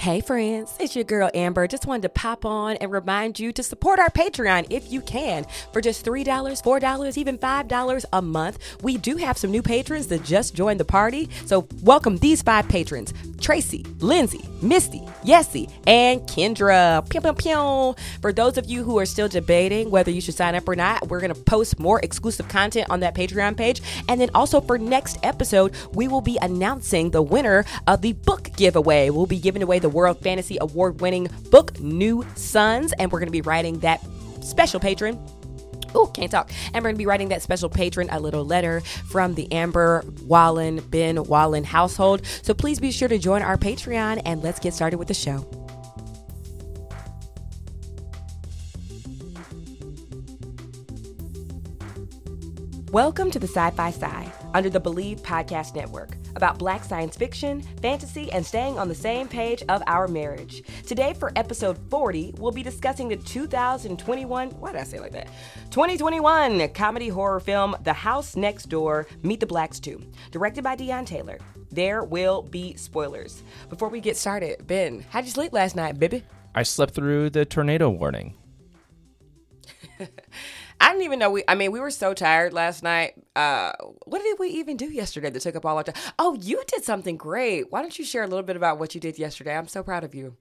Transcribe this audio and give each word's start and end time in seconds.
Hey 0.00 0.22
friends, 0.22 0.74
it's 0.80 0.96
your 0.96 1.04
girl 1.04 1.30
Amber. 1.34 1.66
Just 1.66 1.84
wanted 1.84 2.00
to 2.04 2.08
pop 2.08 2.46
on 2.46 2.76
and 2.76 2.90
remind 2.90 3.38
you 3.38 3.52
to 3.52 3.62
support 3.62 3.98
our 3.98 4.08
Patreon 4.08 4.66
if 4.70 4.90
you 4.90 5.02
can. 5.02 5.44
For 5.74 5.82
just 5.82 6.06
$3, 6.06 6.24
$4, 6.24 7.18
even 7.18 7.36
$5 7.36 8.04
a 8.10 8.22
month, 8.22 8.78
we 8.82 8.96
do 8.96 9.18
have 9.18 9.36
some 9.36 9.50
new 9.50 9.60
patrons 9.60 10.06
that 10.06 10.24
just 10.24 10.54
joined 10.54 10.80
the 10.80 10.86
party. 10.86 11.28
So 11.44 11.68
welcome 11.82 12.16
these 12.16 12.40
five 12.40 12.66
patrons 12.66 13.12
Tracy, 13.42 13.84
Lindsay, 13.98 14.44
Misty, 14.62 15.00
Yessie, 15.22 15.70
and 15.86 16.22
Kendra. 16.22 17.06
Pew, 17.10 17.20
pew, 17.20 17.32
pew. 17.34 17.94
For 18.22 18.32
those 18.32 18.56
of 18.56 18.70
you 18.70 18.84
who 18.84 18.98
are 18.98 19.06
still 19.06 19.28
debating 19.28 19.90
whether 19.90 20.10
you 20.10 20.22
should 20.22 20.34
sign 20.34 20.54
up 20.54 20.66
or 20.66 20.76
not, 20.76 21.08
we're 21.08 21.20
going 21.20 21.34
to 21.34 21.40
post 21.42 21.78
more 21.78 22.00
exclusive 22.00 22.48
content 22.48 22.88
on 22.88 23.00
that 23.00 23.14
Patreon 23.14 23.54
page. 23.54 23.82
And 24.08 24.18
then 24.18 24.30
also 24.34 24.62
for 24.62 24.78
next 24.78 25.18
episode, 25.22 25.74
we 25.92 26.08
will 26.08 26.20
be 26.22 26.38
announcing 26.40 27.10
the 27.10 27.22
winner 27.22 27.66
of 27.86 28.00
the 28.00 28.14
book 28.14 28.50
giveaway. 28.56 29.10
We'll 29.10 29.26
be 29.26 29.38
giving 29.38 29.62
away 29.62 29.78
the 29.78 29.89
World 29.90 30.20
Fantasy 30.20 30.58
Award 30.60 31.00
winning 31.00 31.28
book, 31.50 31.78
New 31.80 32.24
Suns, 32.34 32.92
and 32.94 33.12
we're 33.12 33.18
going 33.18 33.28
to 33.28 33.32
be 33.32 33.42
writing 33.42 33.80
that 33.80 34.00
special 34.42 34.80
patron 34.80 35.18
Oh, 35.94 36.06
can't 36.06 36.30
talk. 36.30 36.50
And 36.66 36.76
we're 36.76 36.90
going 36.90 36.94
to 36.94 36.98
be 36.98 37.06
writing 37.06 37.28
that 37.28 37.42
special 37.42 37.68
patron 37.68 38.08
a 38.10 38.20
little 38.20 38.44
letter 38.44 38.80
from 38.80 39.34
the 39.34 39.50
Amber 39.52 40.04
Wallen, 40.22 40.80
Ben 40.88 41.24
Wallen 41.24 41.64
household. 41.64 42.24
So 42.42 42.54
please 42.54 42.78
be 42.78 42.92
sure 42.92 43.08
to 43.08 43.18
join 43.18 43.42
our 43.42 43.56
Patreon 43.56 44.22
and 44.24 44.42
let's 44.42 44.60
get 44.60 44.74
started 44.74 44.98
with 44.98 45.08
the 45.08 45.14
show. 45.14 45.46
Welcome 52.92 53.30
to 53.30 53.38
the 53.38 53.46
Sci 53.46 53.70
Fi 53.70 53.88
Sci 53.90 54.32
under 54.52 54.68
the 54.68 54.80
Believe 54.80 55.22
Podcast 55.22 55.76
Network 55.76 56.19
about 56.36 56.58
black 56.58 56.84
science 56.84 57.16
fiction, 57.16 57.62
fantasy, 57.82 58.30
and 58.32 58.44
staying 58.44 58.78
on 58.78 58.88
the 58.88 58.94
same 58.94 59.28
page 59.28 59.62
of 59.68 59.82
our 59.86 60.08
marriage. 60.08 60.62
Today, 60.86 61.14
for 61.14 61.32
episode 61.36 61.78
40, 61.90 62.34
we'll 62.38 62.52
be 62.52 62.62
discussing 62.62 63.08
the 63.08 63.16
2021, 63.16 64.50
why 64.50 64.72
did 64.72 64.80
I 64.80 64.84
say 64.84 65.00
like 65.00 65.12
that? 65.12 65.28
2021 65.70 66.68
comedy 66.70 67.08
horror 67.08 67.40
film 67.40 67.76
The 67.82 67.92
House 67.92 68.36
Next 68.36 68.68
Door 68.68 69.06
Meet 69.22 69.40
the 69.40 69.46
Blacks 69.46 69.80
2, 69.80 70.02
directed 70.30 70.64
by 70.64 70.76
Deon 70.76 71.06
Taylor. 71.06 71.38
There 71.70 72.02
will 72.02 72.42
be 72.42 72.74
spoilers. 72.74 73.42
Before 73.68 73.88
we 73.88 74.00
get 74.00 74.16
started, 74.16 74.66
Ben, 74.66 75.04
how'd 75.10 75.24
you 75.24 75.30
sleep 75.30 75.52
last 75.52 75.76
night, 75.76 75.98
baby? 75.98 76.24
I 76.54 76.64
slept 76.64 76.94
through 76.94 77.30
the 77.30 77.44
tornado 77.44 77.88
warning. 77.90 78.34
I 80.80 80.90
didn't 80.92 81.02
even 81.04 81.18
know 81.18 81.30
we. 81.30 81.44
I 81.46 81.54
mean, 81.54 81.72
we 81.72 81.80
were 81.80 81.90
so 81.90 82.14
tired 82.14 82.52
last 82.52 82.82
night. 82.82 83.14
Uh, 83.36 83.72
what 84.06 84.22
did 84.22 84.38
we 84.38 84.48
even 84.48 84.76
do 84.76 84.86
yesterday 84.86 85.30
that 85.30 85.40
took 85.40 85.54
up 85.56 85.66
all 85.66 85.76
our 85.76 85.84
time? 85.84 85.94
Oh, 86.18 86.34
you 86.40 86.62
did 86.66 86.84
something 86.84 87.16
great. 87.16 87.70
Why 87.70 87.82
don't 87.82 87.98
you 87.98 88.04
share 88.04 88.22
a 88.22 88.26
little 88.26 88.42
bit 88.44 88.56
about 88.56 88.78
what 88.78 88.94
you 88.94 89.00
did 89.00 89.18
yesterday? 89.18 89.56
I'm 89.56 89.68
so 89.68 89.82
proud 89.82 90.04
of 90.04 90.14
you. 90.14 90.36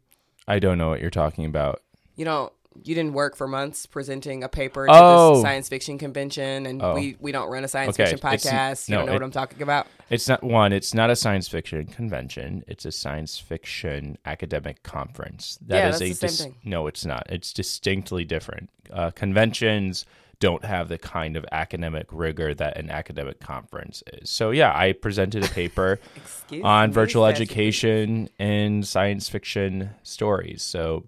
I 0.48 0.60
don't 0.60 0.78
know 0.78 0.90
what 0.90 1.02
you're 1.02 1.10
talking 1.10 1.46
about. 1.46 1.82
You 2.16 2.26
know, 2.26 2.52
you 2.84 2.96
didn't 2.96 3.14
work 3.14 3.36
for 3.36 3.48
months 3.48 3.86
presenting 3.86 4.44
a 4.44 4.50
paper 4.50 4.86
to 4.88 4.92
Oh. 4.94 5.34
this 5.34 5.42
science 5.42 5.68
fiction 5.70 5.98
convention, 5.98 6.66
and 6.66 6.82
Oh. 6.82 6.94
we 6.96 7.18
we 7.20 7.32
don't 7.34 7.50
run 7.50 7.64
a 7.64 7.68
science 7.68 8.00
Okay, 8.00 8.10
fiction 8.12 8.28
it's- 8.30 8.46
podcast. 8.46 8.88
You 8.90 8.96
no, 8.96 9.00
don't 9.00 9.08
know 9.08 9.14
what 9.14 9.24
I'm 9.24 9.32
talking 9.32 9.62
about. 9.62 9.88
It's 10.10 10.28
not 10.30 10.42
one. 10.44 10.72
It's 10.72 10.94
not 10.94 11.10
a 11.10 11.16
science 11.16 11.48
fiction 11.50 11.86
convention. 11.88 12.64
It's 12.68 12.86
a 12.86 12.92
science 12.92 13.38
fiction 13.38 14.18
academic 14.26 14.84
conference. 14.84 15.60
That 15.68 15.76
Yeah, 15.76 15.90
is 15.90 16.00
that's 16.00 16.02
a 16.02 16.08
the 16.08 16.14
same 16.16 16.28
dis- 16.30 16.42
thing. 16.42 16.56
No, 16.64 16.88
it's 16.88 17.06
not. 17.06 17.28
It's 17.30 17.52
distinctly 17.54 18.24
different. 18.24 18.70
Uh, 18.92 19.12
conventions 19.12 20.06
don't 20.40 20.64
have 20.64 20.88
the 20.88 20.98
kind 20.98 21.36
of 21.36 21.46
academic 21.52 22.08
rigor 22.12 22.54
that 22.54 22.78
an 22.78 22.90
academic 22.90 23.40
conference 23.40 24.04
is. 24.14 24.30
So 24.30 24.52
yeah, 24.52 24.74
I 24.76 24.94
presented 24.94 25.44
a 25.44 25.50
paper 25.50 26.00
on 26.64 26.90
me, 26.90 26.94
virtual 26.94 27.26
education 27.26 28.30
and 28.40 28.88
science 28.88 29.28
fiction 29.28 29.92
stories. 30.04 30.64
So 30.64 31.06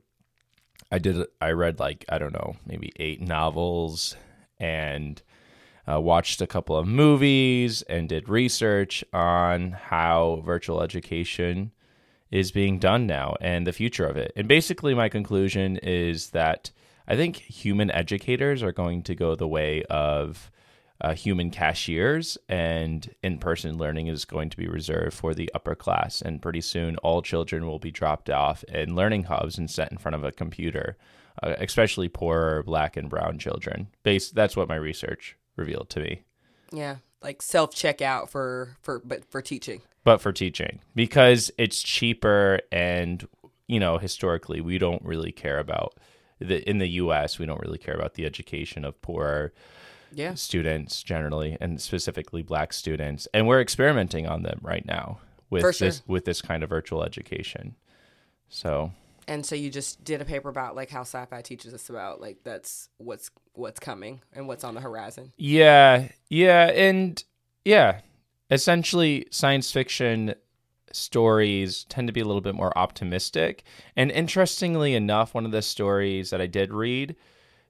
I 0.92 1.00
did 1.00 1.26
I 1.40 1.52
read 1.52 1.80
like 1.80 2.06
I 2.10 2.18
don't 2.18 2.34
know, 2.34 2.56
maybe 2.66 2.92
8 2.98 3.22
novels 3.22 4.16
and 4.60 5.22
uh, 5.90 6.00
watched 6.00 6.42
a 6.42 6.48
couple 6.48 6.78
of 6.78 6.88
movies 6.88 7.82
and 7.84 8.10
did 8.10 8.30
research 8.30 9.04
on 9.14 9.72
how 9.72 10.42
virtual 10.46 10.82
education 10.82 11.72
is 12.30 12.52
being 12.52 12.80
done 12.80 13.08
now 13.08 13.36
and 13.42 13.66
the 13.66 13.74
future 13.74 14.06
of 14.06 14.18
it. 14.18 14.32
And 14.36 14.48
basically 14.48 14.94
my 14.94 15.10
conclusion 15.10 15.78
is 15.78 16.30
that 16.30 16.72
I 17.12 17.18
think 17.18 17.36
human 17.36 17.92
educators 17.92 18.64
are 18.64 18.72
going 18.72 19.04
to 19.04 19.16
go 19.16 19.36
the 19.36 19.46
way 19.46 19.84
of 19.90 20.50
uh, 21.02 21.14
human 21.14 21.52
cashiers, 21.52 22.38
and 22.48 23.14
in 23.22 23.38
person 23.38 23.78
learning 23.78 24.08
is 24.08 24.24
going 24.24 24.50
to 24.50 24.56
be 24.56 24.70
reserved 24.70 25.18
for 25.18 25.34
the 25.34 25.52
upper 25.54 25.76
class. 25.76 26.22
And 26.22 26.42
pretty 26.42 26.62
soon, 26.62 26.96
all 27.00 27.22
children 27.22 27.68
will 27.68 27.80
be 27.80 27.92
dropped 27.92 28.30
off 28.30 28.64
in 28.64 28.96
learning 28.96 29.24
hubs 29.24 29.58
and 29.58 29.70
set 29.70 29.92
in 29.92 29.98
front 29.98 30.16
of 30.16 30.24
a 30.24 30.32
computer, 30.32 30.96
uh, 31.44 31.56
especially 31.58 32.08
poorer 32.08 32.64
black 32.64 32.96
and 32.96 33.10
brown 33.10 33.40
children. 33.40 33.88
Based, 34.04 34.34
that's 34.34 34.56
what 34.56 34.70
my 34.70 34.78
research 34.78 35.36
revealed 35.58 35.90
to 35.90 36.00
me. 36.00 36.22
Yeah, 36.72 36.96
like 37.22 37.42
self 37.42 37.76
checkout 37.76 38.30
for 38.30 38.78
for 38.82 39.00
but 39.04 39.26
for 39.26 39.42
teaching. 39.42 39.82
But 40.06 40.22
for 40.22 40.32
teaching, 40.32 40.80
because 40.96 41.52
it's 41.58 41.82
cheaper, 41.82 42.62
and 42.72 43.28
you 43.68 43.82
know, 43.82 43.98
historically, 43.98 44.62
we 44.62 44.78
don't 44.78 45.04
really 45.04 45.34
care 45.34 45.60
about 45.60 45.98
the 46.46 46.68
in 46.70 46.78
the 46.80 46.88
U.S. 46.90 47.40
We 47.40 47.46
don't 47.46 47.62
really 47.62 47.78
care 47.78 47.96
about 47.96 48.16
the 48.16 48.26
education 48.26 48.84
of 48.86 49.02
poor 49.02 49.54
Yeah. 50.14 50.34
students 50.34 51.04
generally 51.04 51.58
and 51.62 51.80
specifically 51.82 52.42
black 52.42 52.74
students 52.74 53.28
and 53.34 53.48
we're 53.48 53.62
experimenting 53.62 54.28
on 54.28 54.44
them 54.44 54.60
right 54.62 54.86
now 54.86 55.20
with 55.50 55.62
sure. 55.62 55.72
this 55.74 56.02
with 56.08 56.26
this 56.26 56.42
kind 56.42 56.64
of 56.64 56.70
virtual 56.70 57.04
education 57.04 57.76
so 58.50 58.92
And 59.28 59.46
so 59.46 59.56
you 59.56 59.70
just 59.70 60.04
did 60.04 60.20
a 60.22 60.26
paper 60.26 60.50
about 60.50 60.76
like 60.76 60.90
how 60.90 61.02
sci-fi 61.02 61.42
teaches 61.42 61.74
us 61.74 61.90
about 61.90 62.20
like 62.20 62.40
that's 62.44 62.90
what's 62.98 63.32
what's 63.54 63.80
coming 63.80 64.20
and 64.34 64.48
what's 64.48 64.64
on 64.66 64.74
the 64.76 64.82
horizon. 64.82 65.32
yeah 65.38 66.10
yeah 66.30 66.66
and 66.72 67.24
yeah 67.64 68.02
essentially 68.50 69.26
science 69.32 69.72
fiction 69.72 70.36
stories 70.96 71.86
tend 71.86 72.08
to 72.08 72.14
be 72.14 72.20
a 72.22 72.26
little 72.26 72.42
bit 72.42 72.56
more 72.56 72.78
optimistic 72.78 73.64
and 73.96 74.12
interestingly 74.12 74.94
enough 74.94 75.34
one 75.34 75.46
of 75.46 75.52
the 75.52 75.62
stories 75.62 76.30
that 76.30 76.42
i 76.42 76.48
did 76.48 76.74
read 76.74 77.16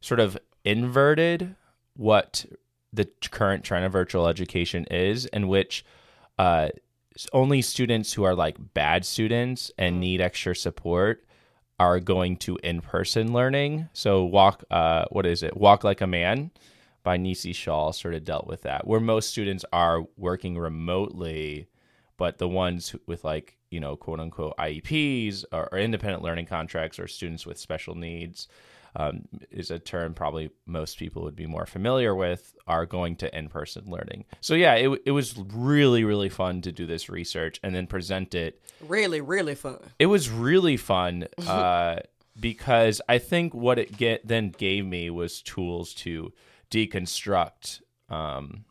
sort 0.02 0.20
of 0.20 0.38
inverted 0.64 1.56
what 1.96 2.46
the 2.94 3.06
current 3.30 3.64
trend 3.64 3.86
of 3.86 3.92
virtual 3.92 4.28
education 4.28 4.86
is, 4.92 5.26
in 5.28 5.48
which 5.48 5.86
uh, 6.38 6.70
only 7.34 7.62
students 7.62 8.14
who 8.14 8.24
are 8.24 8.36
like 8.36 8.58
bad 8.74 9.06
students 9.06 9.72
and 9.78 10.00
need 10.00 10.22
extra 10.22 10.56
support 10.56 11.26
are 11.80 12.00
going 12.00 12.38
to 12.38 12.58
in-person 12.64 13.34
learning. 13.34 13.90
So 13.94 14.24
walk, 14.24 14.64
uh, 14.70 15.06
what 15.10 15.26
is 15.26 15.42
it? 15.42 15.58
Walk 15.58 15.84
like 15.84 16.02
a 16.02 16.08
man 16.08 16.52
by 17.04 17.18
Nisi 17.18 17.54
Shawl 17.54 17.94
sort 17.94 18.14
of 18.14 18.24
dealt 18.24 18.46
with 18.46 18.62
that, 18.64 18.86
where 18.86 19.00
most 19.00 19.30
students 19.30 19.66
are 19.74 20.06
working 20.18 20.58
remotely, 20.58 21.68
but 22.22 22.38
the 22.38 22.48
ones 22.48 22.96
with 23.08 23.24
like 23.24 23.58
you 23.72 23.80
know 23.80 23.96
quote 23.96 24.20
unquote 24.20 24.56
IEPs 24.58 25.44
or, 25.52 25.68
or 25.72 25.80
independent 25.80 26.22
learning 26.22 26.46
contracts 26.46 27.00
or 27.00 27.08
students 27.08 27.48
with 27.48 27.58
special 27.58 27.96
needs 27.96 28.48
um, 28.96 29.24
is 29.50 29.72
a 29.72 29.80
term 29.80 30.14
probably 30.14 30.52
most 30.68 31.00
people 31.00 31.24
would 31.24 31.36
be 31.36 31.48
more 31.48 31.66
familiar 31.66 32.14
with, 32.14 32.56
are 32.68 32.86
going 32.86 33.16
to 33.16 33.36
in 33.36 33.48
person 33.48 33.86
learning. 33.88 34.26
So, 34.40 34.54
yeah, 34.54 34.76
it, 34.76 35.02
it 35.04 35.12
was 35.12 35.36
really, 35.36 36.04
really 36.04 36.30
fun 36.30 36.62
to 36.62 36.72
do 36.72 36.86
this 36.86 37.10
research 37.10 37.60
and 37.64 37.74
then 37.74 37.88
present 37.88 38.36
it. 38.36 38.62
Really, 38.88 39.22
really 39.22 39.56
fun. 39.56 39.80
It 39.98 40.06
was 40.06 40.30
really 40.30 40.78
fun 40.78 41.26
uh, 41.48 42.02
because 42.40 43.02
I 43.10 43.18
think 43.18 43.56
what 43.56 43.80
it 43.80 43.98
get 43.98 44.28
then 44.28 44.50
gave 44.50 44.86
me 44.86 45.10
was 45.10 45.42
tools 45.42 45.96
to 45.96 46.34
deconstruct 46.70 47.82
um, 48.10 48.66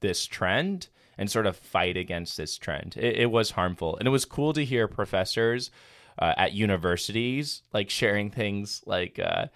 this 0.00 0.26
trend 0.26 0.88
and 1.18 1.30
sort 1.30 1.46
of 1.46 1.56
fight 1.56 1.96
against 1.96 2.36
this 2.36 2.56
trend. 2.56 2.96
It, 2.96 3.16
it 3.16 3.30
was 3.30 3.50
harmful, 3.50 3.96
and 3.96 4.06
it 4.06 4.12
was 4.12 4.24
cool 4.24 4.52
to 4.52 4.64
hear 4.64 4.88
professors 4.88 5.70
uh, 6.18 6.34
at 6.36 6.52
universities 6.52 7.62
like 7.72 7.90
sharing 7.90 8.30
things 8.30 8.82
like 8.86 9.18
uh, 9.18 9.46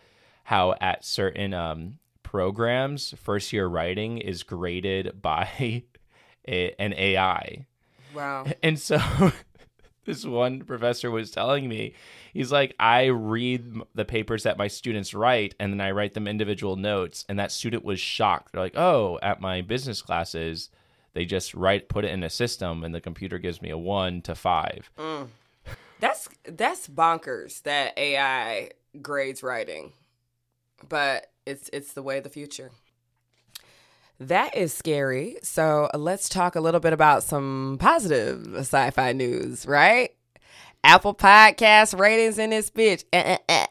how 0.44 0.74
at 0.80 1.04
certain 1.04 1.54
um, 1.54 1.98
programs, 2.22 3.14
first 3.18 3.52
year 3.52 3.66
writing 3.66 4.18
is 4.18 4.42
graded 4.42 5.12
by 5.22 5.84
a, 6.48 6.74
an 6.78 6.94
AI. 6.94 7.66
Wow. 8.14 8.46
And 8.62 8.78
so 8.78 8.98
this 10.04 10.24
one 10.24 10.62
professor 10.62 11.10
was 11.10 11.30
telling 11.30 11.68
me, 11.68 11.94
he's 12.32 12.52
like, 12.52 12.74
I 12.78 13.06
read 13.06 13.82
the 13.94 14.04
papers 14.04 14.42
that 14.44 14.58
my 14.58 14.68
students 14.68 15.14
write 15.14 15.54
and 15.58 15.72
then 15.72 15.80
I 15.80 15.90
write 15.92 16.14
them 16.14 16.28
individual 16.28 16.76
notes. 16.76 17.24
And 17.28 17.38
that 17.38 17.52
student 17.52 17.84
was 17.84 18.00
shocked. 18.00 18.52
They're 18.52 18.62
like, 18.62 18.76
oh, 18.76 19.18
at 19.22 19.40
my 19.40 19.62
business 19.62 20.02
classes, 20.02 20.70
they 21.14 21.24
just 21.24 21.54
write, 21.54 21.88
put 21.88 22.04
it 22.04 22.10
in 22.10 22.22
a 22.22 22.30
system 22.30 22.84
and 22.84 22.94
the 22.94 23.00
computer 23.00 23.38
gives 23.38 23.60
me 23.60 23.70
a 23.70 23.78
one 23.78 24.22
to 24.22 24.34
five. 24.34 24.90
Mm. 24.98 25.28
That's, 26.00 26.28
that's 26.44 26.88
bonkers 26.88 27.62
that 27.62 27.96
AI 27.96 28.70
grades 29.00 29.42
writing, 29.42 29.92
but 30.88 31.28
it's, 31.46 31.70
it's 31.72 31.92
the 31.92 32.02
way 32.02 32.18
of 32.18 32.24
the 32.24 32.30
future. 32.30 32.70
That 34.18 34.56
is 34.56 34.72
scary. 34.72 35.36
So 35.42 35.90
let's 35.94 36.28
talk 36.28 36.54
a 36.54 36.60
little 36.60 36.80
bit 36.80 36.92
about 36.92 37.24
some 37.24 37.76
positive 37.80 38.54
sci 38.56 38.90
fi 38.90 39.12
news, 39.12 39.66
right? 39.66 40.10
Apple 40.84 41.14
Podcast 41.14 41.98
ratings 41.98 42.38
in 42.38 42.50
this 42.50 42.70
bitch. 42.70 43.04
Uh, 43.12 43.16
uh, 43.16 43.38
uh. 43.48 43.66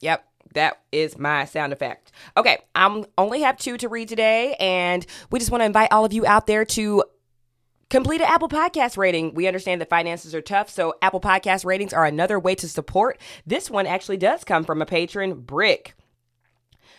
Yep, 0.00 0.24
that 0.54 0.80
is 0.92 1.18
my 1.18 1.44
sound 1.44 1.72
effect. 1.72 2.12
Okay, 2.36 2.58
I'm 2.74 3.04
only 3.18 3.40
have 3.42 3.56
two 3.56 3.76
to 3.78 3.88
read 3.88 4.08
today, 4.08 4.54
and 4.58 5.04
we 5.30 5.38
just 5.38 5.50
want 5.50 5.60
to 5.62 5.66
invite 5.66 5.92
all 5.92 6.04
of 6.04 6.12
you 6.12 6.26
out 6.26 6.46
there 6.46 6.64
to 6.64 7.04
complete 7.90 8.20
an 8.20 8.26
Apple 8.28 8.48
Podcast 8.48 8.96
rating. 8.96 9.34
We 9.34 9.46
understand 9.46 9.80
that 9.80 9.88
finances 9.88 10.34
are 10.34 10.42
tough, 10.42 10.70
so 10.70 10.94
Apple 11.02 11.20
Podcast 11.20 11.64
ratings 11.64 11.92
are 11.92 12.04
another 12.04 12.38
way 12.38 12.54
to 12.56 12.68
support. 12.68 13.20
This 13.46 13.70
one 13.70 13.86
actually 13.86 14.16
does 14.16 14.44
come 14.44 14.64
from 14.64 14.82
a 14.82 14.86
patron, 14.86 15.40
Brick. 15.40 15.94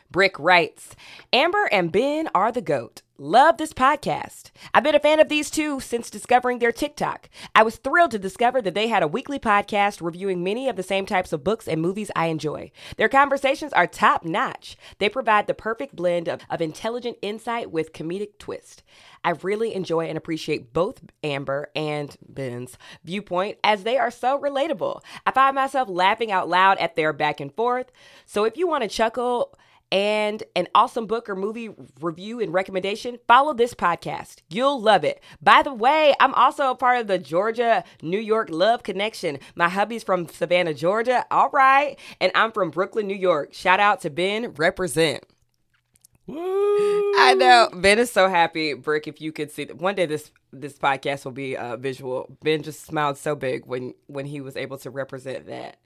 Brick 0.09 0.39
writes 0.39 0.95
Amber 1.33 1.67
and 1.71 1.91
Ben 1.91 2.29
are 2.33 2.51
the 2.51 2.61
GOAT. 2.61 3.01
Love 3.19 3.57
this 3.57 3.73
podcast. 3.73 4.51
I've 4.75 4.83
been 4.83 4.93
a 4.93 4.99
fan 4.99 5.19
of 5.19 5.27
these 5.27 5.49
two 5.49 5.79
since 5.79 6.11
discovering 6.11 6.59
their 6.59 6.71
TikTok. 6.71 7.31
I 7.55 7.63
was 7.63 7.77
thrilled 7.77 8.11
to 8.11 8.19
discover 8.19 8.61
that 8.61 8.75
they 8.75 8.89
had 8.89 9.01
a 9.01 9.07
weekly 9.07 9.39
podcast 9.39 10.03
reviewing 10.03 10.43
many 10.43 10.69
of 10.69 10.75
the 10.75 10.83
same 10.83 11.07
types 11.07 11.33
of 11.33 11.43
books 11.43 11.67
and 11.67 11.81
movies 11.81 12.11
I 12.15 12.27
enjoy. 12.27 12.69
Their 12.95 13.09
conversations 13.09 13.73
are 13.73 13.87
top 13.87 14.23
notch. 14.23 14.77
They 14.99 15.09
provide 15.09 15.47
the 15.47 15.55
perfect 15.55 15.95
blend 15.95 16.29
of, 16.29 16.41
of 16.47 16.61
intelligent 16.61 17.17
insight 17.23 17.71
with 17.71 17.91
comedic 17.91 18.37
twist. 18.37 18.83
I 19.23 19.31
really 19.31 19.73
enjoy 19.73 20.05
and 20.09 20.17
appreciate 20.17 20.71
both 20.71 21.01
Amber 21.23 21.71
and 21.75 22.15
Ben's 22.21 22.77
viewpoint 23.03 23.57
as 23.63 23.81
they 23.81 23.97
are 23.97 24.11
so 24.11 24.39
relatable. 24.39 25.01
I 25.25 25.31
find 25.31 25.55
myself 25.55 25.89
laughing 25.89 26.31
out 26.31 26.49
loud 26.49 26.77
at 26.77 26.95
their 26.95 27.13
back 27.13 27.39
and 27.39 27.51
forth. 27.51 27.91
So 28.27 28.43
if 28.43 28.57
you 28.57 28.67
want 28.67 28.83
to 28.83 28.87
chuckle, 28.87 29.57
and 29.91 30.43
an 30.55 30.67
awesome 30.75 31.07
book 31.07 31.29
or 31.29 31.35
movie 31.35 31.69
review 32.01 32.39
and 32.39 32.53
recommendation, 32.53 33.19
follow 33.27 33.53
this 33.53 33.73
podcast. 33.73 34.37
You'll 34.49 34.81
love 34.81 35.03
it. 35.03 35.21
By 35.41 35.61
the 35.63 35.73
way, 35.73 36.13
I'm 36.19 36.33
also 36.33 36.71
a 36.71 36.75
part 36.75 36.99
of 36.99 37.07
the 37.07 37.17
Georgia 37.19 37.83
New 38.01 38.19
York 38.19 38.49
Love 38.49 38.83
Connection. 38.83 39.39
My 39.55 39.69
hubby's 39.69 40.03
from 40.03 40.27
Savannah, 40.27 40.73
Georgia. 40.73 41.25
All 41.31 41.49
right. 41.49 41.97
And 42.19 42.31
I'm 42.35 42.51
from 42.51 42.71
Brooklyn, 42.71 43.07
New 43.07 43.15
York. 43.15 43.53
Shout 43.53 43.79
out 43.79 44.01
to 44.01 44.09
Ben, 44.09 44.53
represent. 44.53 45.23
Woo! 46.27 46.37
I 47.17 47.35
know 47.37 47.69
Ben 47.73 47.99
is 47.99 48.11
so 48.11 48.27
happy, 48.27 48.73
Brick. 48.73 49.07
If 49.07 49.21
you 49.21 49.31
could 49.31 49.49
see 49.49 49.63
that, 49.63 49.77
one 49.77 49.95
day 49.95 50.05
this 50.05 50.29
this 50.51 50.77
podcast 50.77 51.23
will 51.23 51.31
be 51.31 51.55
uh, 51.55 51.77
visual. 51.77 52.37
Ben 52.43 52.63
just 52.63 52.85
smiled 52.85 53.17
so 53.17 53.33
big 53.33 53.65
when 53.65 53.93
when 54.07 54.25
he 54.25 54.41
was 54.41 54.57
able 54.57 54.77
to 54.79 54.89
represent 54.89 55.47
that. 55.47 55.77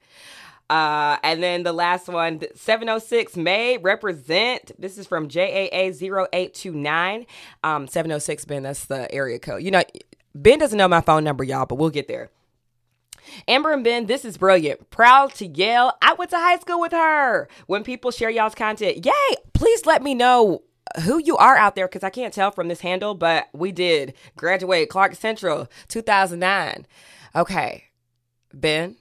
Uh, 0.72 1.18
and 1.22 1.44
then 1.44 1.64
the 1.64 1.74
last 1.74 2.08
one, 2.08 2.40
706 2.56 3.36
may 3.36 3.78
represent. 3.78 4.72
This 4.80 4.98
is 4.98 5.06
from 5.06 5.28
JAA0829. 5.28 7.26
Um, 7.62 7.88
706, 7.88 8.46
Ben, 8.46 8.64
that's 8.64 8.86
the 8.86 9.14
area 9.14 9.38
code. 9.38 9.64
You 9.64 9.72
know, 9.72 9.84
Ben 10.34 10.60
doesn't 10.60 10.78
know 10.78 10.88
my 10.88 11.02
phone 11.02 11.26
number, 11.26 11.44
y'all, 11.44 11.66
but 11.66 11.76
we'll 11.76 11.90
get 11.90 12.08
there. 12.08 12.30
Amber 13.50 13.74
and 13.74 13.84
Ben, 13.84 14.06
this 14.06 14.24
is 14.24 14.38
brilliant. 14.38 14.90
Proud 14.90 15.34
to 15.36 15.46
yell. 15.46 15.98
I 16.02 16.14
went 16.14 16.32
to 16.32 16.38
high 16.38 16.58
school 16.60 16.80
with 16.80 16.94
her. 16.94 17.50
When 17.68 17.84
people 17.84 18.12
share 18.12 18.30
y'all's 18.30 18.56
content, 18.56 19.06
yay! 19.06 19.36
Please 19.52 19.86
let 19.86 20.02
me 20.02 20.14
know 20.14 20.64
who 21.04 21.18
you 21.18 21.36
are 21.36 21.58
out 21.58 21.76
there 21.76 21.90
because 21.90 22.04
I 22.04 22.10
can't 22.10 22.34
tell 22.34 22.52
from 22.52 22.70
this 22.70 22.80
handle, 22.80 23.14
but 23.14 23.50
we 23.52 23.74
did 23.74 24.14
graduate 24.38 24.88
Clark 24.88 25.16
Central 25.16 25.68
2009. 25.90 26.88
Okay, 27.36 27.84
Ben, 28.54 28.96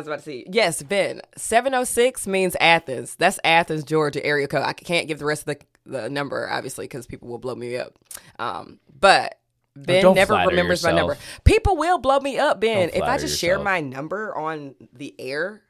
was 0.00 0.06
about 0.06 0.20
to 0.20 0.24
say? 0.24 0.44
Yes, 0.50 0.82
Ben. 0.82 1.20
706 1.36 2.26
means 2.26 2.56
Athens. 2.60 3.14
That's 3.16 3.38
Athens, 3.44 3.84
Georgia 3.84 4.24
area 4.24 4.48
code. 4.48 4.62
I 4.62 4.72
can't 4.72 5.08
give 5.08 5.18
the 5.18 5.24
rest 5.24 5.46
of 5.48 5.58
the, 5.58 6.00
the 6.00 6.10
number, 6.10 6.48
obviously, 6.48 6.84
because 6.84 7.06
people 7.06 7.28
will 7.28 7.38
blow 7.38 7.54
me 7.54 7.76
up. 7.76 7.98
Um, 8.38 8.78
but 8.98 9.38
Ben 9.74 10.14
never 10.14 10.34
remembers 10.34 10.82
my 10.84 10.92
number. 10.92 11.16
People 11.44 11.76
will 11.76 11.98
blow 11.98 12.20
me 12.20 12.38
up, 12.38 12.60
Ben. 12.60 12.90
If 12.92 13.02
I 13.02 13.18
just 13.18 13.38
share 13.38 13.58
my 13.58 13.80
number 13.80 14.36
on 14.36 14.74
the 14.92 15.14
air, 15.18 15.62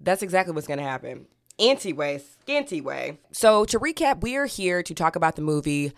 that's 0.00 0.22
exactly 0.22 0.54
what's 0.54 0.66
going 0.66 0.78
to 0.78 0.84
happen. 0.84 1.26
Anyway, 1.58 2.20
skinty 2.46 2.82
way. 2.82 3.18
So 3.30 3.64
to 3.66 3.78
recap, 3.78 4.22
we 4.22 4.36
are 4.36 4.46
here 4.46 4.82
to 4.82 4.94
talk 4.94 5.16
about 5.16 5.36
the 5.36 5.42
movie 5.42 5.92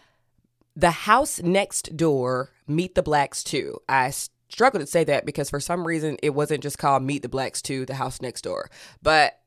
The 0.77 0.91
House 0.91 1.41
Next 1.41 1.97
Door, 1.97 2.51
Meet 2.67 2.95
the 2.95 3.03
Blacks 3.03 3.45
2. 3.45 3.79
I 3.89 4.13
struggle 4.55 4.79
to 4.79 4.87
say 4.87 5.03
that 5.03 5.27
because 5.27 5.51
for 5.51 5.59
some 5.59 5.85
reason 5.87 6.17
it 6.23 6.31
wasn't 6.31 6.63
just 6.63 6.79
called 6.79 7.03
Meet 7.03 7.23
the 7.23 7.29
Blacks 7.29 7.61
2, 7.61 7.87
The 7.87 7.95
House 7.95 8.23
Next 8.23 8.43
Door. 8.43 8.71
But 9.03 9.41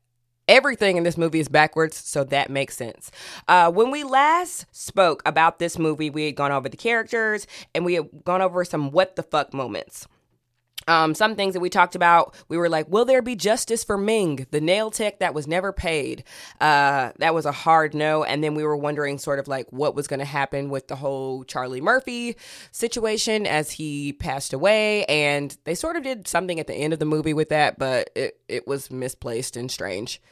everything 0.46 0.98
in 0.98 1.02
this 1.02 1.16
movie 1.16 1.40
is 1.40 1.48
backwards, 1.48 1.96
so 1.96 2.24
that 2.24 2.50
makes 2.50 2.76
sense. 2.76 3.10
Uh, 3.48 3.72
when 3.72 3.90
we 3.90 4.04
last 4.04 4.66
spoke 4.70 5.22
about 5.24 5.58
this 5.58 5.78
movie, 5.78 6.10
we 6.10 6.26
had 6.26 6.36
gone 6.36 6.52
over 6.52 6.68
the 6.68 6.76
characters 6.76 7.46
and 7.74 7.86
we 7.86 7.94
had 7.94 8.08
gone 8.24 8.42
over 8.42 8.64
some 8.66 8.90
what 8.90 9.16
the 9.16 9.22
fuck 9.22 9.54
moments. 9.54 10.06
Um, 10.88 11.14
some 11.14 11.36
things 11.36 11.54
that 11.54 11.60
we 11.60 11.70
talked 11.70 11.94
about, 11.94 12.34
we 12.48 12.56
were 12.56 12.68
like, 12.68 12.88
will 12.88 13.04
there 13.04 13.22
be 13.22 13.36
justice 13.36 13.84
for 13.84 13.98
Ming, 13.98 14.46
the 14.50 14.60
nail 14.60 14.90
tech 14.90 15.20
that 15.20 15.34
was 15.34 15.46
never 15.46 15.72
paid? 15.72 16.24
Uh, 16.60 17.12
that 17.18 17.34
was 17.34 17.44
a 17.44 17.52
hard 17.52 17.94
no. 17.94 18.24
And 18.24 18.42
then 18.42 18.54
we 18.54 18.64
were 18.64 18.76
wondering 18.76 19.18
sort 19.18 19.38
of 19.38 19.46
like 19.46 19.70
what 19.70 19.94
was 19.94 20.08
going 20.08 20.18
to 20.18 20.24
happen 20.24 20.70
with 20.70 20.88
the 20.88 20.96
whole 20.96 21.44
Charlie 21.44 21.82
Murphy 21.82 22.36
situation 22.72 23.46
as 23.46 23.72
he 23.72 24.14
passed 24.14 24.52
away. 24.52 25.04
And 25.04 25.56
they 25.64 25.74
sort 25.74 25.96
of 25.96 26.02
did 26.02 26.26
something 26.26 26.58
at 26.58 26.66
the 26.66 26.74
end 26.74 26.94
of 26.94 26.98
the 26.98 27.04
movie 27.04 27.34
with 27.34 27.50
that, 27.50 27.78
but 27.78 28.10
it, 28.14 28.40
it 28.48 28.66
was 28.66 28.90
misplaced 28.90 29.56
and 29.56 29.70
strange. 29.70 30.22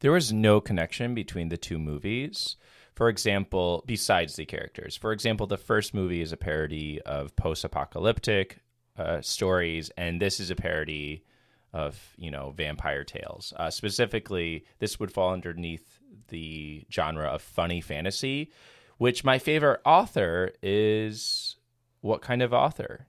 There 0.00 0.12
was 0.12 0.32
no 0.32 0.60
connection 0.60 1.14
between 1.14 1.48
the 1.48 1.56
two 1.56 1.78
movies. 1.78 2.56
For 2.94 3.08
example, 3.08 3.84
besides 3.86 4.36
the 4.36 4.44
characters. 4.44 4.96
For 4.96 5.12
example, 5.12 5.46
the 5.46 5.56
first 5.56 5.94
movie 5.94 6.20
is 6.20 6.32
a 6.32 6.36
parody 6.36 7.00
of 7.02 7.34
post-apocalyptic 7.36 8.58
uh, 8.98 9.20
stories, 9.22 9.90
and 9.96 10.20
this 10.20 10.40
is 10.40 10.50
a 10.50 10.56
parody 10.56 11.24
of 11.72 12.14
you 12.16 12.30
know 12.30 12.52
vampire 12.56 13.04
tales. 13.04 13.52
Uh, 13.56 13.70
specifically, 13.70 14.64
this 14.78 14.98
would 14.98 15.12
fall 15.12 15.32
underneath 15.32 15.98
the 16.28 16.84
genre 16.90 17.28
of 17.28 17.42
funny 17.42 17.80
fantasy, 17.80 18.50
which 18.98 19.24
my 19.24 19.38
favorite 19.38 19.80
author 19.84 20.52
is. 20.62 21.56
What 22.00 22.22
kind 22.22 22.42
of 22.42 22.54
author? 22.54 23.06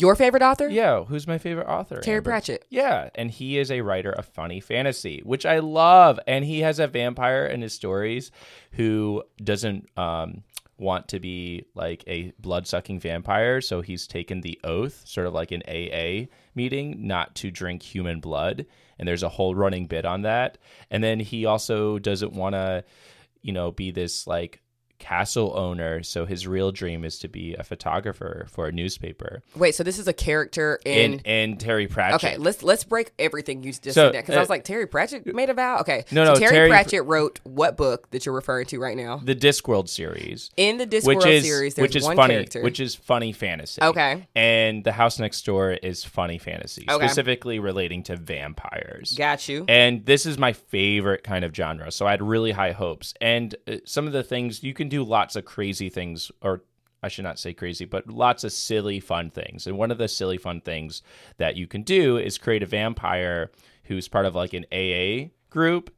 Your 0.00 0.14
favorite 0.14 0.42
author? 0.42 0.68
Yeah, 0.68 1.04
who's 1.04 1.26
my 1.26 1.38
favorite 1.38 1.66
author? 1.66 1.96
Terry 1.96 2.18
Amber? 2.18 2.30
Pratchett. 2.30 2.64
Yeah, 2.70 3.10
and 3.14 3.30
he 3.30 3.58
is 3.58 3.70
a 3.70 3.82
writer 3.82 4.10
of 4.10 4.24
funny 4.26 4.60
fantasy, 4.60 5.20
which 5.24 5.44
I 5.44 5.58
love. 5.58 6.18
And 6.26 6.44
he 6.44 6.60
has 6.60 6.78
a 6.78 6.86
vampire 6.86 7.44
in 7.44 7.60
his 7.60 7.74
stories 7.74 8.30
who 8.72 9.22
doesn't 9.42 9.88
um, 9.98 10.42
want 10.80 11.08
to 11.08 11.20
be 11.20 11.66
like 11.74 12.02
a 12.06 12.32
blood 12.38 12.66
sucking 12.66 12.98
vampire. 13.00 13.60
So 13.60 13.82
he's 13.82 14.06
taken 14.06 14.40
the 14.40 14.58
oath, 14.64 15.02
sort 15.06 15.26
of 15.26 15.34
like 15.34 15.52
an 15.52 15.62
AA 15.68 16.26
meeting, 16.54 17.06
not 17.06 17.34
to 17.36 17.50
drink 17.50 17.82
human 17.82 18.20
blood. 18.20 18.66
And 18.98 19.06
there's 19.06 19.22
a 19.22 19.28
whole 19.28 19.54
running 19.54 19.86
bit 19.86 20.04
on 20.04 20.22
that. 20.22 20.58
And 20.90 21.04
then 21.04 21.20
he 21.20 21.44
also 21.44 21.98
doesn't 21.98 22.32
want 22.32 22.54
to, 22.54 22.84
you 23.42 23.52
know, 23.52 23.70
be 23.70 23.90
this 23.90 24.26
like 24.26 24.60
castle 25.00 25.52
owner. 25.56 26.02
So 26.04 26.26
his 26.26 26.46
real 26.46 26.70
dream 26.70 27.04
is 27.04 27.18
to 27.20 27.28
be 27.28 27.54
a 27.54 27.64
photographer 27.64 28.46
for 28.48 28.68
a 28.68 28.72
newspaper. 28.72 29.42
Wait, 29.56 29.74
so 29.74 29.82
this 29.82 29.98
is 29.98 30.06
a 30.06 30.12
character 30.12 30.78
in. 30.84 31.14
And 31.14 31.26
and 31.26 31.60
Terry 31.60 31.88
Pratchett. 31.88 32.22
Okay, 32.22 32.36
let's 32.36 32.62
let's 32.62 32.84
break 32.84 33.12
everything 33.18 33.62
you 33.64 33.72
just 33.72 33.84
So, 33.84 33.90
said 33.90 34.12
because 34.12 34.34
I 34.34 34.38
uh, 34.38 34.42
was 34.42 34.50
like 34.50 34.62
Terry 34.64 34.86
Pratchett 34.86 35.26
made 35.34 35.50
a 35.50 35.54
vow. 35.54 35.78
Okay, 35.80 36.04
No, 36.12 36.24
so 36.24 36.34
no, 36.34 36.38
Terry, 36.38 36.52
Terry- 36.52 36.68
Pratchett 36.68 37.04
wrote 37.06 37.40
what 37.44 37.76
book 37.76 38.10
that 38.10 38.24
you're 38.26 38.34
referring 38.34 38.66
to 38.66 38.78
right 38.78 38.96
now? 38.96 39.16
the 39.24 39.34
Discworld 39.34 39.88
series. 39.88 40.50
In 40.56 40.76
the 40.76 40.86
Discworld 40.86 41.06
which 41.16 41.26
is 41.26 41.44
series, 41.44 41.74
there's 41.74 41.88
which 41.88 41.96
is 41.96 42.06
funny, 42.06 42.34
character. 42.34 42.62
which 42.62 42.78
is 42.78 42.94
funny 42.94 43.32
fantasy. 43.32 43.82
Okay. 43.82 44.28
and 44.36 44.84
the 44.84 44.92
house 44.92 45.18
next 45.18 45.44
door 45.46 45.72
is 45.72 46.04
funny 46.04 46.38
fantasy, 46.38 46.84
Okay. 46.90 47.06
specifically 47.06 47.58
relating 47.58 48.02
to 48.04 48.16
vampires. 48.16 49.14
Got 49.16 49.48
you. 49.48 49.64
And 49.68 50.04
this 50.04 50.26
is 50.26 50.36
my 50.38 50.52
favorite 50.52 51.24
kind 51.24 51.44
of 51.44 51.54
genre, 51.54 51.90
so 51.90 52.06
I 52.06 52.10
had 52.10 52.22
really 52.22 52.52
high 52.52 52.72
hopes. 52.72 53.14
And 53.20 53.54
uh, 53.66 53.76
some 53.86 54.06
of 54.06 54.12
the 54.12 54.22
things 54.22 54.62
you 54.62 54.74
can 54.74 54.88
do 54.90 55.02
lots 55.02 55.36
of 55.36 55.44
crazy 55.44 55.88
things, 55.88 56.30
or 56.42 56.62
I 57.02 57.08
should 57.08 57.24
not 57.24 57.38
say 57.38 57.54
crazy, 57.54 57.84
but 57.84 58.08
lots 58.08 58.44
of 58.44 58.52
silly 58.52 59.00
fun 59.00 59.30
things. 59.30 59.66
And 59.66 59.78
one 59.78 59.90
of 59.90 59.98
the 59.98 60.08
silly 60.08 60.38
fun 60.38 60.60
things 60.60 61.02
that 61.38 61.56
you 61.56 61.66
can 61.66 61.82
do 61.82 62.16
is 62.18 62.38
create 62.38 62.62
a 62.62 62.66
vampire 62.66 63.50
who's 63.84 64.08
part 64.08 64.26
of 64.26 64.34
like 64.34 64.52
an 64.52 64.66
AA 64.72 65.30
group 65.50 65.90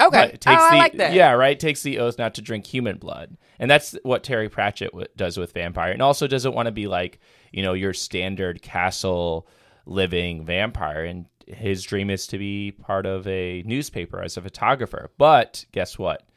Okay. 0.00 0.30
but 0.32 0.46
oh, 0.46 0.52
I 0.52 0.70
the, 0.70 0.76
like 0.76 0.92
that. 0.98 1.12
Yeah, 1.14 1.32
right. 1.32 1.58
Takes 1.58 1.82
the 1.82 1.98
oath 1.98 2.18
not 2.18 2.34
to 2.34 2.42
drink 2.42 2.66
human 2.66 2.98
blood, 2.98 3.36
and 3.58 3.70
that's 3.70 3.96
what 4.02 4.22
Terry 4.22 4.48
Pratchett 4.48 4.90
w- 4.90 5.06
does 5.16 5.38
with 5.38 5.52
vampire, 5.52 5.92
and 5.92 6.02
also 6.02 6.26
doesn't 6.26 6.54
want 6.54 6.66
to 6.66 6.72
be 6.72 6.86
like 6.86 7.18
you 7.52 7.62
know 7.62 7.72
your 7.72 7.94
standard 7.94 8.60
castle 8.60 9.46
living 9.86 10.44
vampire. 10.44 11.04
And 11.04 11.26
his 11.46 11.82
dream 11.82 12.10
is 12.10 12.26
to 12.28 12.38
be 12.38 12.72
part 12.72 13.06
of 13.06 13.26
a 13.26 13.62
newspaper 13.64 14.20
as 14.22 14.36
a 14.36 14.42
photographer. 14.42 15.10
But 15.16 15.64
guess 15.72 15.98
what? 15.98 16.28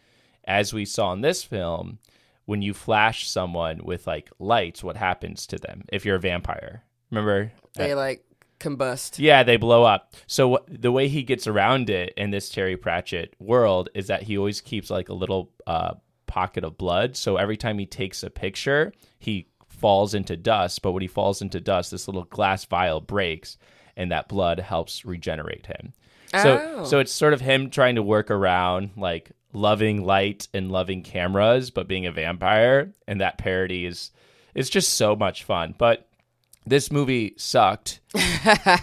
As 0.49 0.73
we 0.73 0.83
saw 0.83 1.13
in 1.13 1.21
this 1.21 1.43
film, 1.43 1.99
when 2.45 2.61
you 2.63 2.73
flash 2.73 3.29
someone 3.29 3.81
with 3.83 4.07
like 4.07 4.29
lights, 4.39 4.83
what 4.83 4.97
happens 4.97 5.45
to 5.47 5.57
them 5.57 5.83
if 5.89 6.03
you're 6.05 6.15
a 6.15 6.19
vampire? 6.19 6.83
Remember? 7.11 7.51
They 7.75 7.93
like 7.93 8.25
combust. 8.59 9.19
Yeah, 9.19 9.43
they 9.43 9.57
blow 9.57 9.83
up. 9.83 10.15
So 10.27 10.65
the 10.67 10.91
way 10.91 11.07
he 11.07 11.23
gets 11.23 11.45
around 11.47 11.89
it 11.89 12.13
in 12.17 12.31
this 12.31 12.49
Terry 12.49 12.75
Pratchett 12.75 13.35
world 13.39 13.89
is 13.93 14.07
that 14.07 14.23
he 14.23 14.37
always 14.37 14.59
keeps 14.59 14.89
like 14.89 15.09
a 15.09 15.13
little 15.13 15.51
uh, 15.67 15.93
pocket 16.25 16.63
of 16.63 16.77
blood. 16.77 17.15
So 17.15 17.37
every 17.37 17.55
time 17.55 17.77
he 17.79 17.85
takes 17.85 18.23
a 18.23 18.29
picture, 18.29 18.91
he 19.19 19.47
falls 19.67 20.13
into 20.13 20.35
dust. 20.35 20.81
But 20.81 20.91
when 20.91 21.01
he 21.01 21.07
falls 21.07 21.41
into 21.41 21.61
dust, 21.61 21.91
this 21.91 22.07
little 22.07 22.25
glass 22.25 22.65
vial 22.65 22.99
breaks, 23.01 23.57
and 23.95 24.11
that 24.11 24.27
blood 24.27 24.59
helps 24.59 25.05
regenerate 25.05 25.67
him. 25.67 25.93
So 26.31 26.75
Oh. 26.79 26.83
so 26.85 26.99
it's 26.99 27.11
sort 27.11 27.33
of 27.33 27.41
him 27.41 27.69
trying 27.69 27.95
to 27.95 28.03
work 28.03 28.29
around 28.29 28.91
like 28.97 29.31
loving 29.53 30.05
light 30.05 30.47
and 30.53 30.71
loving 30.71 31.01
cameras, 31.03 31.69
but 31.71 31.87
being 31.87 32.05
a 32.05 32.11
vampire, 32.11 32.93
and 33.07 33.21
that 33.21 33.37
parody 33.37 33.85
is 33.85 34.11
it's 34.55 34.69
just 34.69 34.93
so 34.93 35.15
much 35.15 35.43
fun. 35.43 35.75
But 35.77 36.05
this 36.65 36.91
movie 36.91 37.33
sucked 37.37 37.99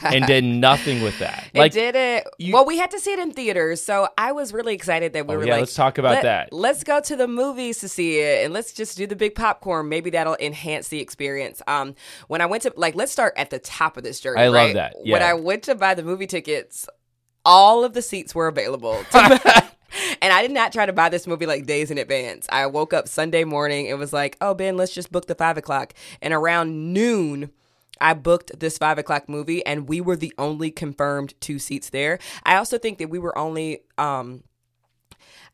and 0.02 0.26
did 0.26 0.42
nothing 0.42 1.02
with 1.02 1.16
that. 1.20 1.44
it 1.54 1.58
Like 1.58 1.72
did 1.72 1.94
it. 1.94 2.26
you- 2.38 2.52
well, 2.54 2.64
we 2.64 2.78
had 2.78 2.90
to 2.92 2.98
see 2.98 3.12
it 3.12 3.18
in 3.20 3.32
theaters, 3.32 3.80
so 3.80 4.08
I 4.18 4.32
was 4.32 4.52
really 4.52 4.74
excited 4.74 5.12
that 5.12 5.26
we 5.28 5.34
Oh, 5.34 5.38
were 5.38 5.44
yeah, 5.44 5.52
like, 5.52 5.60
let's 5.60 5.74
talk 5.74 5.98
about 5.98 6.14
"Let- 6.14 6.22
that." 6.22 6.52
Let's 6.52 6.82
go 6.82 7.00
to 7.00 7.14
the 7.14 7.28
movies 7.28 7.78
to 7.80 7.88
see 7.88 8.18
it, 8.18 8.44
and 8.44 8.52
let's 8.52 8.72
just 8.72 8.96
do 8.96 9.06
the 9.06 9.14
big 9.14 9.34
popcorn. 9.36 9.88
Maybe 9.88 10.10
that'll 10.10 10.36
enhance 10.40 10.88
the 10.88 11.00
experience. 11.00 11.62
Um, 11.68 11.94
when 12.26 12.40
I 12.40 12.46
went 12.46 12.64
to 12.64 12.72
like, 12.76 12.94
let's 12.96 13.12
start 13.12 13.34
at 13.36 13.50
the 13.50 13.58
top 13.60 13.96
of 13.96 14.02
this 14.02 14.18
journey. 14.18 14.40
I 14.42 14.48
love 14.48 14.54
right? 14.54 14.74
that, 14.74 14.96
When. 15.04 15.22
I 15.22 15.34
went 15.34 15.62
to 15.64 15.74
buy 15.76 15.94
the 15.94 16.02
movie 16.02 16.26
tickets, 16.26 16.88
all 17.44 17.84
of 17.84 17.92
the 17.92 18.02
seats 18.02 18.34
were 18.34 18.48
available. 18.48 19.04
to- 19.12 19.64
And 20.20 20.32
I 20.32 20.42
did 20.42 20.50
not 20.50 20.72
try 20.72 20.86
to 20.86 20.92
buy 20.92 21.08
this 21.08 21.26
movie 21.26 21.46
like 21.46 21.66
days 21.66 21.90
in 21.90 21.98
advance. 21.98 22.46
I 22.50 22.66
woke 22.66 22.92
up 22.92 23.08
Sunday 23.08 23.44
morning. 23.44 23.86
It 23.86 23.98
was 23.98 24.12
like, 24.12 24.36
oh, 24.40 24.54
Ben, 24.54 24.76
let's 24.76 24.94
just 24.94 25.12
book 25.12 25.26
the 25.26 25.34
five 25.34 25.56
o'clock. 25.56 25.94
And 26.20 26.32
around 26.34 26.92
noon, 26.92 27.50
I 28.00 28.14
booked 28.14 28.60
this 28.60 28.78
five 28.78 28.98
o'clock 28.98 29.28
movie, 29.28 29.64
and 29.64 29.88
we 29.88 30.00
were 30.00 30.16
the 30.16 30.34
only 30.38 30.70
confirmed 30.70 31.34
two 31.40 31.58
seats 31.58 31.90
there. 31.90 32.18
I 32.44 32.56
also 32.56 32.78
think 32.78 32.98
that 32.98 33.08
we 33.08 33.18
were 33.18 33.36
only, 33.38 33.80
um, 33.96 34.42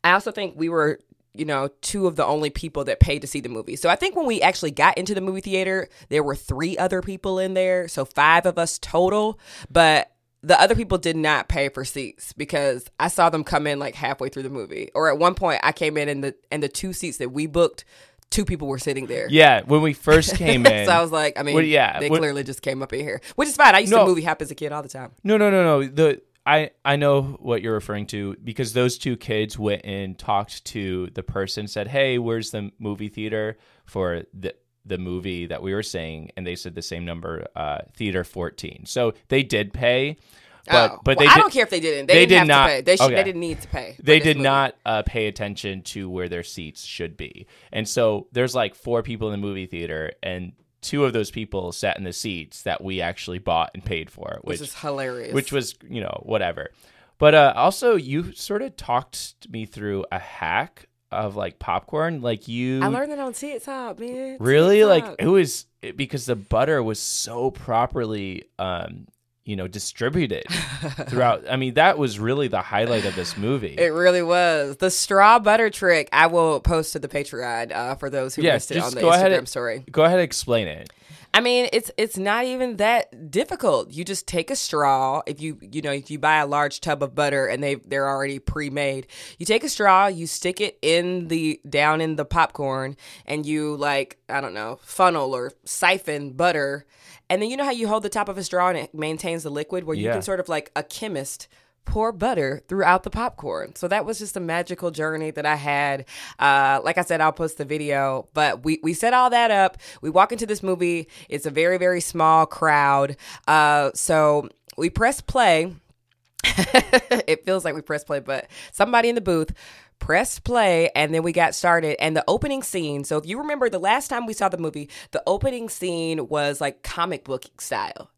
I 0.03 0.11
also 0.11 0.31
think 0.31 0.55
we 0.57 0.67
were, 0.69 0.99
you 1.33 1.45
know, 1.45 1.69
two 1.81 2.05
of 2.05 2.15
the 2.15 2.25
only 2.25 2.49
people 2.49 2.83
that 2.83 2.99
paid 2.99 3.21
to 3.21 3.27
see 3.27 3.39
the 3.39 3.49
movie. 3.49 3.75
So 3.75 3.89
I 3.89 3.95
think 3.95 4.15
when 4.15 4.25
we 4.25 4.41
actually 4.41 4.71
got 4.71 4.97
into 4.97 5.15
the 5.15 5.21
movie 5.21 5.41
theater, 5.41 5.87
there 6.09 6.21
were 6.21 6.35
three 6.35 6.77
other 6.77 7.01
people 7.01 7.39
in 7.39 7.53
there, 7.53 7.87
so 7.87 8.05
five 8.05 8.45
of 8.45 8.57
us 8.59 8.77
total. 8.77 9.39
But 9.71 10.12
the 10.43 10.59
other 10.59 10.75
people 10.75 10.97
did 10.97 11.15
not 11.15 11.47
pay 11.47 11.69
for 11.69 11.85
seats 11.85 12.33
because 12.33 12.85
I 12.99 13.07
saw 13.07 13.29
them 13.29 13.43
come 13.43 13.65
in 13.65 13.79
like 13.79 13.95
halfway 13.95 14.27
through 14.29 14.43
the 14.43 14.49
movie. 14.49 14.89
Or 14.93 15.09
at 15.09 15.17
one 15.17 15.35
point, 15.35 15.61
I 15.63 15.71
came 15.71 15.97
in 15.97 16.09
and 16.09 16.23
the 16.23 16.35
and 16.51 16.61
the 16.61 16.69
two 16.69 16.91
seats 16.93 17.17
that 17.17 17.31
we 17.31 17.47
booked, 17.47 17.85
two 18.29 18.43
people 18.45 18.67
were 18.67 18.77
sitting 18.79 19.05
there. 19.07 19.27
yeah, 19.29 19.61
when 19.65 19.81
we 19.81 19.93
first 19.93 20.35
came 20.37 20.65
in, 20.65 20.85
so 20.85 20.91
I 20.91 21.01
was 21.01 21.11
like, 21.11 21.39
I 21.39 21.43
mean, 21.43 21.55
Well, 21.55 21.63
yeah, 21.63 21.99
they 21.99 22.09
when- 22.09 22.19
clearly 22.19 22.43
just 22.43 22.61
came 22.61 22.81
up 22.83 22.91
in 22.93 22.99
here, 22.99 23.21
which 23.35 23.47
is 23.49 23.55
fine. 23.55 23.73
I 23.75 23.79
used 23.79 23.91
No. 23.93 23.99
to 23.99 24.05
movie 24.05 24.23
hop 24.23 24.41
as 24.41 24.51
a 24.51 24.55
kid 24.55 24.71
all 24.71 24.83
the 24.83 24.89
time. 24.89 25.11
No, 25.23 25.37
no, 25.37 25.49
no, 25.49 25.63
no. 25.63 25.87
The 25.87 26.21
I 26.45 26.71
I 26.83 26.97
know 26.97 27.21
what 27.39 27.61
you're 27.61 27.73
referring 27.73 28.05
to 28.07 28.35
because 28.43 28.73
those 28.73 28.97
two 28.97 29.15
kids 29.15 29.57
went 29.57 29.85
and 29.85 30.19
talked 30.19 30.65
to 30.65 31.09
the 31.13 31.23
person, 31.23 31.69
said, 31.69 31.87
"Hey, 31.87 32.17
where's 32.17 32.51
the 32.51 32.69
movie 32.79 33.07
theater 33.07 33.57
for 33.85 34.23
the 34.33 34.53
the 34.85 34.97
movie 34.97 35.45
that 35.47 35.61
we 35.61 35.73
were 35.73 35.83
saying?" 35.83 36.31
And 36.37 36.45
they 36.45 36.55
said 36.55 36.75
the 36.75 36.81
same 36.81 37.05
number, 37.05 37.45
uh, 37.55 37.79
theater 37.95 38.23
14. 38.23 38.83
So 38.85 39.13
they 39.29 39.43
did 39.43 39.73
pay, 39.73 40.17
but 40.65 40.91
oh. 40.91 40.99
but 41.03 41.17
Well, 41.17 41.25
they 41.25 41.31
I 41.31 41.35
did, 41.35 41.41
don't 41.41 41.53
care 41.53 41.63
if 41.63 41.69
they 41.69 41.79
didn't. 41.79 42.07
They, 42.07 42.13
they 42.13 42.25
didn't 42.25 42.29
did 42.29 42.37
have 42.37 42.47
not- 42.47 42.67
to 42.67 42.69
pay. 42.73 42.81
They 42.81 42.95
should, 42.97 43.05
okay. 43.05 43.15
They 43.15 43.23
didn't 43.23 43.41
need 43.41 43.61
to 43.61 43.67
pay. 43.67 43.95
they 44.01 44.19
did 44.19 44.37
movie. 44.37 44.43
not 44.43 44.75
uh, 44.85 45.03
pay 45.03 45.27
attention 45.27 45.81
to 45.83 46.09
where 46.09 46.29
their 46.29 46.43
seats 46.43 46.83
should 46.83 47.17
be. 47.17 47.47
And 47.71 47.87
so 47.87 48.27
there's 48.31 48.55
like 48.55 48.75
four 48.75 49.03
people 49.03 49.27
in 49.31 49.39
the 49.39 49.45
movie 49.45 49.65
theater, 49.65 50.11
and 50.23 50.53
two 50.81 51.05
of 51.05 51.13
those 51.13 51.31
people 51.31 51.71
sat 51.71 51.97
in 51.97 52.03
the 52.03 52.11
seats 52.13 52.63
that 52.63 52.83
we 52.83 52.99
actually 53.01 53.39
bought 53.39 53.71
and 53.73 53.83
paid 53.85 54.09
for, 54.09 54.39
which 54.43 54.59
Which 54.59 54.69
is 54.69 54.75
hilarious. 54.75 55.33
which 55.33 55.51
was 55.51 55.75
you 55.89 56.01
know 56.01 56.21
whatever. 56.23 56.71
But 57.19 57.35
uh, 57.35 57.53
also, 57.55 57.95
you 57.95 58.33
sort 58.33 58.61
of 58.61 58.75
talked 58.75 59.49
me 59.49 59.65
through 59.65 60.03
a 60.11 60.19
hack 60.19 60.87
of 61.13 61.35
like 61.35 61.59
popcorn, 61.59 62.21
like 62.21 62.47
you 62.47 62.81
I 62.83 62.87
learned 62.87 63.11
that 63.11 63.19
on 63.19 63.33
TikTok, 63.33 63.99
man. 63.99 64.37
really 64.39 64.83
like 64.85 65.05
it 65.19 65.27
was 65.27 65.65
it- 65.81 65.95
because 65.97 66.25
the 66.25 66.35
butter 66.35 66.81
was 66.83 66.99
so 66.99 67.51
properly 67.51 68.45
um 68.59 69.07
you 69.45 69.55
know 69.57 69.67
distributed 69.67 70.43
throughout. 71.09 71.43
I 71.49 71.57
mean, 71.57 71.73
that 71.73 71.97
was 71.97 72.17
really 72.19 72.47
the 72.47 72.61
highlight 72.61 73.03
of 73.05 73.15
this 73.15 73.35
movie. 73.35 73.75
It 73.77 73.91
really 73.91 74.23
was 74.23 74.77
the 74.77 74.89
straw 74.89 75.37
butter 75.39 75.69
trick. 75.69 76.07
I 76.13 76.27
will 76.27 76.59
post 76.61 76.93
to 76.93 76.99
the 76.99 77.09
Patreon 77.09 77.71
uh, 77.73 77.95
for 77.95 78.09
those 78.09 78.35
who 78.35 78.41
Yeah, 78.41 78.53
missed 78.53 78.71
it 78.71 78.77
on 78.77 78.93
the 78.93 79.01
go 79.01 79.09
Instagram 79.11 79.37
and- 79.39 79.49
story. 79.49 79.83
Go 79.91 80.03
ahead 80.03 80.19
and 80.19 80.23
explain 80.23 80.67
it. 80.69 80.91
I 81.35 81.41
mean, 81.41 81.67
it's 81.73 81.89
it's 81.97 82.17
not 82.17 82.45
even 82.45 82.77
that 82.77 83.31
difficult. 83.31 83.91
You 83.91 84.05
just 84.05 84.27
take 84.27 84.51
a 84.51 84.55
straw. 84.55 85.23
If 85.25 85.41
you 85.41 85.57
you 85.61 85.81
know 85.81 85.91
if 85.91 86.11
you 86.11 86.19
buy 86.19 86.37
a 86.37 86.45
large 86.45 86.79
tub 86.79 87.01
of 87.01 87.15
butter 87.15 87.47
and 87.47 87.63
they 87.63 87.75
they're 87.75 88.07
already 88.07 88.37
pre-made, 88.37 89.07
you 89.39 89.45
take 89.45 89.63
a 89.63 89.69
straw, 89.69 90.05
you 90.05 90.27
stick 90.27 90.61
it 90.61 90.77
in 90.83 91.29
the 91.29 91.59
down 91.67 92.01
in 92.01 92.17
the 92.17 92.25
popcorn, 92.25 92.95
and 93.25 93.45
you 93.47 93.75
like 93.75 94.17
I 94.29 94.41
don't 94.41 94.53
know 94.53 94.79
funnel 94.83 95.35
or 95.35 95.51
siphon 95.65 96.33
butter, 96.33 96.85
and 97.31 97.41
then 97.41 97.49
you 97.49 97.57
know 97.57 97.63
how 97.65 97.71
you 97.71 97.87
hold 97.87 98.03
the 98.03 98.09
top 98.09 98.29
of 98.29 98.37
a 98.37 98.43
straw 98.43 98.69
and 98.69 98.77
it 98.77 98.93
maintains 98.93 99.41
the 99.41 99.49
liquid, 99.49 99.85
where 99.85 99.95
you 99.97 100.05
Yeah. 100.05 100.13
can 100.13 100.21
sort 100.21 100.39
of 100.39 100.49
like 100.49 100.71
a 100.75 100.83
chemist 100.83 101.47
pour 101.85 102.11
butter 102.11 102.61
throughout 102.67 103.03
the 103.03 103.09
popcorn. 103.09 103.75
So 103.75 103.87
that 103.87 104.05
was 104.05 104.19
just 104.19 104.37
a 104.37 104.39
magical 104.39 104.91
journey 104.91 105.31
that 105.31 105.45
I 105.45 105.55
had. 105.55 106.05
Uh, 106.39 106.81
like 106.83 106.97
I 106.97 107.01
said, 107.01 107.21
I'll 107.21 107.31
post 107.31 107.57
the 107.57 107.65
video, 107.65 108.27
but 108.33 108.63
we, 108.63 108.79
we 108.83 108.93
set 108.93 109.13
all 109.13 109.29
that 109.29 109.51
up. 109.51 109.77
We 110.01 110.09
walk 110.09 110.31
into 110.31 110.45
this 110.45 110.63
movie. 110.63 111.07
It's 111.29 111.45
a 111.45 111.51
very, 111.51 111.77
very 111.77 112.01
small 112.01 112.45
crowd. 112.45 113.17
Uh, 113.47 113.91
so 113.93 114.49
we 114.77 114.89
press 114.89 115.21
play. 115.21 115.75
it 116.43 117.45
feels 117.45 117.63
like 117.63 117.75
we 117.75 117.81
press 117.81 118.03
play, 118.03 118.19
but 118.19 118.47
somebody 118.71 119.09
in 119.09 119.15
the 119.15 119.21
booth 119.21 119.53
press 119.99 120.37
play 120.37 120.89
and 120.95 121.13
then 121.13 121.23
we 121.23 121.31
got 121.31 121.55
started 121.55 121.95
and 122.03 122.17
the 122.17 122.23
opening 122.27 122.61
scene 122.61 123.05
so 123.05 123.17
if 123.17 123.25
you 123.25 123.37
remember 123.37 123.69
the 123.69 123.79
last 123.79 124.09
time 124.09 124.25
we 124.25 124.33
saw 124.33 124.49
the 124.49 124.57
movie 124.57 124.89
the 125.11 125.23
opening 125.25 125.69
scene 125.69 126.27
was 126.27 126.59
like 126.59 126.83
comic 126.83 127.23
book 127.23 127.45
style 127.61 128.11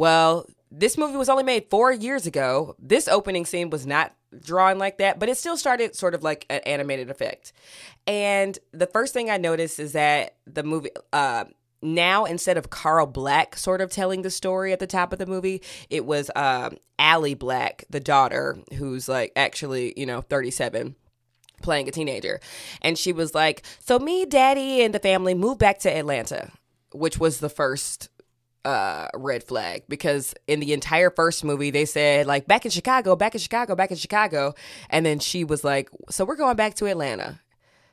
well, 0.00 0.46
this 0.70 0.96
movie 0.96 1.16
was 1.16 1.28
only 1.28 1.42
made 1.42 1.68
four 1.68 1.92
years 1.92 2.26
ago. 2.26 2.76
This 2.78 3.08
opening 3.08 3.44
scene 3.44 3.70
was 3.70 3.86
not 3.86 4.14
drawn 4.40 4.78
like 4.78 4.98
that, 4.98 5.18
but 5.18 5.28
it 5.28 5.36
still 5.36 5.56
started 5.56 5.96
sort 5.96 6.14
of 6.14 6.22
like 6.22 6.46
an 6.48 6.60
animated 6.60 7.10
effect. 7.10 7.52
And 8.06 8.58
the 8.72 8.86
first 8.86 9.12
thing 9.12 9.30
I 9.30 9.36
noticed 9.36 9.80
is 9.80 9.92
that 9.92 10.36
the 10.46 10.62
movie, 10.62 10.90
uh, 11.12 11.44
now 11.82 12.24
instead 12.24 12.56
of 12.56 12.70
Carl 12.70 13.06
Black 13.06 13.56
sort 13.56 13.80
of 13.80 13.90
telling 13.90 14.22
the 14.22 14.30
story 14.30 14.72
at 14.72 14.78
the 14.78 14.86
top 14.86 15.12
of 15.12 15.18
the 15.18 15.26
movie, 15.26 15.62
it 15.88 16.04
was 16.04 16.30
um, 16.36 16.76
Allie 16.98 17.34
Black, 17.34 17.84
the 17.90 18.00
daughter, 18.00 18.58
who's 18.76 19.08
like 19.08 19.32
actually, 19.34 19.94
you 19.96 20.06
know, 20.06 20.20
37 20.20 20.94
playing 21.62 21.88
a 21.88 21.92
teenager. 21.92 22.40
And 22.80 22.96
she 22.96 23.12
was 23.12 23.34
like, 23.34 23.62
So 23.80 23.98
me, 23.98 24.24
daddy, 24.24 24.82
and 24.82 24.94
the 24.94 24.98
family 25.00 25.34
moved 25.34 25.58
back 25.58 25.78
to 25.80 25.94
Atlanta, 25.94 26.50
which 26.92 27.18
was 27.18 27.40
the 27.40 27.50
first 27.50 28.09
uh 28.64 29.08
red 29.14 29.42
flag 29.42 29.84
because 29.88 30.34
in 30.46 30.60
the 30.60 30.72
entire 30.72 31.08
first 31.10 31.44
movie 31.44 31.70
they 31.70 31.86
said 31.86 32.26
like 32.26 32.46
back 32.46 32.64
in 32.64 32.70
Chicago, 32.70 33.16
back 33.16 33.34
in 33.34 33.40
Chicago, 33.40 33.74
back 33.74 33.90
in 33.90 33.96
Chicago, 33.96 34.54
and 34.90 35.04
then 35.06 35.18
she 35.18 35.44
was 35.44 35.64
like, 35.64 35.88
"So 36.10 36.24
we're 36.24 36.36
going 36.36 36.56
back 36.56 36.74
to 36.76 36.86
Atlanta." 36.86 37.40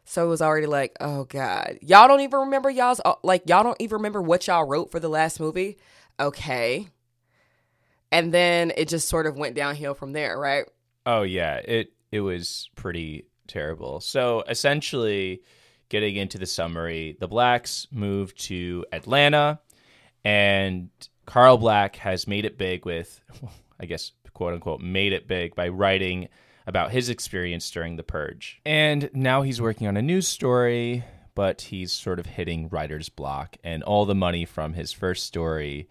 So 0.10 0.26
it 0.26 0.30
was 0.30 0.42
already 0.42 0.68
like, 0.68 0.96
oh 1.02 1.26
god, 1.26 1.80
y'all 1.82 2.08
don't 2.08 2.22
even 2.22 2.40
remember 2.40 2.70
y'all's 2.70 3.02
uh, 3.04 3.16
like 3.24 3.44
y'all 3.48 3.64
don't 3.64 3.80
even 3.82 3.98
remember 3.98 4.22
what 4.22 4.48
y'all 4.48 4.66
wrote 4.66 4.90
for 4.90 5.00
the 5.00 5.10
last 5.10 5.40
movie. 5.40 5.78
Okay, 6.20 6.88
and 8.12 8.34
then 8.34 8.72
it 8.78 8.88
just 8.88 9.08
sort 9.08 9.26
of 9.26 9.38
went 9.38 9.56
downhill 9.56 9.94
from 9.94 10.14
there, 10.14 10.40
right? 10.40 10.66
Oh 11.06 11.24
yeah, 11.24 11.58
it 11.58 11.92
it 12.12 12.22
was 12.22 12.70
pretty 12.76 13.26
terrible. 13.48 14.00
So 14.00 14.44
essentially, 14.48 15.42
getting 15.90 16.16
into 16.16 16.38
the 16.38 16.46
summary, 16.46 17.18
the 17.20 17.28
Blacks 17.28 17.88
moved 17.92 18.40
to 18.46 18.86
Atlanta, 18.92 19.60
and 20.28 20.90
Carl 21.26 21.58
Black 21.58 21.96
has 21.96 22.28
made 22.28 22.44
it 22.44 22.58
big 22.58 22.86
with, 22.86 23.22
I 23.80 23.86
guess, 23.86 24.12
quote 24.34 24.54
unquote, 24.54 24.82
made 24.82 25.14
it 25.14 25.26
big 25.26 25.56
by 25.56 25.70
writing 25.70 26.28
about 26.66 26.92
his 26.92 27.08
experience 27.08 27.72
during 27.72 27.96
the 27.96 28.04
purge. 28.04 28.60
And 28.66 29.10
now 29.14 29.42
he's 29.42 29.62
working 29.62 29.88
on 29.88 29.96
a 29.96 30.02
news 30.02 30.28
story, 30.28 31.06
but 31.34 31.62
he's 31.62 31.94
sort 31.94 32.20
of 32.20 32.26
hitting 32.26 32.68
writer's 32.68 33.08
block, 33.08 33.56
and 33.64 33.84
all 33.84 34.06
the 34.06 34.14
money 34.14 34.44
from 34.44 34.74
his 34.74 34.92
first 34.92 35.26
story 35.26 35.88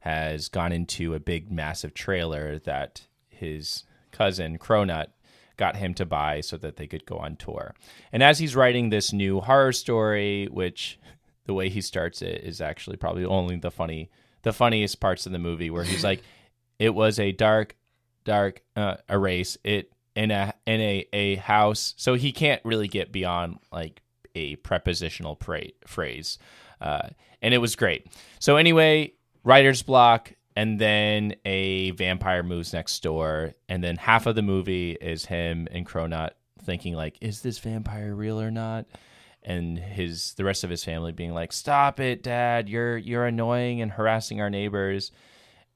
has 0.00 0.50
gone 0.50 0.72
into 0.72 1.14
a 1.14 1.20
big, 1.20 1.50
massive 1.50 1.94
trailer 1.94 2.58
that 2.58 3.06
his 3.30 3.84
cousin 4.12 4.58
Cronut 4.58 5.06
got 5.56 5.76
him 5.76 5.94
to 5.94 6.04
buy 6.04 6.42
so 6.42 6.58
that 6.58 6.76
they 6.76 6.86
could 6.86 7.06
go 7.06 7.16
on 7.16 7.36
tour. 7.36 7.74
And 8.12 8.22
as 8.22 8.38
he's 8.38 8.54
writing 8.54 8.90
this 8.90 9.14
new 9.14 9.40
horror 9.40 9.72
story, 9.72 10.46
which 10.50 10.98
the 11.48 11.54
way 11.54 11.68
he 11.68 11.80
starts 11.80 12.22
it 12.22 12.44
is 12.44 12.60
actually 12.60 12.96
probably 12.96 13.24
only 13.24 13.56
the 13.56 13.70
funny 13.70 14.10
the 14.42 14.52
funniest 14.52 15.00
parts 15.00 15.26
of 15.26 15.32
the 15.32 15.38
movie 15.38 15.70
where 15.70 15.82
he's 15.82 16.04
like 16.04 16.22
it 16.78 16.94
was 16.94 17.18
a 17.18 17.32
dark 17.32 17.74
dark 18.24 18.62
uh, 18.76 18.96
race 19.10 19.56
it 19.64 19.90
in 20.14 20.30
a 20.30 20.52
in 20.66 20.80
a 20.80 21.06
a 21.12 21.36
house. 21.36 21.94
So 21.96 22.14
he 22.14 22.30
can't 22.30 22.60
really 22.64 22.86
get 22.86 23.10
beyond 23.10 23.58
like 23.72 24.02
a 24.34 24.56
prepositional 24.56 25.36
pra- 25.36 25.72
phrase 25.86 26.38
uh, 26.80 27.08
and 27.40 27.54
it 27.54 27.58
was 27.58 27.74
great. 27.74 28.06
So 28.38 28.56
anyway 28.56 29.14
writer's 29.42 29.82
block 29.82 30.32
and 30.54 30.78
then 30.78 31.34
a 31.46 31.92
vampire 31.92 32.42
moves 32.42 32.74
next 32.74 33.02
door 33.02 33.54
and 33.70 33.82
then 33.82 33.96
half 33.96 34.26
of 34.26 34.34
the 34.34 34.42
movie 34.42 34.98
is 35.00 35.24
him 35.24 35.66
and 35.70 35.86
cronut 35.86 36.30
thinking 36.62 36.94
like 36.94 37.16
is 37.22 37.40
this 37.40 37.58
vampire 37.58 38.14
real 38.14 38.38
or 38.38 38.50
not 38.50 38.84
and 39.48 39.78
his 39.78 40.34
the 40.34 40.44
rest 40.44 40.62
of 40.62 40.70
his 40.70 40.84
family 40.84 41.10
being 41.10 41.32
like 41.32 41.52
stop 41.52 41.98
it 41.98 42.22
dad 42.22 42.68
you're 42.68 42.96
you're 42.96 43.24
annoying 43.24 43.80
and 43.80 43.90
harassing 43.90 44.40
our 44.40 44.50
neighbors 44.50 45.10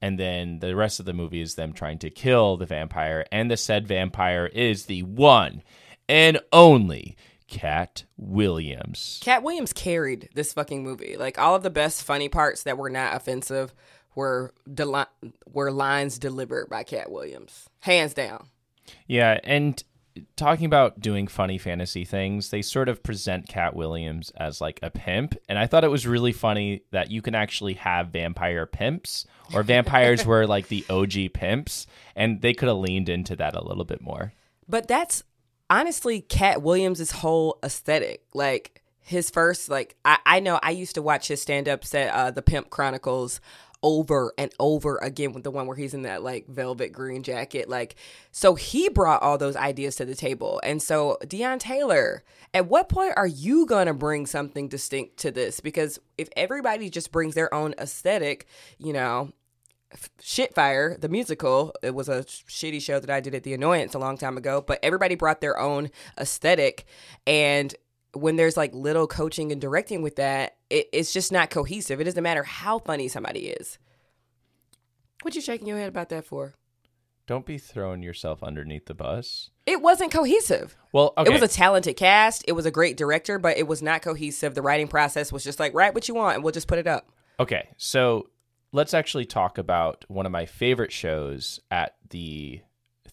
and 0.01 0.19
then 0.19 0.59
the 0.59 0.75
rest 0.75 0.99
of 0.99 1.05
the 1.05 1.13
movie 1.13 1.41
is 1.41 1.55
them 1.55 1.73
trying 1.73 1.97
to 1.97 2.09
kill 2.09 2.55
the 2.55 2.65
vampire 2.65 3.25
and 3.31 3.49
the 3.49 3.57
said 3.57 3.87
vampire 3.87 4.45
is 4.45 4.85
the 4.85 5.01
one 5.03 5.63
and 6.07 6.39
only 6.51 7.17
Katt 7.47 8.05
Williams. 8.17 9.19
Katt 9.21 9.43
Williams 9.43 9.73
carried 9.73 10.29
this 10.33 10.53
fucking 10.53 10.83
movie. 10.83 11.17
Like 11.17 11.37
all 11.37 11.55
of 11.55 11.61
the 11.61 11.69
best 11.69 12.03
funny 12.03 12.27
parts 12.27 12.63
that 12.63 12.79
were 12.79 12.89
not 12.89 13.15
offensive 13.15 13.75
were 14.15 14.53
deli- 14.71 15.05
were 15.51 15.71
lines 15.71 16.17
delivered 16.17 16.67
by 16.69 16.83
Katt 16.83 17.11
Williams, 17.11 17.69
hands 17.81 18.15
down. 18.15 18.47
Yeah, 19.05 19.39
and 19.43 19.81
talking 20.35 20.65
about 20.65 20.99
doing 20.99 21.27
funny 21.27 21.57
fantasy 21.57 22.05
things, 22.05 22.49
they 22.49 22.61
sort 22.61 22.89
of 22.89 23.03
present 23.03 23.47
Katt 23.47 23.75
Williams 23.75 24.31
as 24.37 24.61
like 24.61 24.79
a 24.81 24.89
pimp, 24.89 25.35
and 25.49 25.57
I 25.57 25.67
thought 25.67 25.83
it 25.83 25.91
was 25.91 26.05
really 26.05 26.31
funny 26.31 26.83
that 26.91 27.11
you 27.11 27.21
can 27.21 27.35
actually 27.35 27.73
have 27.73 28.09
vampire 28.09 28.65
pimps, 28.65 29.25
or 29.53 29.63
vampires 29.63 30.25
were 30.25 30.45
like 30.45 30.67
the 30.67 30.85
OG 30.89 31.33
pimps, 31.33 31.87
and 32.15 32.41
they 32.41 32.53
could 32.53 32.67
have 32.67 32.77
leaned 32.77 33.09
into 33.09 33.35
that 33.35 33.55
a 33.55 33.63
little 33.63 33.85
bit 33.85 34.01
more. 34.01 34.33
But 34.67 34.87
that's 34.87 35.23
honestly 35.69 36.21
Katt 36.21 36.61
Williams' 36.61 37.11
whole 37.11 37.59
aesthetic. 37.63 38.23
Like 38.33 38.81
his 38.99 39.29
first, 39.29 39.69
like 39.69 39.95
I, 40.05 40.17
I 40.25 40.39
know 40.39 40.59
I 40.61 40.71
used 40.71 40.95
to 40.95 41.01
watch 41.01 41.27
his 41.27 41.41
stand 41.41 41.67
ups 41.67 41.93
at 41.93 42.13
uh, 42.13 42.31
the 42.31 42.41
Pimp 42.41 42.69
Chronicles 42.69 43.41
over 43.83 44.33
and 44.37 44.51
over 44.59 44.97
again 44.97 45.33
with 45.33 45.43
the 45.43 45.51
one 45.51 45.67
where 45.67 45.75
he's 45.75 45.93
in 45.93 46.03
that 46.03 46.23
like 46.23 46.47
velvet 46.47 46.93
green 46.93 47.21
jacket. 47.21 47.69
Like, 47.69 47.95
so 48.31 48.55
he 48.55 48.89
brought 48.89 49.21
all 49.21 49.37
those 49.37 49.55
ideas 49.55 49.97
to 49.97 50.05
the 50.05 50.15
table. 50.15 50.59
And 50.63 50.81
so, 50.81 51.17
Deon 51.25 51.59
Taylor, 51.59 52.23
at 52.53 52.67
what 52.67 52.89
point 52.89 53.13
are 53.17 53.27
you 53.27 53.65
going 53.65 53.87
to 53.87 53.93
bring 53.93 54.25
something 54.25 54.69
distinct 54.69 55.17
to 55.17 55.31
this? 55.31 55.59
Because 55.59 55.99
if 56.17 56.29
everybody 56.35 56.89
just 56.89 57.11
brings 57.11 57.35
their 57.35 57.53
own 57.53 57.75
aesthetic, 57.77 58.47
you 58.77 58.93
know, 58.93 59.31
Shitfire, 60.19 60.99
the 60.99 61.09
musical, 61.09 61.73
it 61.83 61.93
was 61.93 62.09
a 62.09 62.23
shitty 62.23 62.81
show 62.81 62.99
that 62.99 63.09
I 63.09 63.19
did 63.19 63.35
at 63.35 63.43
The 63.43 63.53
Annoyance 63.53 63.93
a 63.93 63.99
long 63.99 64.17
time 64.17 64.37
ago, 64.37 64.59
but 64.65 64.79
everybody 64.81 65.13
brought 65.13 65.39
their 65.39 65.59
own 65.59 65.91
aesthetic. 66.19 66.85
And 67.27 67.75
when 68.13 68.35
there's 68.35 68.57
like 68.57 68.73
little 68.73 69.07
coaching 69.07 69.51
and 69.51 69.59
directing 69.59 70.01
with 70.01 70.15
that, 70.17 70.57
it, 70.69 70.87
it's 70.93 71.13
just 71.13 71.31
not 71.31 71.49
cohesive. 71.49 71.99
It 71.99 72.05
doesn't 72.05 72.23
matter 72.23 72.43
how 72.43 72.79
funny 72.79 73.07
somebody 73.07 73.47
is. 73.47 73.77
What 75.23 75.35
you 75.35 75.41
shaking 75.41 75.67
your 75.67 75.77
head 75.77 75.89
about 75.89 76.09
that 76.09 76.25
for? 76.25 76.53
Don't 77.25 77.45
be 77.45 77.57
throwing 77.57 78.03
yourself 78.03 78.43
underneath 78.43 78.85
the 78.85 78.93
bus. 78.93 79.49
It 79.65 79.81
wasn't 79.81 80.11
cohesive. 80.11 80.75
Well, 80.91 81.13
okay. 81.17 81.29
It 81.29 81.33
was 81.33 81.41
a 81.41 81.53
talented 81.53 81.95
cast. 81.95 82.43
It 82.47 82.51
was 82.51 82.65
a 82.65 82.71
great 82.71 82.97
director, 82.97 83.39
but 83.39 83.57
it 83.57 83.65
was 83.65 83.81
not 83.81 84.01
cohesive. 84.01 84.55
The 84.55 84.61
writing 84.61 84.89
process 84.89 85.31
was 85.31 85.43
just 85.43 85.59
like, 85.59 85.73
write 85.73 85.93
what 85.93 86.09
you 86.09 86.15
want 86.15 86.35
and 86.35 86.43
we'll 86.43 86.51
just 86.51 86.67
put 86.67 86.79
it 86.79 86.87
up. 86.87 87.09
Okay. 87.39 87.69
So 87.77 88.27
let's 88.73 88.93
actually 88.93 89.25
talk 89.25 89.57
about 89.57 90.03
one 90.09 90.25
of 90.25 90.33
my 90.33 90.45
favorite 90.45 90.91
shows 90.91 91.61
at 91.71 91.95
the 92.09 92.61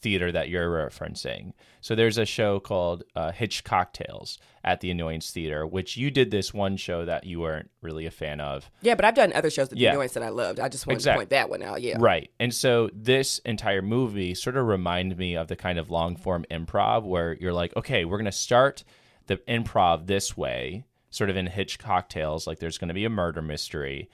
theater 0.01 0.33
that 0.33 0.49
you're 0.49 0.69
referencing. 0.69 1.53
So 1.81 1.95
there's 1.95 2.19
a 2.19 2.25
show 2.25 2.61
called 2.61 3.05
uh, 3.15 3.33
Hitch 3.33 3.65
Cocktails 3.65 4.39
at 4.65 4.81
the 4.81 4.91
Annoyance 4.91 5.31
Theater, 5.31 5.67
which 5.67 5.97
you 5.97 6.11
did 6.11 6.31
this 6.31 6.53
one 6.53 6.77
show 6.77 7.05
that 7.05 7.25
you 7.25 7.41
weren't 7.41 7.71
really 7.83 8.07
a 8.07 8.11
fan 8.11 8.41
of. 8.41 8.71
Yeah, 8.83 8.95
but 8.95 9.05
I've 9.05 9.15
done 9.15 9.33
other 9.33 9.51
shows 9.51 9.69
at 9.69 9.71
the 9.71 9.79
yeah. 9.79 9.93
Annoyance 9.93 10.13
that 10.13 10.23
I 10.23 10.29
loved. 10.29 10.61
I 10.61 10.69
just 10.69 10.87
wanted 10.87 10.97
exactly. 10.97 11.17
to 11.17 11.21
point 11.21 11.31
that 11.31 11.51
one 11.51 11.63
out. 11.63 11.83
Yeah. 11.83 11.97
Right. 11.99 12.31
And 12.39 12.55
so 12.55 12.91
this 12.93 13.39
entire 13.41 13.83
movie 13.83 14.35
sort 14.35 14.57
of 14.57 14.67
reminded 14.67 15.19
me 15.19 15.37
of 15.37 15.49
the 15.49 15.57
kind 15.57 15.79
of 15.79 15.91
long 15.91 16.17
form 16.17 16.45
improv 16.51 17.05
where 17.05 17.35
you're 17.35 17.53
like, 17.53 17.75
okay, 17.77 18.05
we're 18.05 18.19
going 18.19 18.25
to 18.27 18.33
start 18.33 18.85
the 19.27 19.37
improv 19.49 20.07
this 20.07 20.37
way, 20.37 20.85
sort 21.11 21.31
of 21.31 21.37
in 21.37 21.47
Hitch 21.47 21.79
Cocktails, 21.79 22.47
like 22.47 22.59
there's 22.59 22.79
going 22.79 22.89
to 22.89 22.95
be 22.95 23.05
a 23.05 23.11
murder 23.11 23.43
mystery 23.43 24.11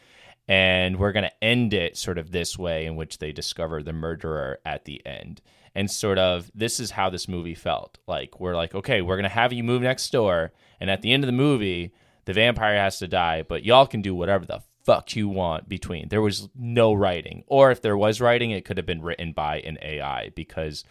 and 0.48 0.98
we're 0.98 1.12
going 1.12 1.24
to 1.24 1.44
end 1.44 1.74
it 1.74 1.96
sort 1.96 2.18
of 2.18 2.30
this 2.30 2.58
way 2.58 2.86
in 2.86 2.96
which 2.96 3.18
they 3.18 3.32
discover 3.32 3.82
the 3.82 3.92
murderer 3.92 4.58
at 4.64 4.84
the 4.84 5.04
end 5.06 5.40
and 5.76 5.90
sort 5.90 6.18
of 6.18 6.50
this 6.54 6.80
is 6.80 6.90
how 6.92 7.10
this 7.10 7.28
movie 7.28 7.54
felt. 7.54 7.98
Like 8.08 8.40
we're 8.40 8.56
like, 8.56 8.74
okay, 8.74 9.02
we're 9.02 9.16
gonna 9.16 9.28
have 9.28 9.52
you 9.52 9.62
move 9.62 9.82
next 9.82 10.10
door, 10.10 10.52
and 10.80 10.90
at 10.90 11.02
the 11.02 11.12
end 11.12 11.22
of 11.22 11.28
the 11.28 11.32
movie, 11.32 11.92
the 12.24 12.32
vampire 12.32 12.76
has 12.76 12.98
to 13.00 13.06
die, 13.06 13.42
but 13.42 13.62
y'all 13.62 13.86
can 13.86 14.00
do 14.00 14.14
whatever 14.14 14.46
the 14.46 14.62
fuck 14.84 15.14
you 15.14 15.28
want 15.28 15.68
between. 15.68 16.08
There 16.08 16.22
was 16.22 16.48
no 16.54 16.94
writing, 16.94 17.44
or 17.46 17.70
if 17.70 17.82
there 17.82 17.96
was 17.96 18.22
writing, 18.22 18.52
it 18.52 18.64
could 18.64 18.78
have 18.78 18.86
been 18.86 19.02
written 19.02 19.32
by 19.32 19.58
an 19.60 19.76
AI 19.82 20.30
because 20.34 20.82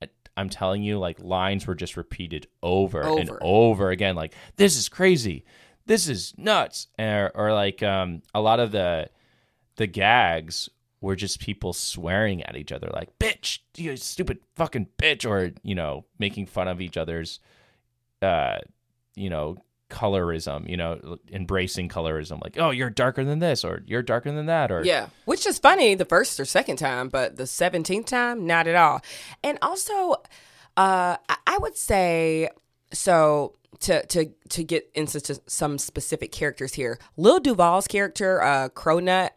uh, 0.00 0.06
I'm 0.36 0.48
telling 0.48 0.84
you, 0.84 1.00
like 1.00 1.18
lines 1.18 1.66
were 1.66 1.74
just 1.74 1.96
repeated 1.96 2.46
over, 2.62 3.02
over. 3.04 3.20
and 3.20 3.30
over 3.40 3.90
again. 3.90 4.14
Like 4.14 4.34
this 4.54 4.76
is 4.76 4.88
crazy, 4.88 5.44
this 5.88 6.08
is 6.08 6.32
nuts, 6.36 6.86
or, 6.98 7.32
or 7.34 7.52
like 7.52 7.82
um, 7.82 8.22
a 8.34 8.40
lot 8.40 8.60
of 8.60 8.70
the 8.70 9.10
the 9.76 9.86
gags 9.86 10.68
were 11.00 11.16
just 11.16 11.40
people 11.40 11.72
swearing 11.72 12.42
at 12.42 12.56
each 12.56 12.72
other 12.72 12.90
like 12.92 13.16
bitch 13.18 13.60
you 13.76 13.96
stupid 13.96 14.38
fucking 14.56 14.88
bitch 14.98 15.28
or 15.28 15.52
you 15.62 15.74
know 15.74 16.04
making 16.18 16.44
fun 16.44 16.66
of 16.66 16.80
each 16.80 16.96
other's 16.96 17.38
uh 18.20 18.56
you 19.14 19.30
know 19.30 19.56
colorism 19.88 20.68
you 20.68 20.76
know 20.76 21.16
embracing 21.32 21.88
colorism 21.88 22.42
like 22.42 22.58
oh 22.58 22.70
you're 22.70 22.90
darker 22.90 23.24
than 23.24 23.38
this 23.38 23.64
or 23.64 23.82
you're 23.86 24.02
darker 24.02 24.30
than 24.32 24.46
that 24.46 24.70
or 24.70 24.84
yeah. 24.84 25.06
Which 25.24 25.46
is 25.46 25.58
funny 25.58 25.94
the 25.94 26.04
first 26.04 26.38
or 26.38 26.44
second 26.44 26.76
time 26.76 27.08
but 27.08 27.36
the 27.36 27.44
17th 27.44 28.06
time 28.06 28.46
not 28.46 28.66
at 28.66 28.74
all. 28.74 29.00
And 29.42 29.58
also 29.62 30.16
uh 30.76 31.16
i 31.46 31.58
would 31.60 31.76
say 31.76 32.50
so 32.92 33.54
to 33.80 34.04
to 34.06 34.32
to 34.48 34.64
get 34.64 34.90
into 34.94 35.40
some 35.46 35.78
specific 35.78 36.32
characters 36.32 36.74
here 36.74 36.98
lil 37.16 37.38
duval's 37.40 37.86
character 37.86 38.42
uh 38.42 38.68
cronut 38.70 39.30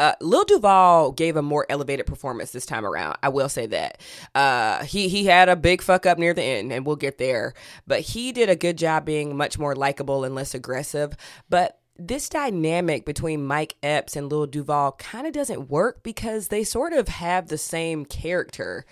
uh, 0.00 0.14
Lil 0.22 0.44
Duval 0.44 1.12
gave 1.12 1.36
a 1.36 1.42
more 1.42 1.66
elevated 1.68 2.06
performance 2.06 2.52
this 2.52 2.64
time 2.64 2.86
around. 2.86 3.18
I 3.22 3.28
will 3.28 3.50
say 3.50 3.66
that. 3.66 4.00
Uh, 4.34 4.82
he 4.82 5.10
he 5.10 5.26
had 5.26 5.50
a 5.50 5.56
big 5.56 5.82
fuck 5.82 6.06
up 6.06 6.16
near 6.16 6.32
the 6.32 6.42
end, 6.42 6.72
and 6.72 6.86
we'll 6.86 6.96
get 6.96 7.18
there. 7.18 7.52
But 7.86 8.00
he 8.00 8.32
did 8.32 8.48
a 8.48 8.56
good 8.56 8.78
job 8.78 9.04
being 9.04 9.36
much 9.36 9.58
more 9.58 9.76
likable 9.76 10.24
and 10.24 10.34
less 10.34 10.54
aggressive. 10.54 11.14
But 11.50 11.80
this 11.98 12.30
dynamic 12.30 13.04
between 13.04 13.46
Mike 13.46 13.76
Epps 13.82 14.16
and 14.16 14.30
Lil 14.30 14.46
Duval 14.46 14.92
kind 14.92 15.26
of 15.26 15.34
doesn't 15.34 15.68
work 15.68 16.02
because 16.02 16.48
they 16.48 16.64
sort 16.64 16.94
of 16.94 17.08
have 17.08 17.48
the 17.48 17.58
same 17.58 18.06
character, 18.06 18.86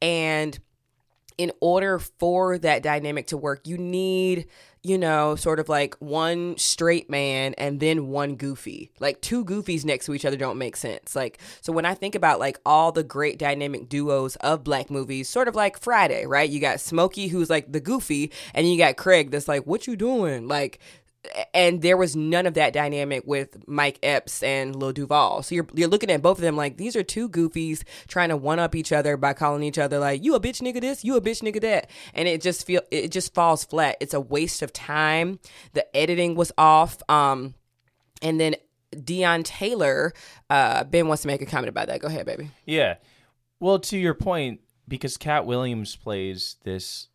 and 0.00 0.58
in 1.38 1.52
order 1.60 1.98
for 1.98 2.58
that 2.58 2.82
dynamic 2.82 3.26
to 3.28 3.36
work, 3.36 3.66
you 3.66 3.76
need, 3.76 4.46
you 4.82 4.96
know, 4.98 5.34
sort 5.34 5.58
of 5.58 5.68
like 5.68 5.94
one 5.96 6.56
straight 6.58 7.10
man 7.10 7.54
and 7.54 7.80
then 7.80 8.08
one 8.08 8.36
goofy. 8.36 8.92
Like 9.00 9.20
two 9.20 9.44
goofies 9.44 9.84
next 9.84 10.06
to 10.06 10.14
each 10.14 10.24
other 10.24 10.36
don't 10.36 10.58
make 10.58 10.76
sense. 10.76 11.16
Like, 11.16 11.38
so 11.60 11.72
when 11.72 11.86
I 11.86 11.94
think 11.94 12.14
about 12.14 12.38
like 12.38 12.58
all 12.64 12.92
the 12.92 13.02
great 13.02 13.38
dynamic 13.38 13.88
duos 13.88 14.36
of 14.36 14.62
black 14.62 14.90
movies, 14.90 15.28
sort 15.28 15.48
of 15.48 15.54
like 15.54 15.78
Friday, 15.78 16.26
right? 16.26 16.48
You 16.48 16.60
got 16.60 16.80
Smokey, 16.80 17.28
who's 17.28 17.50
like 17.50 17.72
the 17.72 17.80
goofy, 17.80 18.30
and 18.52 18.70
you 18.70 18.78
got 18.78 18.96
Craig, 18.96 19.30
that's 19.30 19.48
like, 19.48 19.66
what 19.66 19.86
you 19.86 19.96
doing? 19.96 20.46
Like, 20.46 20.78
and 21.52 21.82
there 21.82 21.96
was 21.96 22.14
none 22.14 22.46
of 22.46 22.54
that 22.54 22.72
dynamic 22.72 23.22
with 23.26 23.66
Mike 23.66 23.98
Epps 24.02 24.42
and 24.42 24.76
Lil 24.76 24.92
Duval. 24.92 25.42
So 25.42 25.54
you're 25.54 25.66
you're 25.74 25.88
looking 25.88 26.10
at 26.10 26.22
both 26.22 26.38
of 26.38 26.42
them 26.42 26.56
like 26.56 26.76
these 26.76 26.96
are 26.96 27.02
two 27.02 27.28
goofies 27.28 27.82
trying 28.08 28.28
to 28.28 28.36
one 28.36 28.58
up 28.58 28.74
each 28.74 28.92
other 28.92 29.16
by 29.16 29.32
calling 29.32 29.62
each 29.62 29.78
other 29.78 29.98
like 29.98 30.24
you 30.24 30.34
a 30.34 30.40
bitch 30.40 30.60
nigga 30.60 30.80
this, 30.80 31.04
you 31.04 31.16
a 31.16 31.20
bitch 31.20 31.42
nigga 31.42 31.60
that, 31.62 31.90
and 32.14 32.28
it 32.28 32.42
just 32.42 32.66
feel 32.66 32.82
it 32.90 33.08
just 33.08 33.34
falls 33.34 33.64
flat. 33.64 33.96
It's 34.00 34.14
a 34.14 34.20
waste 34.20 34.62
of 34.62 34.72
time. 34.72 35.38
The 35.72 35.96
editing 35.96 36.34
was 36.34 36.52
off. 36.58 36.98
Um, 37.08 37.54
and 38.22 38.40
then 38.40 38.56
Deon 38.94 39.44
Taylor, 39.44 40.12
uh, 40.50 40.84
Ben 40.84 41.08
wants 41.08 41.22
to 41.22 41.28
make 41.28 41.42
a 41.42 41.46
comment 41.46 41.68
about 41.68 41.88
that. 41.88 42.00
Go 42.00 42.08
ahead, 42.08 42.26
baby. 42.26 42.50
Yeah. 42.64 42.96
Well, 43.60 43.78
to 43.80 43.98
your 43.98 44.14
point, 44.14 44.60
because 44.86 45.16
Katt 45.16 45.46
Williams 45.46 45.96
plays 45.96 46.56
this 46.64 47.08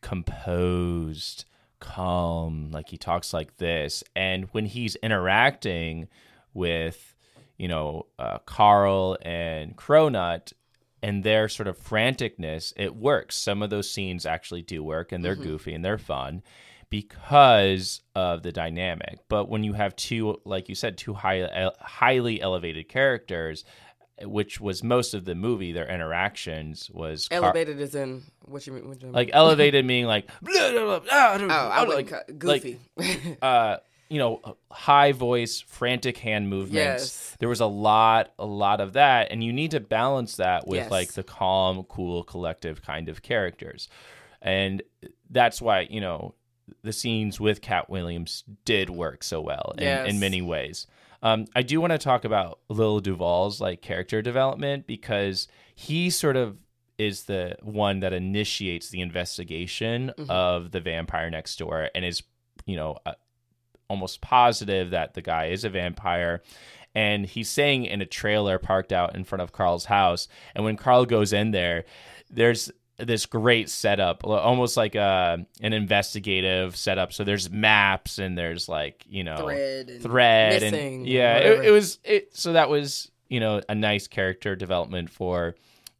composed, 0.00 1.44
calm, 1.80 2.70
like 2.70 2.90
he 2.90 2.96
talks 2.96 3.32
like 3.32 3.56
this, 3.56 4.04
and 4.14 4.44
when 4.52 4.66
he's 4.66 4.96
interacting 4.96 6.08
with, 6.54 7.16
you 7.56 7.68
know, 7.68 8.06
uh, 8.18 8.38
Carl 8.46 9.16
and 9.22 9.76
Cronut 9.76 10.52
and 11.02 11.24
their 11.24 11.48
sort 11.48 11.66
of 11.66 11.78
franticness, 11.78 12.72
it 12.76 12.94
works. 12.94 13.36
Some 13.36 13.62
of 13.62 13.70
those 13.70 13.90
scenes 13.90 14.26
actually 14.26 14.62
do 14.62 14.82
work, 14.82 15.12
and 15.12 15.24
they're 15.24 15.34
goofy 15.36 15.72
and 15.74 15.84
they're 15.84 15.98
fun 15.98 16.42
because 16.90 18.02
of 18.14 18.42
the 18.42 18.52
dynamic. 18.52 19.20
But 19.28 19.48
when 19.48 19.64
you 19.64 19.72
have 19.74 19.94
two, 19.96 20.40
like 20.44 20.68
you 20.68 20.74
said, 20.74 20.98
two 20.98 21.14
high, 21.14 21.70
highly 21.80 22.40
elevated 22.42 22.88
characters, 22.88 23.64
which 24.22 24.60
was 24.60 24.82
most 24.82 25.14
of 25.14 25.24
the 25.24 25.34
movie, 25.34 25.72
their 25.72 25.88
interactions 25.88 26.90
was 26.92 27.28
Car- 27.28 27.38
Elevated 27.44 27.80
is 27.80 27.94
in 27.94 28.22
what 28.44 28.66
you 28.66 28.72
mean? 28.72 28.88
What 28.88 29.00
you 29.00 29.06
mean? 29.06 29.14
like 29.14 29.30
elevated, 29.32 29.84
meaning 29.84 30.06
like, 30.06 30.26
blah, 30.42 30.70
blah, 30.72 30.98
blah, 31.00 31.08
ah, 31.10 31.38
oh, 31.40 31.48
I 31.48 31.84
like, 31.84 32.08
cut 32.08 32.38
goofy. 32.38 32.78
uh, 33.42 33.76
you 34.08 34.18
know, 34.18 34.40
high 34.72 35.12
voice, 35.12 35.60
frantic 35.60 36.18
hand 36.18 36.48
movements. 36.48 36.74
Yes. 37.04 37.36
There 37.38 37.48
was 37.48 37.60
a 37.60 37.66
lot, 37.66 38.32
a 38.40 38.46
lot 38.46 38.80
of 38.80 38.94
that, 38.94 39.30
and 39.30 39.42
you 39.44 39.52
need 39.52 39.70
to 39.70 39.80
balance 39.80 40.36
that 40.36 40.66
with 40.66 40.80
Yes. 40.80 40.90
like 40.90 41.12
the 41.12 41.22
calm, 41.22 41.84
cool, 41.84 42.24
collective 42.24 42.82
kind 42.82 43.08
of 43.08 43.22
characters, 43.22 43.88
and 44.42 44.82
that's 45.30 45.62
why 45.62 45.82
you 45.88 46.00
know 46.00 46.34
the 46.82 46.92
scenes 46.92 47.38
with 47.40 47.60
Katt 47.60 47.88
Williams 47.88 48.44
did 48.64 48.90
work 48.90 49.22
so 49.22 49.40
well 49.40 49.74
in, 49.78 49.84
Yes. 49.84 50.08
in 50.08 50.18
many 50.20 50.42
ways. 50.42 50.86
Um, 51.22 51.46
I 51.54 51.62
do 51.62 51.80
want 51.80 51.92
to 51.92 51.98
talk 51.98 52.24
about 52.24 52.60
Lil 52.68 53.00
Duval's 53.00 53.60
like 53.60 53.82
character 53.82 54.22
development 54.22 54.86
because 54.86 55.48
he 55.74 56.10
sort 56.10 56.36
of 56.36 56.56
is 56.98 57.24
the 57.24 57.56
one 57.62 58.00
that 58.00 58.12
initiates 58.12 58.88
the 58.90 59.00
investigation 59.00 60.12
Mm-hmm. 60.18 60.30
of 60.30 60.70
the 60.70 60.80
vampire 60.80 61.30
next 61.30 61.58
door 61.58 61.88
and 61.94 62.04
is 62.04 62.22
you 62.66 62.76
know 62.76 62.96
uh, 63.06 63.12
almost 63.88 64.20
positive 64.20 64.90
that 64.90 65.14
the 65.14 65.22
guy 65.22 65.46
is 65.46 65.64
a 65.64 65.70
vampire 65.70 66.42
and 66.94 67.24
he's 67.26 67.48
saying 67.48 67.84
in 67.84 68.00
a 68.02 68.06
trailer 68.06 68.58
parked 68.58 68.92
out 68.92 69.14
in 69.14 69.24
front 69.24 69.42
of 69.42 69.52
Carl's 69.52 69.86
house 69.86 70.28
and 70.54 70.64
when 70.64 70.76
Carl 70.76 71.06
goes 71.06 71.32
in 71.32 71.50
there 71.52 71.84
there's 72.30 72.70
this 73.06 73.26
great 73.26 73.68
setup 73.68 74.24
almost 74.24 74.76
like 74.76 74.94
a 74.94 75.44
an 75.60 75.72
investigative 75.72 76.76
setup. 76.76 77.12
So 77.12 77.24
there's 77.24 77.50
maps 77.50 78.18
and 78.18 78.36
there's 78.36 78.68
like 78.68 79.04
you 79.08 79.24
know 79.24 79.36
Thread 79.36 79.88
and 79.88 80.02
thread 80.02 80.62
and 80.62 81.06
yeah 81.06 81.36
it, 81.38 81.66
it 81.66 81.70
was 81.70 81.98
it 82.04 82.36
so 82.36 82.52
that 82.54 82.68
was 82.68 83.10
you 83.28 83.40
know 83.40 83.60
a 83.68 83.74
nice 83.74 84.06
character 84.06 84.56
development 84.56 85.10
for 85.10 85.54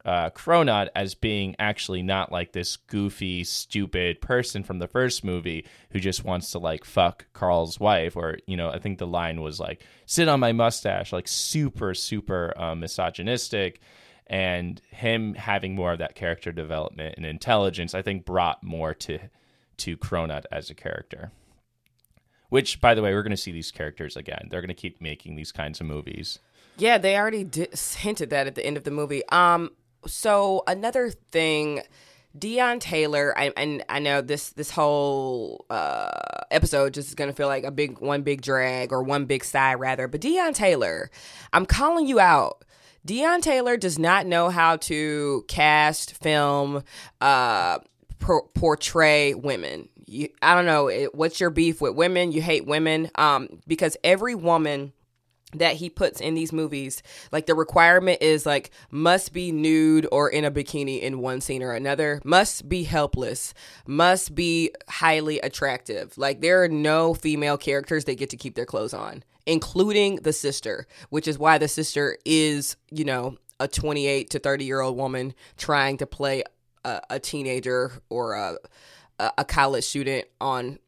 uh 0.05 0.29
Cronut 0.31 0.89
as 0.95 1.13
being 1.15 1.55
actually 1.59 2.01
not 2.01 2.31
like 2.31 2.51
this 2.53 2.75
goofy 2.77 3.43
stupid 3.43 4.19
person 4.21 4.63
from 4.63 4.79
the 4.79 4.87
first 4.87 5.23
movie 5.23 5.65
who 5.91 5.99
just 5.99 6.23
wants 6.23 6.51
to 6.51 6.59
like 6.59 6.83
fuck 6.83 7.25
Carl's 7.33 7.79
wife 7.79 8.15
or 8.15 8.37
you 8.47 8.57
know 8.57 8.69
I 8.69 8.79
think 8.79 8.97
the 8.97 9.07
line 9.07 9.41
was 9.41 9.59
like 9.59 9.85
sit 10.05 10.27
on 10.27 10.39
my 10.39 10.51
mustache 10.53 11.13
like 11.13 11.27
super 11.27 11.93
super 11.93 12.53
um, 12.57 12.79
misogynistic 12.79 13.79
and 14.31 14.81
him 14.89 15.35
having 15.35 15.75
more 15.75 15.93
of 15.93 15.99
that 15.99 16.15
character 16.15 16.51
development 16.51 17.13
and 17.17 17.25
intelligence 17.27 17.93
I 17.93 18.01
think 18.01 18.25
brought 18.25 18.63
more 18.63 18.95
to 18.95 19.19
to 19.77 19.97
Cronut 19.97 20.45
as 20.51 20.71
a 20.71 20.75
character 20.75 21.31
which, 22.51 22.81
by 22.81 22.93
the 22.93 23.01
way, 23.01 23.13
we're 23.13 23.23
going 23.23 23.31
to 23.31 23.37
see 23.37 23.53
these 23.53 23.71
characters 23.71 24.17
again. 24.17 24.49
They're 24.51 24.59
going 24.59 24.67
to 24.67 24.73
keep 24.73 24.99
making 25.01 25.35
these 25.35 25.53
kinds 25.53 25.79
of 25.79 25.87
movies. 25.87 26.37
Yeah, 26.77 26.97
they 26.97 27.17
already 27.17 27.49
hinted 27.97 28.29
that 28.29 28.45
at 28.45 28.55
the 28.55 28.65
end 28.65 28.75
of 28.75 28.83
the 28.83 28.91
movie. 28.91 29.23
Um, 29.29 29.71
so 30.05 30.61
another 30.67 31.11
thing, 31.11 31.81
Deon 32.37 32.81
Taylor, 32.81 33.33
I, 33.37 33.53
and 33.55 33.85
I 33.87 33.99
know 33.99 34.19
this 34.19 34.49
this 34.49 34.69
whole 34.69 35.65
uh, 35.69 36.09
episode 36.51 36.93
just 36.93 37.07
is 37.07 37.15
gonna 37.15 37.31
feel 37.31 37.47
like 37.47 37.63
a 37.63 37.71
big 37.71 37.99
one 37.99 38.21
big 38.21 38.41
drag 38.41 38.91
or 38.91 39.01
one 39.01 39.25
big 39.25 39.45
sigh 39.45 39.75
rather. 39.75 40.09
But 40.09 40.19
Deon 40.19 40.53
Taylor, 40.53 41.09
I'm 41.53 41.65
calling 41.65 42.05
you 42.05 42.19
out. 42.19 42.65
Deon 43.05 43.41
Taylor 43.41 43.77
does 43.77 43.97
not 43.97 44.25
know 44.27 44.49
how 44.49 44.77
to 44.77 45.43
cast, 45.47 46.13
film, 46.13 46.83
uh, 47.19 47.79
por- 48.19 48.47
portray 48.53 49.33
women. 49.33 49.89
You, 50.05 50.29
I 50.41 50.55
don't 50.55 50.65
know 50.65 50.87
it, 50.87 51.15
what's 51.15 51.39
your 51.39 51.49
beef 51.49 51.81
with 51.81 51.95
women. 51.95 52.31
You 52.31 52.41
hate 52.41 52.65
women, 52.65 53.09
um, 53.15 53.61
because 53.67 53.97
every 54.03 54.35
woman 54.35 54.93
that 55.53 55.75
he 55.75 55.89
puts 55.89 56.21
in 56.21 56.33
these 56.33 56.53
movies 56.53 57.03
like 57.31 57.45
the 57.45 57.55
requirement 57.55 58.21
is 58.21 58.45
like 58.45 58.71
must 58.89 59.33
be 59.33 59.51
nude 59.51 60.07
or 60.11 60.29
in 60.29 60.45
a 60.45 60.51
bikini 60.51 61.01
in 61.01 61.19
one 61.19 61.41
scene 61.41 61.61
or 61.61 61.73
another 61.73 62.21
must 62.23 62.69
be 62.69 62.83
helpless 62.83 63.53
must 63.85 64.33
be 64.33 64.71
highly 64.87 65.39
attractive 65.41 66.17
like 66.17 66.41
there 66.41 66.63
are 66.63 66.69
no 66.69 67.13
female 67.13 67.57
characters 67.57 68.05
that 68.05 68.15
get 68.15 68.29
to 68.29 68.37
keep 68.37 68.55
their 68.55 68.65
clothes 68.65 68.93
on 68.93 69.23
including 69.45 70.17
the 70.17 70.33
sister 70.33 70.87
which 71.09 71.27
is 71.27 71.37
why 71.37 71.57
the 71.57 71.67
sister 71.67 72.17
is 72.25 72.75
you 72.91 73.05
know 73.05 73.37
a 73.59 73.67
28 73.67 74.29
to 74.29 74.39
30 74.39 74.65
year 74.65 74.81
old 74.81 74.97
woman 74.97 75.33
trying 75.57 75.97
to 75.97 76.05
play 76.05 76.43
a, 76.83 77.01
a 77.11 77.19
teenager 77.19 77.91
or 78.09 78.33
a 78.33 78.57
a 79.37 79.45
college 79.45 79.83
student 79.83 80.25
on 80.39 80.79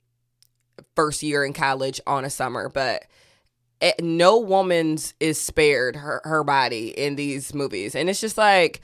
first 0.96 1.24
year 1.24 1.44
in 1.46 1.54
college 1.54 2.02
on 2.08 2.26
a 2.26 2.30
summer. 2.30 2.70
But 2.70 3.06
eh, 3.82 3.94
no 4.00 4.40
woman's 4.40 5.14
is 5.20 5.40
spared 5.40 5.96
her, 5.96 6.22
her 6.24 6.44
body 6.44 6.90
in 6.90 7.16
these 7.16 7.54
movies. 7.54 7.96
And 7.96 8.10
it's 8.10 8.22
just 8.22 8.38
like 8.38 8.82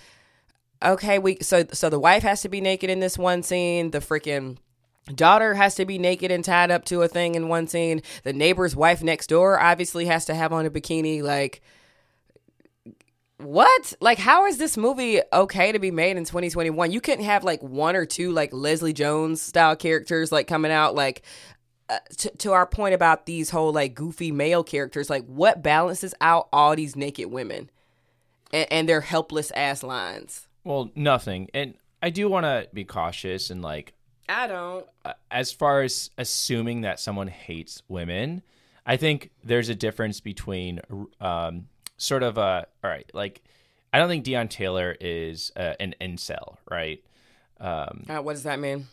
okay 0.82 1.20
we 1.20 1.38
so 1.42 1.66
so 1.74 1.90
the 1.90 2.00
wife 2.00 2.24
has 2.24 2.42
to 2.42 2.48
be 2.48 2.62
naked 2.62 2.90
in 2.90 3.00
this 3.00 3.18
one 3.18 3.44
scene. 3.44 3.92
The 3.92 4.00
freaking 4.00 4.58
daughter 5.16 5.54
has 5.54 5.76
to 5.76 5.86
be 5.86 5.98
naked 5.98 6.32
and 6.32 6.44
tied 6.44 6.72
up 6.72 6.86
to 6.86 7.02
a 7.02 7.08
thing 7.08 7.36
in 7.36 7.48
one 7.48 7.68
scene. 7.68 8.02
The 8.24 8.34
neighbor's 8.34 8.76
wife 8.76 9.04
next 9.04 9.28
door 9.28 9.60
obviously 9.60 10.06
has 10.06 10.26
to 10.26 10.36
have 10.36 10.54
on 10.54 10.66
a 10.66 10.70
bikini. 10.70 11.22
Like 11.22 11.62
what? 13.38 13.94
Like 14.00 14.18
how 14.18 14.46
is 14.46 14.58
this 14.58 14.78
movie 14.78 15.22
okay 15.32 15.72
to 15.72 15.80
be 15.80 15.92
made 15.92 16.18
in 16.18 16.26
2021 16.26 16.92
you 16.92 17.02
couldn't 17.02 17.26
have 17.26 17.44
like 17.44 17.62
one 17.64 17.96
or 17.96 18.06
two 18.06 18.32
like 18.32 18.52
leslie 18.52 18.92
jones 18.92 19.42
style 19.42 19.78
characters 19.78 20.30
like 20.30 20.46
coming 20.46 20.74
out 20.74 20.94
like 20.94 21.22
uh, 21.88 22.00
to, 22.18 22.30
to 22.32 22.52
our 22.52 22.66
point 22.66 22.94
about 22.94 23.26
these 23.26 23.50
whole 23.50 23.72
like 23.72 23.96
goofy 23.96 24.32
male 24.32 24.64
characters 24.64 25.10
like 25.10 25.26
what 25.26 25.64
balances 25.64 26.14
out 26.20 26.50
all 26.52 26.76
these 26.76 26.98
naked 26.98 27.32
women 27.32 27.70
and, 28.52 28.68
and 28.72 28.90
their 28.90 29.02
helpless 29.02 29.52
ass 29.52 29.84
lines? 29.84 30.48
Well, 30.64 30.92
nothing. 30.96 31.50
And 31.54 31.76
I 32.02 32.10
do 32.10 32.30
want 32.30 32.46
to 32.46 32.68
be 32.74 32.86
cautious 32.86 33.50
and 33.50 33.62
like, 33.62 33.94
i 34.30 34.48
don't. 34.48 34.86
Uh, 35.04 35.14
as 35.32 35.52
far 35.52 35.82
as 35.82 36.12
assuming 36.18 36.82
that 36.82 37.00
someone 37.00 37.28
hates 37.28 37.82
women, 37.88 38.42
I 38.86 38.96
think 38.98 39.32
there's 39.44 39.70
a 39.70 39.76
difference 39.76 40.20
between 40.20 40.80
um, 41.20 41.68
sort 41.98 42.24
of 42.24 42.38
a, 42.38 42.68
all 42.84 42.90
right, 42.90 43.10
like, 43.14 43.42
I 43.92 43.98
don't 43.98 44.08
think 44.08 44.24
Deon 44.26 44.50
Taylor 44.50 44.96
is 45.02 45.52
uh, 45.58 45.74
an 45.80 45.96
incel, 46.00 46.58
right? 46.70 47.04
Um, 47.60 48.06
uh, 48.08 48.22
what 48.22 48.34
does 48.34 48.44
that 48.44 48.60
mean? 48.60 48.88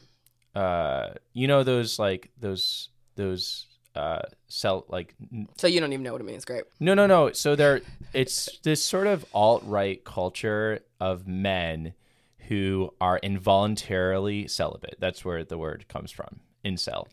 uh, 0.55 1.11
you 1.35 1.47
know 1.47 1.63
those 1.63 1.99
like 1.99 2.31
those 2.41 2.89
those 3.15 3.67
uh 3.95 4.23
cell 4.49 4.85
like 4.89 5.15
n- 5.33 5.49
so 5.59 5.67
you 5.67 5.81
don't 5.81 5.93
even 5.93 6.03
know 6.03 6.13
what 6.13 6.21
it 6.21 6.25
means. 6.25 6.45
Great. 6.47 6.65
No 6.81 6.95
no 6.95 7.07
no. 7.07 7.33
So 7.33 7.55
there 7.57 7.83
it's 8.15 8.59
this 8.63 8.83
sort 8.83 9.07
of 9.07 9.25
alt-right 9.35 10.05
culture 10.05 10.81
of 10.99 11.27
men 11.29 11.93
who 12.49 12.91
are 13.01 13.19
involuntarily 13.23 14.47
celibate 14.49 14.97
that's 14.99 15.25
where 15.25 15.45
the 15.45 15.59
word 15.59 15.87
comes 15.89 16.11
from 16.11 16.41
incel 16.65 17.07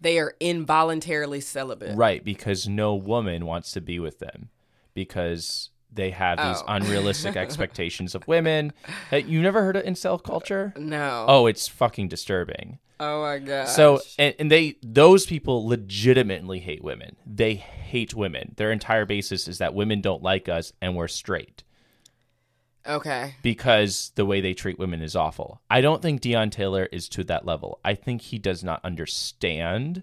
they 0.00 0.18
are 0.18 0.34
involuntarily 0.40 1.40
celibate 1.40 1.96
right 1.96 2.24
because 2.24 2.66
no 2.68 2.94
woman 2.94 3.44
wants 3.46 3.72
to 3.72 3.80
be 3.80 3.98
with 3.98 4.18
them 4.18 4.48
because 4.94 5.70
they 5.92 6.10
have 6.10 6.38
these 6.38 6.62
Oh. 6.62 6.74
unrealistic 6.74 7.36
expectations 7.44 8.14
of 8.14 8.26
women. 8.28 8.72
You 9.10 9.42
never 9.42 9.60
heard 9.62 9.74
of 9.76 9.84
incel 9.84 10.22
culture? 10.22 10.72
No. 10.76 11.24
Oh, 11.26 11.46
it's 11.46 11.66
fucking 11.66 12.06
disturbing. 12.08 12.78
Oh 13.00 13.22
my 13.22 13.38
god. 13.40 13.66
So 13.68 14.00
and, 14.18 14.34
and 14.38 14.50
they 14.52 14.76
those 14.82 15.26
people 15.26 15.66
legitimately 15.66 16.60
hate 16.60 16.84
women. 16.84 17.16
They 17.26 17.54
hate 17.54 18.14
women. 18.14 18.54
Their 18.56 18.70
entire 18.70 19.04
basis 19.04 19.48
is 19.48 19.58
that 19.58 19.74
women 19.74 20.00
don't 20.00 20.22
like 20.22 20.48
us 20.48 20.72
and 20.80 20.94
we're 20.94 21.08
straight 21.08 21.64
okay. 22.86 23.34
because 23.42 24.12
the 24.14 24.24
way 24.26 24.40
they 24.40 24.54
treat 24.54 24.78
women 24.78 25.02
is 25.02 25.14
awful. 25.16 25.60
I 25.70 25.80
don't 25.80 26.00
think 26.02 26.20
Deon 26.20 26.50
Taylor 26.50 26.88
is 26.90 27.08
to 27.10 27.24
that 27.24 27.44
level. 27.46 27.80
I 27.84 27.94
think 27.94 28.22
he 28.22 28.38
does 28.38 28.62
not 28.64 28.84
understand 28.84 30.02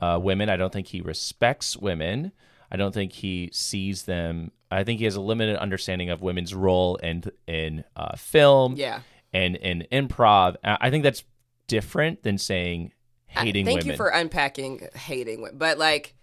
uh, 0.00 0.18
women. 0.22 0.48
I 0.48 0.56
don't 0.56 0.72
think 0.72 0.88
he 0.88 1.00
respects 1.00 1.76
women. 1.76 2.32
I 2.70 2.76
don't 2.76 2.92
think 2.92 3.12
he 3.12 3.50
sees 3.52 4.02
them. 4.04 4.50
I 4.70 4.82
think 4.84 4.98
he 4.98 5.04
has 5.04 5.14
a 5.14 5.20
limited 5.20 5.56
understanding 5.56 6.10
of 6.10 6.20
women's 6.22 6.54
role 6.54 6.96
in 6.96 7.24
in 7.46 7.84
uh, 7.94 8.16
film 8.16 8.74
Yeah. 8.76 9.00
and 9.32 9.54
in 9.56 9.86
improv. 9.92 10.56
I 10.64 10.78
I 10.80 10.90
think 10.90 11.04
that's 11.04 11.22
different 11.68 12.22
than 12.24 12.38
saying 12.38 12.92
I- 13.36 13.44
hating 13.44 13.64
Thank 13.66 13.78
women. 13.80 13.92
you 13.92 13.96
for 13.96 14.08
unpacking 14.08 14.88
hating. 14.94 15.48
But 15.54 15.78
like 15.78 16.14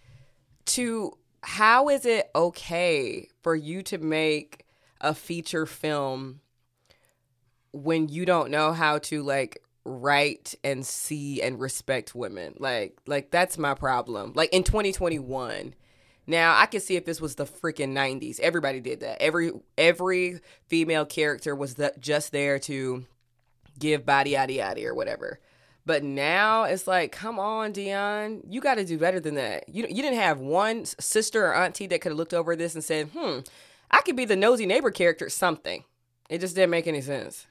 to 0.66 1.18
how 1.42 1.90
is 1.90 2.06
it 2.06 2.30
okay 2.36 3.28
for 3.42 3.56
you 3.56 3.82
to 3.84 3.98
make 3.98 4.66
a 5.02 5.14
feature 5.14 5.66
film 5.66 6.42
when 7.74 8.10
you 8.10 8.26
don't 8.26 8.52
know 8.52 8.74
how 8.74 8.98
to 9.00 9.24
like 9.24 9.62
write 9.84 10.56
and 10.64 10.86
see 10.86 11.42
and 11.42 11.60
respect 11.60 12.16
women? 12.16 12.56
Like 12.58 12.98
like 13.06 13.32
that's 13.32 13.58
my 13.58 13.74
problem. 13.74 14.34
Like 14.36 14.54
in 14.54 14.64
2021. 14.64 15.76
Now 16.28 16.58
I 16.58 16.68
could 16.68 16.82
see 16.82 16.96
if 16.96 17.06
this 17.06 17.20
was 17.20 17.36
the 17.36 17.46
freaking 17.46 17.94
90s. 17.94 18.40
Everybody 18.40 18.80
did 18.80 19.02
that. 19.02 19.22
Every 19.22 19.52
every 19.78 20.40
female 20.68 21.06
character 21.06 21.56
was 21.56 21.76
just 22.00 22.32
there 22.32 22.60
to 22.60 23.06
give 23.80 24.06
body 24.06 24.32
yada 24.32 24.54
yada 24.54 24.86
or 24.86 24.94
whatever. 24.94 25.40
But 25.86 26.04
now 26.04 26.64
it's 26.64 26.86
like, 26.86 27.12
come 27.12 27.40
on, 27.40 27.74
Deon, 27.74 28.42
you 28.48 28.62
got 28.62 28.76
to 28.76 28.86
do 28.86 29.00
better 29.00 29.20
than 29.20 29.36
that. 29.36 29.68
You 29.68 29.88
you 29.90 30.02
didn't 30.02 30.20
have 30.20 30.40
one 30.40 30.86
sister 30.86 31.48
or 31.48 31.56
auntie 31.56 31.88
that 31.88 32.02
could 32.02 32.12
have 32.12 32.18
looked 32.18 32.34
over 32.34 32.56
this 32.56 32.76
and 32.76 32.84
said, 32.84 33.10
"Hmm, 33.16 33.40
I 33.92 34.02
could 34.02 34.16
be 34.16 34.26
the 34.26 34.36
nosy 34.36 34.66
neighbor 34.66 34.92
character." 34.92 35.30
Something. 35.30 35.84
It 36.30 36.40
just 36.40 36.56
didn't 36.56 36.70
make 36.72 36.88
any 36.88 37.02
sense. 37.02 37.46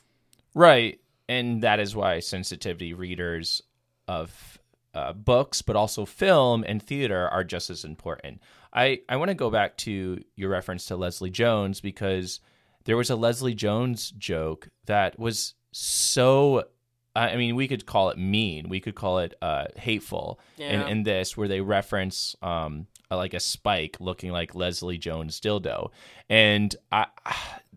Right. 0.55 1.01
And 1.29 1.63
that 1.63 1.79
is 1.81 1.95
why 1.95 2.21
sensitivity 2.21 2.95
readers 2.95 3.63
of 4.09 4.59
uh, 4.95 5.13
books, 5.13 5.63
but 5.63 5.77
also 5.77 6.05
film 6.05 6.65
and 6.67 6.83
theater 6.83 7.29
are 7.29 7.45
just 7.45 7.71
as 7.71 7.85
important. 7.85 8.41
I, 8.73 9.01
I 9.09 9.17
want 9.17 9.29
to 9.29 9.35
go 9.35 9.51
back 9.51 9.77
to 9.79 10.23
your 10.35 10.49
reference 10.51 10.87
to 10.87 10.97
Leslie 10.97 11.31
Jones 11.31 11.81
because 11.81 12.41
there 12.85 12.97
was 12.97 13.11
a 13.11 13.17
Leslie 13.17 13.55
Jones 13.55 14.11
joke 14.13 14.69
that 14.87 15.19
was 15.19 15.55
so. 15.73 16.65
I 17.15 17.37
mean, 17.37 17.55
we 17.57 17.69
could 17.69 17.87
call 17.87 18.11
it 18.11 18.19
mean. 18.19 18.69
We 18.69 18.81
could 18.81 18.95
call 18.95 19.19
it 19.19 19.35
uh, 19.43 19.67
hateful. 19.77 20.41
In, 20.57 20.81
Yeah. 20.81 20.87
in 20.87 21.03
this, 21.03 21.37
where 21.37 21.49
they 21.49 21.61
reference 21.61 22.35
um, 22.41 22.87
like 23.17 23.35
a 23.35 23.41
spike 23.41 23.97
looking 24.01 24.33
like 24.33 24.55
Leslie 24.55 24.99
Jones 24.99 25.41
dildo, 25.41 25.91
and 26.29 26.75
I, 26.93 27.07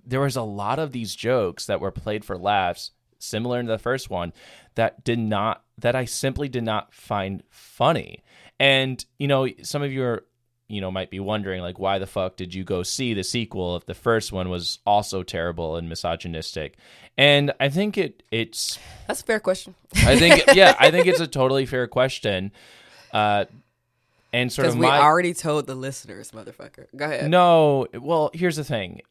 there 0.05 0.21
was 0.21 0.35
a 0.35 0.41
lot 0.41 0.79
of 0.79 0.91
these 0.91 1.15
jokes 1.15 1.65
that 1.65 1.79
were 1.79 1.91
played 1.91 2.25
for 2.25 2.37
laughs, 2.37 2.91
similar 3.19 3.61
to 3.61 3.67
the 3.67 3.77
first 3.77 4.09
one, 4.09 4.33
that 4.75 5.03
did 5.03 5.19
not 5.19 5.63
that 5.79 5.95
I 5.95 6.05
simply 6.05 6.49
did 6.49 6.63
not 6.63 6.93
find 6.93 7.43
funny. 7.49 8.23
And 8.59 9.03
you 9.17 9.27
know, 9.27 9.47
some 9.63 9.81
of 9.83 9.91
you 9.91 10.03
are 10.03 10.23
you 10.69 10.81
know 10.81 10.91
might 10.91 11.09
be 11.11 11.19
wondering 11.19 11.61
like 11.61 11.77
why 11.77 11.99
the 11.99 12.07
fuck 12.07 12.35
did 12.35 12.53
you 12.53 12.63
go 12.63 12.83
see 12.83 13.13
the 13.13 13.23
sequel 13.23 13.75
if 13.75 13.85
the 13.85 13.93
first 13.93 14.31
one 14.31 14.49
was 14.49 14.79
also 14.85 15.21
terrible 15.21 15.75
and 15.75 15.89
misogynistic 15.89 16.77
and 17.17 17.53
i 17.59 17.69
think 17.69 17.97
it 17.97 18.23
it's 18.31 18.79
That's 19.07 19.21
a 19.21 19.25
fair 19.25 19.39
question. 19.39 19.75
i 19.97 20.17
think 20.17 20.43
yeah 20.55 20.75
i 20.79 20.89
think 20.89 21.05
it's 21.05 21.19
a 21.19 21.27
totally 21.41 21.65
fair 21.65 21.87
question 21.87 22.51
uh 23.13 23.45
and 24.33 24.51
sort 24.51 24.63
Because 24.65 24.73
of 24.75 24.79
we 24.79 24.87
my 24.87 24.99
already 24.99 25.33
told 25.33 25.67
the 25.67 25.75
listeners, 25.75 26.31
motherfucker. 26.31 26.87
Go 26.95 27.05
ahead. 27.05 27.29
no, 27.29 27.87
well, 27.93 28.31
here's 28.33 28.55
the 28.55 28.63
thing. 28.63 29.01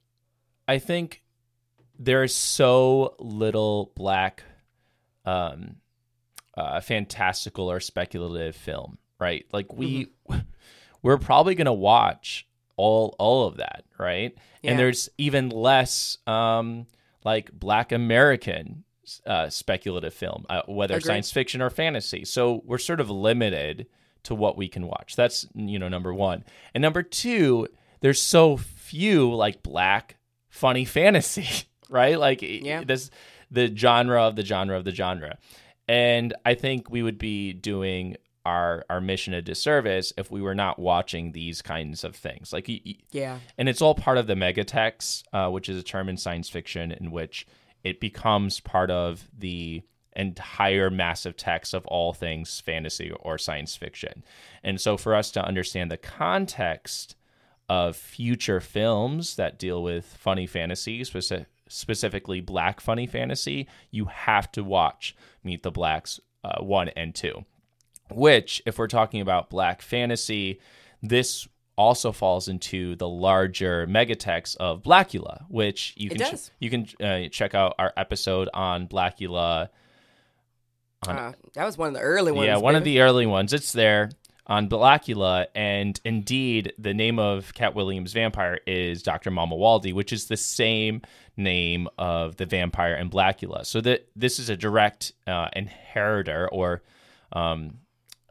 I 0.66 0.78
think 0.78 1.22
there 1.98 2.22
is 2.24 2.34
so 2.34 3.14
little 3.18 3.92
black, 3.94 4.42
um, 5.24 5.76
uh, 6.56 6.80
fantastical 6.80 7.70
or 7.70 7.80
speculative 7.80 8.56
film, 8.56 8.98
right? 9.20 9.46
Like 9.52 9.72
we, 9.72 10.08
we're 11.02 11.18
probably 11.18 11.54
gonna 11.54 11.72
watch 11.72 12.46
all 12.76 13.14
all 13.18 13.46
of 13.46 13.58
that, 13.58 13.84
right? 13.98 14.36
Yeah. 14.62 14.70
And 14.72 14.78
there's 14.78 15.08
even 15.18 15.50
less, 15.50 16.18
um, 16.26 16.86
like 17.24 17.52
Black 17.52 17.92
American 17.92 18.84
uh, 19.26 19.48
speculative 19.50 20.14
film, 20.14 20.44
uh, 20.50 20.62
whether 20.66 20.94
Agreed. 20.94 21.06
science 21.06 21.30
fiction 21.30 21.62
or 21.62 21.70
fantasy. 21.70 22.24
So 22.24 22.62
we're 22.64 22.78
sort 22.78 23.00
of 23.00 23.10
limited 23.10 23.86
to 24.24 24.34
what 24.34 24.56
we 24.56 24.68
can 24.68 24.86
watch. 24.86 25.16
That's 25.16 25.46
you 25.54 25.78
know 25.78 25.88
number 25.88 26.12
one, 26.14 26.44
and 26.74 26.82
number 26.82 27.02
two, 27.02 27.68
there's 28.00 28.20
so 28.20 28.56
few 28.56 29.32
like 29.34 29.62
black 29.62 30.16
funny 30.48 30.84
fantasy, 30.96 31.66
right? 31.88 32.18
Like 32.18 32.40
Yeah. 32.42 32.84
this 32.84 33.10
the 33.50 33.74
genre 33.74 34.22
of 34.22 34.36
the 34.36 34.44
genre 34.44 34.76
of 34.76 34.84
the 34.84 34.94
genre, 34.94 35.38
and 35.88 36.34
I 36.46 36.54
think 36.54 36.90
we 36.90 37.02
would 37.02 37.18
be 37.18 37.52
doing 37.52 38.16
our 38.44 38.84
our 38.90 39.00
mission 39.00 39.34
a 39.34 39.42
disservice 39.42 40.12
if 40.18 40.30
we 40.30 40.42
were 40.42 40.54
not 40.54 40.78
watching 40.78 41.30
these 41.32 41.62
kinds 41.62 42.02
of 42.02 42.16
things. 42.16 42.52
Like 42.52 42.68
Yeah. 43.12 43.38
and 43.56 43.68
it's 43.68 43.80
all 43.82 43.94
part 43.94 44.18
of 44.18 44.26
the 44.26 44.34
megatext, 44.34 45.22
uh, 45.32 45.48
which 45.50 45.68
is 45.68 45.78
a 45.78 45.82
term 45.82 46.08
in 46.08 46.16
science 46.16 46.48
fiction 46.48 46.90
in 46.92 47.10
which 47.12 47.46
it 47.84 48.00
becomes 48.00 48.58
part 48.60 48.90
of 48.90 49.28
the 49.36 49.82
entire 50.16 50.90
massive 50.90 51.36
text 51.36 51.74
of 51.74 51.86
all 51.86 52.12
things 52.12 52.60
fantasy 52.60 53.10
or 53.20 53.38
science 53.38 53.76
fiction. 53.76 54.24
And 54.62 54.80
so, 54.80 54.96
for 54.96 55.14
us 55.14 55.30
to 55.32 55.44
understand 55.44 55.90
the 55.90 55.96
context 55.96 57.16
of 57.68 57.96
future 57.96 58.60
films 58.60 59.36
that 59.36 59.58
deal 59.58 59.82
with 59.82 60.04
funny 60.04 60.46
fantasy, 60.46 61.00
speci- 61.02 61.46
specifically 61.68 62.40
black 62.40 62.80
funny 62.80 63.06
fantasy, 63.06 63.66
you 63.90 64.04
have 64.06 64.50
to 64.52 64.62
watch 64.62 65.16
Meet 65.44 65.62
the 65.62 65.70
Blacks 65.70 66.20
uh, 66.44 66.62
1 66.62 66.88
and 66.90 67.14
2 67.14 67.44
which 68.10 68.60
if 68.66 68.78
we're 68.78 68.88
talking 68.88 69.20
about 69.22 69.48
black 69.48 69.80
fantasy 69.80 70.60
this 71.02 71.48
also 71.76 72.12
falls 72.12 72.46
into 72.48 72.94
the 72.96 73.08
larger 73.08 73.86
megatext 73.86 74.56
of 74.56 74.82
blacula 74.82 75.44
which 75.48 75.94
you 75.96 76.08
It 76.10 76.18
can 76.18 76.30
does. 76.32 76.50
you 76.58 76.68
can 76.68 76.86
uh, 77.02 77.28
check 77.30 77.54
out 77.54 77.74
our 77.78 77.92
episode 77.96 78.50
on 78.52 78.86
blackula 78.86 79.68
Uh, 81.06 81.32
that 81.54 81.64
was 81.64 81.76
one 81.76 81.88
of 81.88 81.94
the 81.94 82.00
early 82.00 82.32
ones. 82.32 82.46
yeah 82.46 82.56
one 82.56 82.76
of 82.76 82.84
the 82.84 83.00
early 83.00 83.26
ones 83.26 83.52
it's 83.52 83.72
there 83.72 84.10
on 84.46 84.68
blacula 84.68 85.46
and 85.54 86.00
indeed 86.04 86.72
the 86.78 86.94
name 86.94 87.18
of 87.18 87.52
katt 87.54 87.74
williams 87.74 88.12
vampire 88.12 88.60
is 88.66 89.02
dr 89.02 89.30
mamuwalde 89.30 89.92
which 89.92 90.12
is 90.12 90.26
the 90.26 90.36
same 90.36 91.02
name 91.36 91.88
of 91.98 92.36
the 92.36 92.46
vampire 92.46 92.94
in 92.94 93.10
blacula 93.10 93.64
so 93.66 93.80
that 93.80 94.08
this 94.14 94.38
is 94.38 94.48
a 94.48 94.56
direct 94.56 95.12
uh, 95.26 95.48
inheritor 95.54 96.48
or 96.52 96.82
um, 97.32 97.78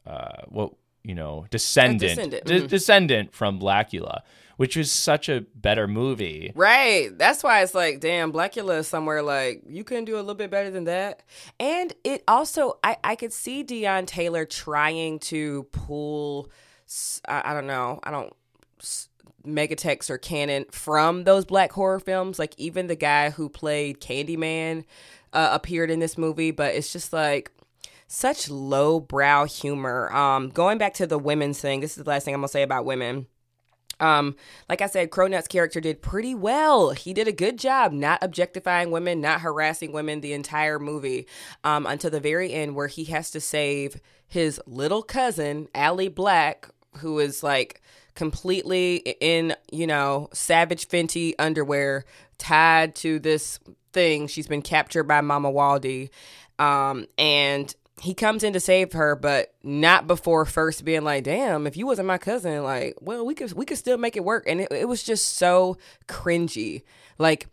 uh, 0.05 0.43
what 0.47 0.73
you 1.03 1.15
know 1.15 1.45
descendant 1.49 2.01
descendant, 2.01 2.45
de- 2.45 2.61
mhm. 2.61 2.67
descendant 2.67 3.33
from 3.33 3.59
Blacula, 3.59 4.21
which 4.61 4.77
was 4.77 4.91
such 4.91 5.27
a 5.27 5.41
better 5.55 5.87
movie. 5.87 6.51
Right. 6.53 7.09
That's 7.17 7.41
why 7.41 7.63
it's 7.63 7.73
like, 7.73 7.99
damn, 7.99 8.31
Blacula 8.31 8.77
is 8.77 8.87
somewhere 8.87 9.23
like 9.23 9.63
you 9.67 9.83
couldn't 9.83 10.05
do 10.05 10.17
a 10.17 10.21
little 10.21 10.35
bit 10.35 10.51
better 10.51 10.69
than 10.69 10.83
that. 10.83 11.23
And 11.59 11.91
it 12.03 12.23
also, 12.27 12.77
I, 12.83 12.97
I 13.03 13.15
could 13.15 13.33
see 13.33 13.63
Deon 13.63 14.05
Taylor 14.05 14.45
trying 14.45 15.17
to 15.21 15.63
pull, 15.71 16.51
I 17.27 17.55
don't 17.55 17.65
know, 17.65 18.01
I 18.03 18.11
don't, 18.11 18.31
megatext 19.43 20.11
or 20.11 20.19
canon 20.19 20.65
from 20.69 21.23
those 21.23 21.43
black 21.43 21.71
horror 21.71 21.99
films. 21.99 22.37
Like 22.37 22.53
even 22.59 22.85
the 22.85 22.95
guy 22.95 23.31
who 23.31 23.49
played 23.49 23.99
Candyman 23.99 24.83
uh, 25.33 25.49
appeared 25.53 25.89
in 25.89 25.99
this 25.99 26.19
movie, 26.19 26.51
but 26.51 26.75
it's 26.75 26.93
just 26.93 27.11
like, 27.11 27.51
such 28.07 28.47
low 28.47 28.99
brow 28.99 29.45
humor. 29.45 30.13
Um, 30.13 30.49
going 30.49 30.77
back 30.77 30.93
to 30.95 31.07
the 31.07 31.17
women's 31.17 31.59
thing, 31.59 31.79
this 31.79 31.97
is 31.97 32.03
the 32.03 32.09
last 32.09 32.25
thing 32.25 32.35
I'm 32.35 32.41
gonna 32.41 32.49
say 32.49 32.61
about 32.61 32.85
women. 32.85 33.25
Um, 34.01 34.35
like 34.67 34.81
I 34.81 34.87
said, 34.87 35.11
Cronut's 35.11 35.47
character 35.47 35.79
did 35.79 36.01
pretty 36.01 36.35
well. 36.35 36.89
He 36.89 37.13
did 37.13 37.27
a 37.27 37.31
good 37.31 37.57
job 37.57 37.93
not 37.93 38.19
objectifying 38.21 38.91
women, 38.91 39.21
not 39.21 39.41
harassing 39.41 39.93
women 39.93 40.21
the 40.21 40.33
entire 40.33 40.79
movie, 40.79 41.27
um, 41.63 41.85
until 41.85 42.09
the 42.09 42.19
very 42.19 42.51
end 42.51 42.75
where 42.75 42.87
he 42.87 43.05
has 43.05 43.31
to 43.31 43.39
save 43.39 44.01
his 44.27 44.59
little 44.65 45.03
cousin, 45.03 45.67
Allie 45.75 46.07
Black, 46.07 46.67
who 46.97 47.19
is 47.19 47.43
like 47.43 47.81
completely 48.15 48.97
in, 49.21 49.55
you 49.71 49.87
know, 49.87 50.29
Savage 50.33 50.87
Fenty 50.87 51.33
underwear, 51.39 52.03
tied 52.37 52.95
to 52.95 53.19
this 53.19 53.59
thing. 53.93 54.27
She's 54.27 54.47
been 54.47 54.61
captured 54.61 55.03
by 55.03 55.21
Mamuwalde. 55.21 56.09
Um, 56.59 57.07
and 57.17 57.73
he 58.01 58.15
comes 58.15 58.43
in 58.43 58.53
to 58.53 58.59
save 58.59 58.93
her, 58.93 59.15
but 59.15 59.53
not 59.61 60.07
before 60.07 60.43
first 60.45 60.83
being 60.83 61.03
like, 61.03 61.23
"Damn, 61.23 61.67
if 61.67 61.77
you 61.77 61.85
wasn't 61.85 62.07
my 62.07 62.17
cousin, 62.17 62.63
like, 62.63 62.97
well, 62.99 63.23
we 63.23 63.35
could 63.35 63.53
we 63.53 63.63
could 63.63 63.77
still 63.77 63.97
make 63.99 64.17
it 64.17 64.23
work." 64.23 64.43
And 64.47 64.61
it, 64.61 64.71
it 64.71 64.87
was 64.87 65.03
just 65.03 65.37
so 65.37 65.77
cringy. 66.07 66.81
Like, 67.19 67.47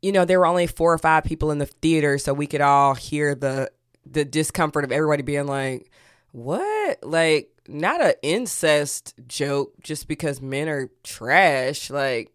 you 0.00 0.10
know, 0.10 0.24
there 0.24 0.40
were 0.40 0.46
only 0.46 0.66
four 0.66 0.94
or 0.94 0.98
five 0.98 1.24
people 1.24 1.50
in 1.50 1.58
the 1.58 1.66
theater, 1.66 2.16
so 2.16 2.32
we 2.32 2.46
could 2.46 2.62
all 2.62 2.94
hear 2.94 3.34
the 3.34 3.70
the 4.10 4.24
discomfort 4.24 4.84
of 4.84 4.92
everybody 4.92 5.22
being 5.22 5.46
like, 5.46 5.90
"What?" 6.32 7.00
Like, 7.02 7.50
not 7.68 8.00
an 8.00 8.14
incest 8.22 9.14
joke 9.28 9.74
just 9.82 10.08
because 10.08 10.40
men 10.40 10.66
are 10.70 10.88
trash. 11.02 11.90
Like, 11.90 12.32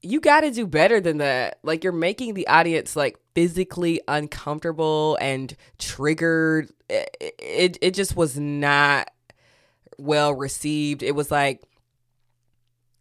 you 0.00 0.20
got 0.20 0.40
to 0.40 0.50
do 0.50 0.66
better 0.66 1.02
than 1.02 1.18
that. 1.18 1.58
Like, 1.62 1.84
you're 1.84 1.92
making 1.92 2.32
the 2.32 2.48
audience 2.48 2.96
like 2.96 3.18
physically 3.36 4.00
uncomfortable 4.08 5.18
and 5.20 5.54
triggered. 5.78 6.70
It, 6.88 7.14
it, 7.38 7.78
it 7.82 7.94
just 7.94 8.16
was 8.16 8.38
not 8.38 9.10
well 9.98 10.32
received. 10.32 11.02
It 11.02 11.14
was 11.14 11.30
like, 11.30 11.62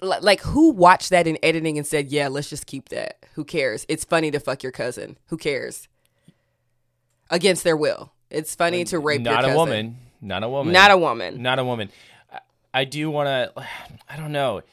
like 0.01 0.41
who 0.41 0.71
watched 0.71 1.11
that 1.11 1.25
in 1.25 1.37
editing 1.41 1.77
and 1.77 1.87
said, 1.87 2.11
"Yeah, 2.11 2.27
let's 2.27 2.49
just 2.49 2.67
keep 2.67 2.89
that. 2.89 3.25
Who 3.35 3.45
cares? 3.45 3.85
It's 3.87 4.03
funny 4.03 4.29
to 4.29 4.39
fuck 4.41 4.61
your 4.61 4.73
cousin. 4.73 5.17
Who 5.27 5.37
cares?" 5.37 5.87
Against 7.29 7.63
their 7.63 7.77
will. 7.77 8.11
It's 8.29 8.53
funny 8.53 8.83
to 8.85 8.99
rape 8.99 9.21
not 9.21 9.31
your 9.31 9.39
a 9.39 9.41
cousin. 9.43 9.55
woman. 9.55 9.97
Not 10.21 10.43
a 10.43 10.49
woman. 10.49 10.73
Not 10.73 10.91
a 10.91 10.97
woman. 10.97 11.41
Not 11.41 11.59
a 11.59 11.63
woman. 11.63 11.89
I, 12.31 12.39
I 12.73 12.83
do 12.83 13.09
want 13.09 13.27
to. 13.27 13.63
I 14.09 14.17
don't 14.17 14.33
know. 14.33 14.63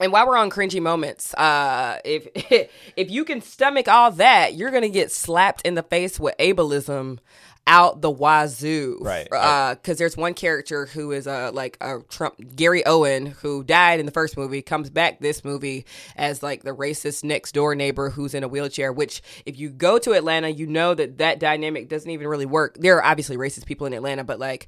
And 0.00 0.10
while 0.12 0.26
we're 0.26 0.36
on 0.36 0.50
cringy 0.50 0.82
moments, 0.82 1.34
uh, 1.34 2.00
if 2.04 2.26
if 2.96 3.10
you 3.10 3.24
can 3.24 3.40
stomach 3.40 3.88
all 3.88 4.10
that, 4.12 4.54
you're 4.54 4.70
gonna 4.70 4.88
get 4.88 5.12
slapped 5.12 5.62
in 5.62 5.74
the 5.74 5.82
face 5.82 6.18
with 6.18 6.36
ableism 6.38 7.18
out 7.66 8.02
the 8.02 8.10
wazoo, 8.10 8.98
Right. 9.00 9.26
Because 9.30 9.96
there's 9.96 10.16
one 10.18 10.34
character 10.34 10.84
who 10.84 11.12
is 11.12 11.26
uh 11.26 11.50
like 11.52 11.78
a 11.80 12.00
Trump 12.08 12.34
Gary 12.54 12.84
Owen 12.84 13.26
who 13.26 13.64
died 13.64 14.00
in 14.00 14.06
the 14.06 14.12
first 14.12 14.36
movie, 14.36 14.60
comes 14.62 14.90
back 14.90 15.20
this 15.20 15.44
movie 15.44 15.86
as 16.16 16.42
like 16.42 16.62
the 16.62 16.74
racist 16.74 17.24
next 17.24 17.52
door 17.52 17.74
neighbor 17.74 18.10
who's 18.10 18.34
in 18.34 18.42
a 18.44 18.48
wheelchair. 18.48 18.92
Which, 18.92 19.22
if 19.46 19.58
you 19.58 19.70
go 19.70 19.98
to 20.00 20.12
Atlanta, 20.12 20.48
you 20.48 20.66
know 20.66 20.94
that 20.94 21.18
that 21.18 21.38
dynamic 21.38 21.88
doesn't 21.88 22.10
even 22.10 22.26
really 22.28 22.46
work. 22.46 22.76
There 22.78 22.96
are 22.98 23.04
obviously 23.04 23.36
racist 23.36 23.64
people 23.64 23.86
in 23.86 23.94
Atlanta, 23.94 24.24
but 24.24 24.38
like 24.38 24.66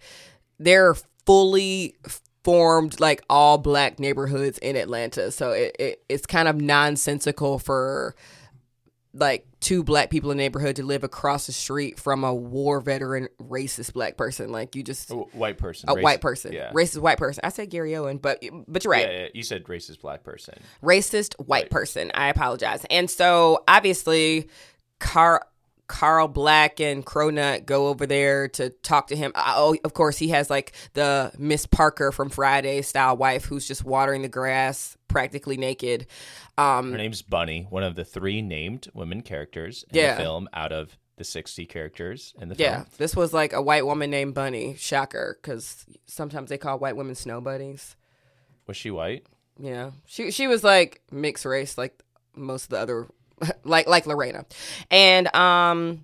they're 0.59 0.95
fully 1.27 1.97
formed 2.47 3.01
like 3.01 3.23
all 3.29 3.59
black 3.59 3.99
neighborhoods 3.99 4.57
in 4.59 4.77
Atlanta. 4.77 5.33
So 5.33 5.51
it, 5.51 5.75
it 5.81 6.05
it's 6.09 6.27
kind 6.27 6.47
of 6.47 6.61
nonsensical 6.61 7.59
for 7.59 8.15
like 9.13 9.49
two 9.59 9.83
black 9.83 10.11
people 10.11 10.31
in 10.31 10.37
the 10.37 10.45
neighborhood 10.45 10.77
to 10.77 10.85
live 10.85 11.03
across 11.03 11.47
the 11.47 11.53
street 11.53 11.99
from 11.99 12.23
a 12.23 12.33
war 12.33 12.81
veteran 12.81 13.27
racist 13.43 13.95
black 13.95 14.17
person. 14.17 14.53
Like 14.53 14.77
you 14.77 14.85
just 14.85 15.11
A 15.11 15.15
white 15.17 15.59
person. 15.59 15.89
a 15.89 15.95
white 15.95 16.21
person, 16.21 16.53
Yeah. 16.53 16.71
racist 16.71 17.01
white 17.01 17.19
person. 17.19 17.41
I 17.43 17.49
said 17.49 17.69
Gary 17.69 17.97
Owen, 17.97 18.19
but 18.19 18.41
but 18.69 18.85
you're 18.85 18.93
right 18.93 19.09
Yeah, 19.11 19.19
yeah, 19.23 19.29
You 19.35 19.43
said 19.43 19.65
racist 19.65 20.01
black 20.01 20.23
person. 20.23 20.55
racist 20.85 21.35
white 21.45 21.69
person. 21.69 22.13
I 22.15 22.29
apologize. 22.29 22.87
And 22.91 23.11
so 23.11 23.65
obviously, 23.67 24.49
Carl 25.01 25.41
Carl 25.89 26.29
Black 26.29 26.81
and 26.81 27.05
Cronut 27.07 27.65
go 27.67 27.89
over 27.89 28.07
there 28.07 28.49
to 28.49 28.71
talk 28.71 29.07
to 29.09 29.17
him. 29.17 29.33
Oh, 29.37 29.77
of 29.85 29.95
course, 29.95 30.19
he 30.19 30.29
has 30.29 30.51
like 30.51 30.73
the 30.95 31.33
Miss 31.39 31.67
Parker 31.67 32.11
from 32.13 32.29
Friday 32.29 32.83
style 32.83 33.17
wife 33.17 33.45
who's 33.45 33.67
just 33.69 33.85
watering 33.85 34.23
the 34.23 34.29
grass, 34.29 34.97
practically 35.09 35.57
naked. 35.57 36.07
Um, 36.59 36.93
Her 36.93 36.99
name's 36.99 37.23
Bunny, 37.23 37.67
one 37.71 37.83
of 37.83 37.95
the 37.95 38.05
three 38.05 38.43
named 38.43 38.89
women 38.95 39.23
characters 39.23 39.85
in 39.91 39.97
Yeah. 40.01 40.15
the 40.17 40.23
film 40.23 40.49
out 40.53 40.73
of 40.73 40.97
the 41.17 41.25
60 41.25 41.65
characters 41.67 42.35
in 42.41 42.49
the 42.51 42.55
film. 42.55 42.69
yeah, 42.71 42.85
this 42.99 43.17
was 43.17 43.33
like 43.33 43.53
a 43.55 43.63
white 43.63 43.87
woman 43.87 44.11
named 44.11 44.35
Bunny. 44.35 44.75
Shocker, 44.77 45.39
because 45.41 45.87
sometimes 46.05 46.51
they 46.51 46.59
call 46.59 46.79
white 46.79 46.97
women 46.97 47.15
snow 47.15 47.41
bunnies. 47.41 47.97
Was 48.67 48.77
she 48.77 48.91
white? 48.91 49.27
Yeah, 49.59 49.93
she 50.05 50.31
she 50.31 50.47
was 50.47 50.63
like 50.63 51.01
mixed 51.11 51.45
race, 51.47 51.79
like 51.79 52.03
most 52.35 52.65
of 52.65 52.69
the 52.71 52.79
other, 52.79 53.07
like 53.65 53.87
like 53.87 54.07
Lorena, 54.07 54.47
and 54.91 55.35
um, 55.35 56.03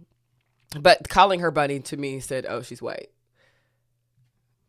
but 0.78 1.08
calling 1.08 1.40
her 1.40 1.50
bunny 1.50 1.80
to 1.80 1.96
me 1.96 2.20
said, 2.20 2.46
"Oh, 2.48 2.62
she's 2.62 2.82
white." 2.82 3.08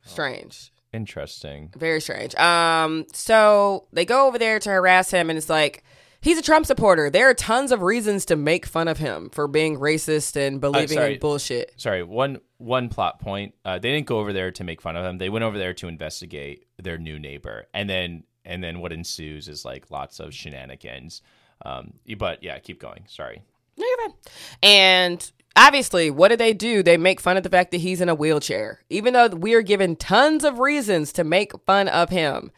Strange, 0.06 0.74
Interesting. 0.92 1.72
very 1.78 2.02
strange. 2.02 2.36
Um, 2.36 3.06
so 3.14 3.88
they 3.94 4.04
go 4.04 4.28
over 4.28 4.38
there 4.38 4.60
to 4.60 4.70
harass 4.70 5.12
him, 5.12 5.30
and 5.30 5.38
it's 5.38 5.50
like. 5.50 5.84
He's 6.22 6.38
a 6.38 6.42
Trump 6.42 6.66
supporter. 6.66 7.10
There 7.10 7.30
are 7.30 7.34
tons 7.34 7.74
of 7.74 7.82
reasons 7.82 8.24
to 8.28 8.38
make 8.38 8.66
fun 8.66 8.88
of 8.88 8.98
him 8.98 9.30
for 9.30 9.46
being 9.46 9.78
racist 9.78 10.38
and 10.38 10.62
believing 10.62 10.98
sorry. 10.98 11.16
in 11.16 11.20
bullshit. 11.20 11.74
Sorry, 11.76 12.02
one 12.02 12.40
one 12.60 12.88
plot 12.88 13.20
point. 13.20 13.56
Uh, 13.66 13.78
they 13.78 13.92
didn't 13.92 14.08
go 14.08 14.20
over 14.20 14.32
there 14.32 14.50
to 14.52 14.64
make 14.64 14.82
fun 14.82 14.96
of 14.96 15.04
him. 15.04 15.18
They 15.18 15.28
went 15.28 15.44
over 15.44 15.58
there 15.58 15.74
to 15.74 15.90
investigate 15.90 16.66
their 16.82 16.98
new 16.98 17.20
neighbor, 17.20 17.66
and 17.74 17.90
then 17.90 18.24
and 18.46 18.64
then 18.64 18.80
what 18.80 18.94
ensues 18.94 19.48
is 19.48 19.66
like 19.66 19.92
lots 19.92 20.22
of 20.22 20.34
shenanigans. 20.34 21.22
Um, 21.64 21.94
but 22.18 22.44
yeah, 22.44 22.60
keep 22.60 22.80
going. 22.80 23.06
Sorry. 23.08 23.42
No, 23.78 23.86
you're 23.86 23.98
fine. 24.10 24.14
And 24.62 25.32
obviously, 25.56 26.12
what 26.12 26.30
do 26.30 26.36
they 26.36 26.54
do? 26.54 26.84
They 26.84 26.98
make 26.98 27.20
fun 27.20 27.38
of 27.38 27.44
the 27.44 27.50
fact 27.50 27.72
that 27.72 27.78
he's 27.78 28.02
in 28.02 28.10
a 28.10 28.16
wheelchair, 28.16 28.82
even 28.90 29.14
though 29.14 29.28
we 29.30 29.54
are 29.56 29.62
given 29.62 29.96
tons 29.96 30.44
of 30.44 30.60
reasons 30.60 31.14
to 31.14 31.24
make 31.24 31.52
fun 31.66 31.88
of 31.88 32.10
him. 32.10 32.52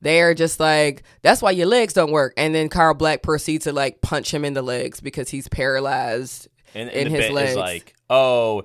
They're 0.00 0.32
just 0.34 0.60
like, 0.60 1.02
that's 1.22 1.42
why 1.42 1.50
your 1.50 1.66
legs 1.66 1.92
don't 1.92 2.12
work. 2.12 2.32
And 2.36 2.54
then 2.54 2.68
Carl 2.68 2.94
Black 2.94 3.20
proceeds 3.22 3.64
to 3.64 3.72
like 3.72 4.00
punch 4.00 4.32
him 4.32 4.44
in 4.44 4.54
the 4.54 4.62
legs 4.62 5.00
because 5.00 5.28
he's 5.28 5.48
paralyzed 5.48 6.46
And, 6.74 6.88
in 6.90 7.06
and 7.06 7.14
the 7.14 7.18
his 7.18 7.26
bit 7.26 7.34
legs. 7.34 7.50
is 7.50 7.56
like, 7.56 7.94
oh, 8.08 8.64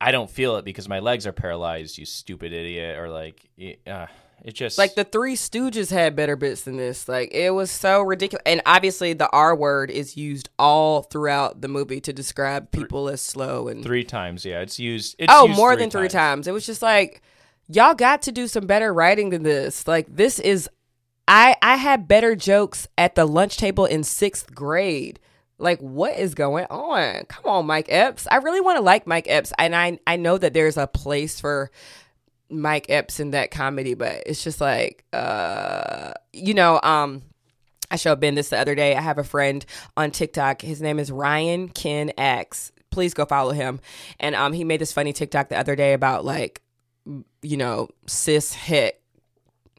I 0.00 0.12
don't 0.12 0.30
feel 0.30 0.56
it 0.56 0.64
because 0.66 0.86
my 0.88 0.98
legs 1.00 1.26
are 1.26 1.32
paralyzed. 1.32 1.96
You 1.96 2.04
stupid 2.04 2.52
idiot, 2.52 2.98
or 2.98 3.08
like, 3.08 3.42
uh, 3.86 4.06
it 4.42 4.54
just 4.54 4.78
like 4.78 4.94
the 4.94 5.04
Three 5.04 5.34
Stooges 5.34 5.90
had 5.90 6.16
better 6.16 6.36
bits 6.36 6.62
than 6.62 6.76
this. 6.76 7.08
Like 7.08 7.32
it 7.32 7.50
was 7.50 7.70
so 7.70 8.02
ridiculous. 8.02 8.42
And 8.46 8.62
obviously, 8.64 9.12
the 9.12 9.28
R 9.30 9.54
word 9.54 9.90
is 9.90 10.16
used 10.16 10.48
all 10.58 11.02
throughout 11.02 11.60
the 11.60 11.68
movie 11.68 12.00
to 12.00 12.12
describe 12.12 12.70
people 12.70 13.08
as 13.08 13.20
slow 13.20 13.68
and 13.68 13.82
three 13.82 14.04
times. 14.04 14.44
Yeah, 14.44 14.60
it's 14.60 14.78
used. 14.78 15.16
It's 15.18 15.32
oh, 15.32 15.46
used 15.46 15.56
more 15.56 15.76
than 15.76 15.90
three 15.90 16.08
times. 16.08 16.48
It 16.48 16.52
was 16.52 16.64
just 16.64 16.82
like 16.82 17.22
y'all 17.68 17.94
got 17.94 18.22
to 18.22 18.32
do 18.32 18.46
some 18.48 18.66
better 18.66 18.92
writing 18.92 19.30
than 19.30 19.42
this. 19.42 19.86
Like 19.86 20.06
this 20.14 20.38
is 20.38 20.68
I 21.28 21.56
I 21.62 21.76
had 21.76 22.08
better 22.08 22.34
jokes 22.34 22.88
at 22.96 23.14
the 23.14 23.26
lunch 23.26 23.56
table 23.56 23.84
in 23.84 24.00
6th 24.00 24.54
grade. 24.54 25.20
Like 25.58 25.80
what 25.80 26.16
is 26.16 26.34
going 26.34 26.66
on? 26.70 27.24
Come 27.26 27.44
on, 27.44 27.66
Mike 27.66 27.86
Epps. 27.88 28.26
I 28.30 28.36
really 28.36 28.60
want 28.60 28.78
to 28.78 28.82
like 28.82 29.06
Mike 29.06 29.26
Epps 29.28 29.52
and 29.58 29.76
I 29.76 29.98
I 30.06 30.16
know 30.16 30.38
that 30.38 30.54
there's 30.54 30.76
a 30.76 30.86
place 30.86 31.40
for 31.40 31.70
Mike 32.50 32.86
Epps 32.88 33.20
in 33.20 33.30
that 33.32 33.50
comedy, 33.50 33.94
but 33.94 34.22
it's 34.26 34.42
just 34.42 34.60
like 34.60 35.04
uh 35.12 36.12
you 36.32 36.54
know, 36.54 36.80
um 36.82 37.22
I 37.90 37.96
showed 37.96 38.20
Ben 38.20 38.34
this 38.36 38.50
the 38.50 38.58
other 38.58 38.74
day. 38.74 38.94
I 38.94 39.00
have 39.00 39.18
a 39.18 39.24
friend 39.24 39.64
on 39.96 40.12
TikTok. 40.12 40.62
His 40.62 40.80
name 40.80 40.98
is 40.98 41.10
Ryan 41.10 41.68
Ken 41.68 42.12
Acts. 42.16 42.70
Please 42.90 43.14
go 43.14 43.24
follow 43.24 43.50
him. 43.50 43.80
And 44.20 44.34
um, 44.34 44.52
he 44.52 44.64
made 44.64 44.80
this 44.80 44.92
funny 44.92 45.12
TikTok 45.12 45.48
the 45.48 45.58
other 45.58 45.74
day 45.74 45.92
about 45.92 46.24
like, 46.24 46.62
you 47.42 47.56
know, 47.56 47.88
cis 48.06 48.54
het 48.54 48.99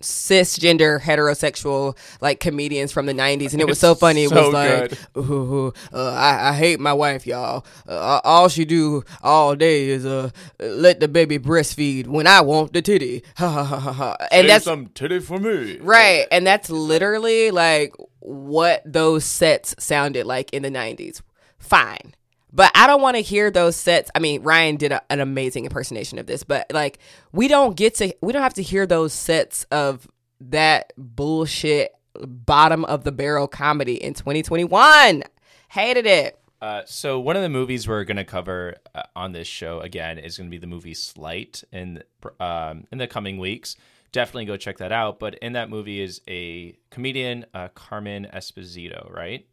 cisgender 0.01 0.99
heterosexual 1.01 1.97
like 2.21 2.39
comedians 2.39 2.91
from 2.91 3.05
the 3.05 3.13
90s 3.13 3.53
and 3.53 3.61
it 3.61 3.67
was 3.67 3.79
so 3.79 3.95
funny 3.95 4.23
it 4.25 4.29
So 4.29 4.51
was 4.51 4.53
like 4.53 4.93
ooh, 5.17 5.73
uh, 5.93 6.13
I, 6.13 6.49
I 6.49 6.53
hate 6.53 6.79
my 6.79 6.93
wife 6.93 7.25
y'all 7.25 7.65
uh, 7.87 8.21
all 8.23 8.49
she 8.49 8.65
do 8.65 9.03
all 9.23 9.55
day 9.55 9.89
is 9.89 10.05
uh 10.05 10.29
let 10.59 10.99
the 10.99 11.07
baby 11.07 11.39
breastfeed 11.39 12.07
when 12.07 12.27
i 12.27 12.41
want 12.41 12.73
the 12.73 12.81
titty 12.81 13.23
ha 13.37 13.49
ha 13.49 13.63
ha 13.63 13.79
ha 13.79 13.91
ha 13.93 14.17
and 14.31 14.49
that's 14.49 14.65
some 14.65 14.87
titty 14.87 15.19
for 15.19 15.39
me. 15.39 15.77
Right. 15.81 16.27
And 16.31 16.45
that's 16.45 16.69
literally 16.69 17.51
like 17.51 17.93
what 18.19 18.81
those 18.85 19.25
sets 19.25 19.75
sounded 19.79 20.25
like 20.25 20.51
in 20.53 20.63
the 20.63 20.69
90s. 20.69 21.21
Fine. 21.57 22.13
But 22.53 22.71
I 22.75 22.87
don't 22.87 23.01
want 23.01 23.15
to 23.15 23.21
hear 23.21 23.49
those 23.49 23.75
sets. 23.75 24.11
I 24.13 24.19
mean, 24.19 24.43
Ryan 24.43 24.75
did 24.75 24.91
a, 24.91 25.01
an 25.09 25.19
amazing 25.19 25.65
impersonation 25.65 26.19
of 26.19 26.27
this, 26.27 26.43
but 26.43 26.71
like 26.73 26.99
we 27.31 27.47
don't 27.47 27.75
get 27.75 27.95
to 27.95 28.13
we 28.21 28.33
don't 28.33 28.41
have 28.41 28.55
to 28.55 28.63
hear 28.63 28.85
those 28.85 29.13
sets 29.13 29.63
of 29.65 30.07
that 30.41 30.93
bullshit 30.97 31.93
bottom 32.19 32.83
of 32.85 33.03
the 33.03 33.11
barrel 33.11 33.47
comedy 33.47 33.95
in 33.95 34.13
2021. 34.13 35.23
Hated 35.69 36.05
it. 36.05 36.37
Uh, 36.61 36.83
so 36.85 37.19
one 37.19 37.35
of 37.35 37.41
the 37.41 37.49
movies 37.49 37.87
we're 37.87 38.03
going 38.03 38.17
to 38.17 38.23
cover 38.23 38.75
uh, 38.93 39.03
on 39.15 39.31
this 39.31 39.47
show 39.47 39.79
again 39.79 40.19
is 40.19 40.37
going 40.37 40.47
to 40.47 40.51
be 40.51 40.59
the 40.59 40.67
movie 40.67 40.93
Slight 40.93 41.63
in 41.71 42.03
um, 42.39 42.85
in 42.91 42.97
the 42.97 43.07
coming 43.07 43.39
weeks. 43.39 43.75
Definitely 44.11 44.45
go 44.45 44.57
check 44.57 44.77
that 44.77 44.91
out. 44.91 45.19
But 45.19 45.35
in 45.35 45.53
that 45.53 45.69
movie 45.69 46.01
is 46.01 46.21
a 46.27 46.77
comedian, 46.91 47.45
uh, 47.53 47.69
Carmen 47.69 48.27
Esposito, 48.31 49.09
right? 49.11 49.47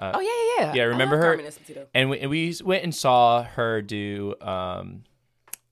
Oh 0.00 0.20
yeah, 0.20 0.28
yeah, 0.30 0.66
yeah. 0.66 0.74
Yeah, 0.74 0.82
I 0.84 0.86
remember 0.86 1.16
her? 1.18 1.40
And 1.94 2.10
we, 2.10 2.20
and 2.20 2.30
we 2.30 2.54
went 2.64 2.84
and 2.84 2.94
saw 2.94 3.42
her 3.42 3.82
do. 3.82 4.34
Um, 4.40 5.04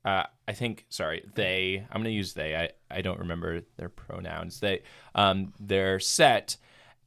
uh, 0.05 0.25
I 0.47 0.53
think. 0.53 0.87
Sorry, 0.89 1.25
they. 1.35 1.87
I'm 1.91 2.03
to 2.05 2.11
use 2.11 2.35
they. 2.35 2.57
I 2.57 2.71
I 2.91 3.03
don't 3.03 3.21
remember 3.21 3.63
their 3.77 3.89
pronouns. 3.89 4.61
They. 4.61 4.83
Um, 5.15 5.53
their 5.59 5.99
set 6.01 6.57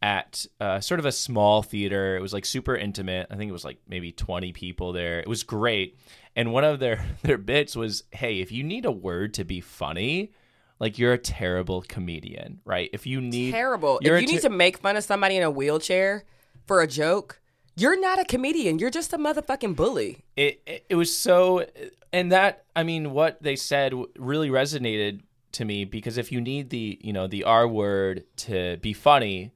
at 0.02 0.46
uh, 0.62 0.80
sort 0.80 1.00
of 1.00 1.06
a 1.06 1.12
small 1.12 1.62
theater. 1.62 2.16
It 2.16 2.22
was 2.22 2.34
like 2.34 2.46
super 2.46 2.76
intimate. 2.76 3.28
I 3.30 3.36
think 3.36 3.50
it 3.50 3.54
was 3.54 3.66
like 3.66 3.80
maybe 3.88 4.12
20 4.12 4.54
people 4.54 4.94
there. 4.94 5.20
It 5.20 5.28
was 5.28 5.44
great. 5.44 5.98
And 6.36 6.54
one 6.54 6.64
of 6.64 6.80
their 6.80 7.06
their 7.24 7.38
bits 7.38 7.76
was, 7.76 8.04
"Hey, 8.12 8.40
if 8.40 8.52
you 8.52 8.64
need 8.64 8.86
a 8.86 8.92
word 8.92 9.34
to 9.36 9.44
be 9.44 9.62
funny, 9.62 10.32
like 10.80 10.98
you're 10.98 11.14
a 11.14 11.18
terrible 11.18 11.82
comedian, 11.82 12.62
right? 12.66 12.90
If 12.94 13.06
you 13.06 13.22
need 13.22 13.52
Terrible. 13.52 14.00
If 14.02 14.08
you 14.08 14.16
a 14.16 14.22
need 14.22 14.42
to 14.42 14.50
make 14.50 14.78
fun 14.78 14.96
of 14.96 15.04
somebody 15.04 15.38
in 15.38 15.44
a 15.44 15.52
wheelchair 15.52 16.24
for 16.70 16.82
a 16.82 16.88
joke, 16.88 17.42
you're 17.76 18.00
not 18.00 18.20
a 18.20 18.26
comedian. 18.26 18.78
You're 18.78 18.92
just 18.92 19.12
a 19.12 19.18
motherfucking 19.18 19.76
bully. 19.76 20.24
it, 20.38 20.86
it 20.88 20.96
was 20.96 21.12
so 21.12 21.66
and 22.14 22.32
that 22.32 22.66
i 22.76 22.84
mean 22.84 23.12
what 23.12 23.42
they 23.42 23.56
said 23.56 23.92
really 24.18 24.50
resonated 24.50 25.22
to 25.52 25.66
me 25.66 25.84
because 25.84 26.18
if 26.20 26.32
you 26.32 26.40
need 26.40 26.70
the 26.70 27.00
you 27.02 27.12
know 27.12 27.26
the 27.28 27.44
r 27.44 27.68
word 27.68 28.24
to 28.36 28.78
be 28.78 28.94
funny 28.94 29.52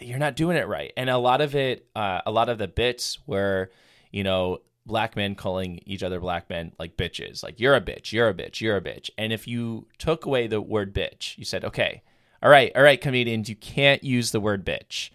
you're 0.00 0.18
not 0.18 0.36
doing 0.36 0.56
it 0.56 0.68
right 0.68 0.92
and 0.96 1.10
a 1.10 1.18
lot 1.18 1.40
of 1.40 1.56
it 1.56 1.88
uh, 1.96 2.20
a 2.24 2.30
lot 2.30 2.48
of 2.48 2.58
the 2.58 2.68
bits 2.68 3.18
were 3.26 3.70
you 4.12 4.22
know 4.22 4.58
black 4.86 5.16
men 5.16 5.34
calling 5.34 5.80
each 5.86 6.02
other 6.02 6.20
black 6.20 6.48
men 6.50 6.72
like 6.78 6.96
bitches 6.96 7.42
like 7.42 7.58
you're 7.58 7.74
a 7.74 7.80
bitch 7.80 8.12
you're 8.12 8.28
a 8.28 8.34
bitch 8.34 8.60
you're 8.60 8.76
a 8.76 8.80
bitch 8.80 9.10
and 9.18 9.32
if 9.32 9.48
you 9.48 9.86
took 9.98 10.24
away 10.24 10.46
the 10.46 10.60
word 10.60 10.94
bitch 10.94 11.36
you 11.36 11.44
said 11.44 11.64
okay 11.64 12.02
all 12.42 12.50
right 12.50 12.70
all 12.76 12.82
right 12.82 13.00
comedians 13.00 13.48
you 13.48 13.56
can't 13.56 14.04
use 14.04 14.30
the 14.30 14.40
word 14.40 14.64
bitch 14.64 15.10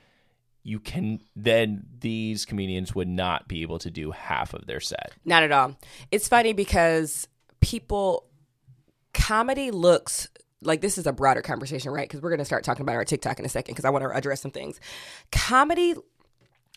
you 0.63 0.79
can 0.79 1.19
then 1.35 1.83
these 1.99 2.45
comedians 2.45 2.93
would 2.93 3.07
not 3.07 3.47
be 3.47 3.61
able 3.61 3.79
to 3.79 3.89
do 3.89 4.11
half 4.11 4.53
of 4.53 4.65
their 4.67 4.79
set 4.79 5.13
Not 5.25 5.43
at 5.43 5.51
all. 5.51 5.75
It's 6.11 6.27
funny 6.27 6.53
because 6.53 7.27
people, 7.61 8.25
comedy 9.13 9.71
looks 9.71 10.27
like 10.61 10.81
this 10.81 10.97
is 10.97 11.07
a 11.07 11.13
broader 11.13 11.41
conversation, 11.41 11.91
right? 11.91 12.07
Because 12.07 12.21
we're 12.21 12.29
going 12.29 12.39
to 12.39 12.45
start 12.45 12.63
talking 12.63 12.83
about 12.83 12.95
our 12.95 13.05
TikTok 13.05 13.39
in 13.39 13.45
a 13.45 13.49
second 13.49 13.73
because 13.73 13.85
I 13.85 13.89
want 13.89 14.03
to 14.03 14.11
address 14.11 14.41
some 14.41 14.51
things. 14.51 14.79
Comedy 15.31 15.95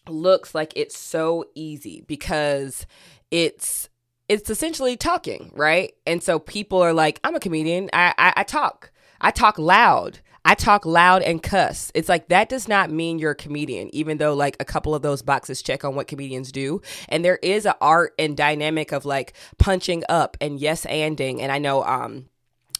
looks 0.09 0.55
like 0.55 0.72
it's 0.76 0.97
so 0.97 1.45
easy 1.55 2.05
because 2.07 2.87
it's 3.30 3.89
it's 4.28 4.49
essentially 4.49 4.97
talking, 4.97 5.51
right? 5.53 5.93
And 6.07 6.22
so 6.22 6.39
people 6.39 6.80
are 6.80 6.93
like, 6.93 7.20
I'm 7.24 7.35
a 7.35 7.41
comedian. 7.41 7.91
I, 7.93 8.14
I, 8.16 8.33
I 8.37 8.43
talk. 8.45 8.93
I 9.20 9.30
talk 9.30 9.59
loud. 9.59 10.20
I 10.45 10.55
talk 10.55 10.84
loud 10.84 11.22
and 11.22 11.43
cuss. 11.43 11.93
It's 11.95 12.09
like 12.09 12.28
that 12.28 12.49
does 12.49 12.66
not 12.66 12.90
mean 12.90 13.18
you're 13.18 13.32
a 13.32 13.36
comedian, 13.36 13.95
even 13.95 14.18
though 14.18 14.34
like 14.34 14.57
a 14.61 14.64
couple 14.64 14.95
of 14.95 15.03
those 15.03 15.22
boxes 15.22 15.62
check 15.62 15.84
on 15.84 15.95
what 15.95 16.09
comedians 16.09 16.51
do. 16.51 16.82
And 17.09 17.24
there 17.24 17.38
is 17.43 17.64
an 17.64 17.74
art 17.80 18.14
and 18.18 18.36
dynamic 18.36 18.93
of 18.93 19.05
like 19.05 19.34
punching 19.59 20.03
up 20.09 20.36
and 20.40 20.59
yes 20.59 20.84
anding. 20.86 21.40
And 21.40 21.53
I 21.53 21.59
know 21.59 21.84
um 21.84 22.26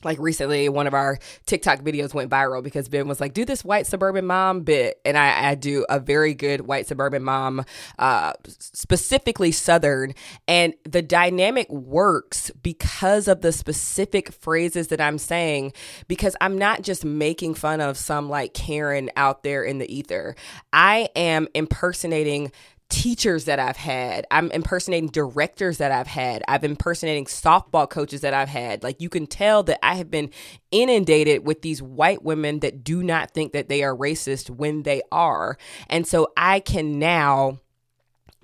like 0.05 0.19
recently 0.19 0.69
one 0.69 0.87
of 0.87 0.95
our 0.95 1.19
TikTok 1.47 1.81
videos 1.81 2.15
went 2.15 2.31
viral 2.31 2.63
because 2.63 2.89
Ben 2.89 3.09
was 3.09 3.21
like, 3.21 3.35
do 3.35 3.45
this 3.45 3.65
white 3.65 3.87
suburban 3.87 4.27
mom 4.27 4.63
bit. 4.63 5.01
And 5.05 5.17
I, 5.17 5.51
I 5.51 5.55
do 5.55 5.85
a 5.89 5.99
very 5.99 6.35
good 6.35 6.63
white 6.63 6.87
suburban 6.87 7.23
mom, 7.23 7.65
uh, 7.99 8.33
specifically 8.49 9.53
Southern. 9.53 10.15
And 10.49 10.75
the 10.85 11.03
dynamic 11.03 11.71
works 11.71 12.51
because 12.63 13.29
of 13.29 13.41
the 13.41 13.53
specific 13.53 14.33
phrases 14.33 14.89
that 14.89 15.01
I'm 15.01 15.19
saying, 15.19 15.73
because 16.09 16.37
I'm 16.41 16.59
not 16.59 16.83
just 16.83 17.05
making 17.05 17.55
fun 17.55 17.81
of 17.81 17.97
some 17.97 18.29
like 18.29 18.55
Karen 18.55 19.11
out 19.17 19.43
there 19.43 19.63
in 19.63 19.79
the 19.79 19.93
ether. 19.93 20.35
I 20.73 21.09
am 21.15 21.49
impersonating 21.55 22.53
teachers 22.93 23.47
that 23.47 23.59
I've 23.59 23.79
had. 23.79 24.27
I'm 24.31 24.51
impersonating 24.51 25.09
directors 25.09 25.79
that 25.79 25.91
I've 25.91 26.07
had. 26.07 26.45
I've 26.47 26.63
impersonating 26.63 27.25
softball 27.25 27.89
coaches 27.89 28.21
that 28.21 28.35
I've 28.35 28.51
had. 28.51 28.83
Like 28.83 29.01
you 29.01 29.09
can 29.09 29.27
tell 29.27 29.63
that 29.63 29.85
I 29.85 29.95
have 29.95 30.11
been 30.11 30.31
inundated 30.71 31.47
with 31.47 31.63
these 31.63 31.81
white 31.81 32.23
women 32.23 32.61
that 32.61 32.85
do 32.85 33.03
not 33.03 33.31
think 33.31 33.55
that 33.55 33.71
they 33.71 33.83
are 33.83 33.97
racist 33.97 34.51
when 34.51 34.83
they 34.83 35.01
are. 35.11 35.57
And 35.89 36.07
so 36.07 36.29
I 36.37 36.61
can 36.61 36.99
now 36.99 37.61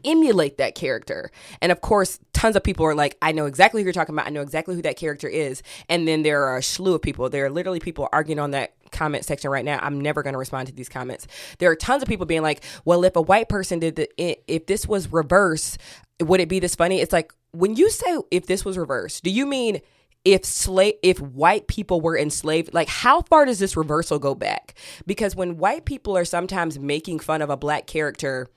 emulate 0.05 0.59
that 0.59 0.74
character. 0.74 1.30
And 1.61 1.72
of 1.72 1.80
course, 1.80 2.18
tons 2.32 2.57
of 2.57 2.62
people 2.62 2.86
are 2.86 2.94
like, 2.94 3.16
I 3.22 3.32
know 3.32 3.46
exactly 3.46 3.80
who 3.82 3.84
you're 3.84 3.92
talking 3.92 4.14
about. 4.14 4.26
I 4.26 4.30
know 4.30 4.42
exactly 4.42 4.74
who 4.74 4.82
that 4.82 4.96
character 4.96 5.28
is. 5.28 5.62
And 5.88 6.07
then 6.07 6.22
there 6.22 6.44
are 6.44 6.59
a 6.59 6.62
slew 6.62 6.94
of 6.94 7.03
people. 7.03 7.28
There 7.28 7.44
are 7.46 7.51
literally 7.51 7.80
people 7.80 8.09
arguing 8.12 8.38
on 8.38 8.53
that 8.53 8.74
comment 8.90 9.24
section 9.24 9.51
right 9.51 9.64
now. 9.64 9.78
I'm 9.82 10.01
never 10.01 10.22
going 10.22 10.32
to 10.32 10.38
respond 10.38 10.68
to 10.68 10.74
these 10.74 10.88
comments. 10.88 11.26
There 11.59 11.70
are 11.70 11.76
tons 11.76 12.03
of 12.03 12.09
people 12.09 12.26
being 12.26 12.42
like, 12.42 12.62
well, 12.84 13.05
if 13.05 13.16
a 13.16 13.22
white 13.22 13.49
person 13.49 13.78
did 13.78 13.96
the, 13.96 14.09
if 14.18 14.66
this 14.66 14.86
was 14.86 15.12
reverse, 15.12 15.76
would 16.20 16.40
it 16.40 16.49
be 16.49 16.59
this 16.59 16.74
funny? 16.74 17.01
It's 17.01 17.12
like, 17.12 17.32
when 17.53 17.76
you 17.76 17.90
say 17.90 18.18
if 18.30 18.46
this 18.46 18.64
was 18.64 18.76
reverse, 18.76 19.20
do 19.20 19.30
you 19.30 19.46
mean 19.46 19.80
if 20.24 20.44
slave 20.44 20.94
if 21.03 21.20
white 21.20 21.68
people 21.68 22.01
were 22.01 22.18
enslaved 22.18 22.74
like 22.74 22.88
how 22.88 23.22
far 23.22 23.44
does 23.44 23.61
this 23.61 23.76
reversal 23.76 24.18
go 24.18 24.34
back 24.34 24.74
because 25.07 25.36
when 25.36 25.57
white 25.57 25.84
people 25.84 26.16
are 26.16 26.24
sometimes 26.24 26.78
making 26.78 27.18
fun 27.18 27.40
of 27.40 27.51
a 27.51 27.57
black 27.57 27.86
character 27.86 28.49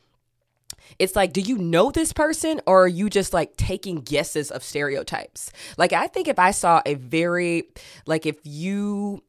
it's 1.00 1.16
like, 1.16 1.34
do 1.34 1.42
you 1.42 1.58
know 1.58 1.92
this 1.92 2.14
person 2.14 2.62
or 2.66 2.84
are 2.84 2.88
you 2.88 3.10
just 3.10 3.34
like 3.34 3.56
taking 3.58 4.02
guesses 4.02 4.52
of 4.52 4.64
stereotypes? 4.64 5.52
Like, 5.78 5.94
I 5.94 6.08
think 6.08 6.28
if 6.28 6.40
I 6.40 6.52
saw 6.52 6.82
a 6.86 6.96
very, 6.96 7.64
like, 8.06 8.26
if 8.26 8.38
you, 8.44 9.24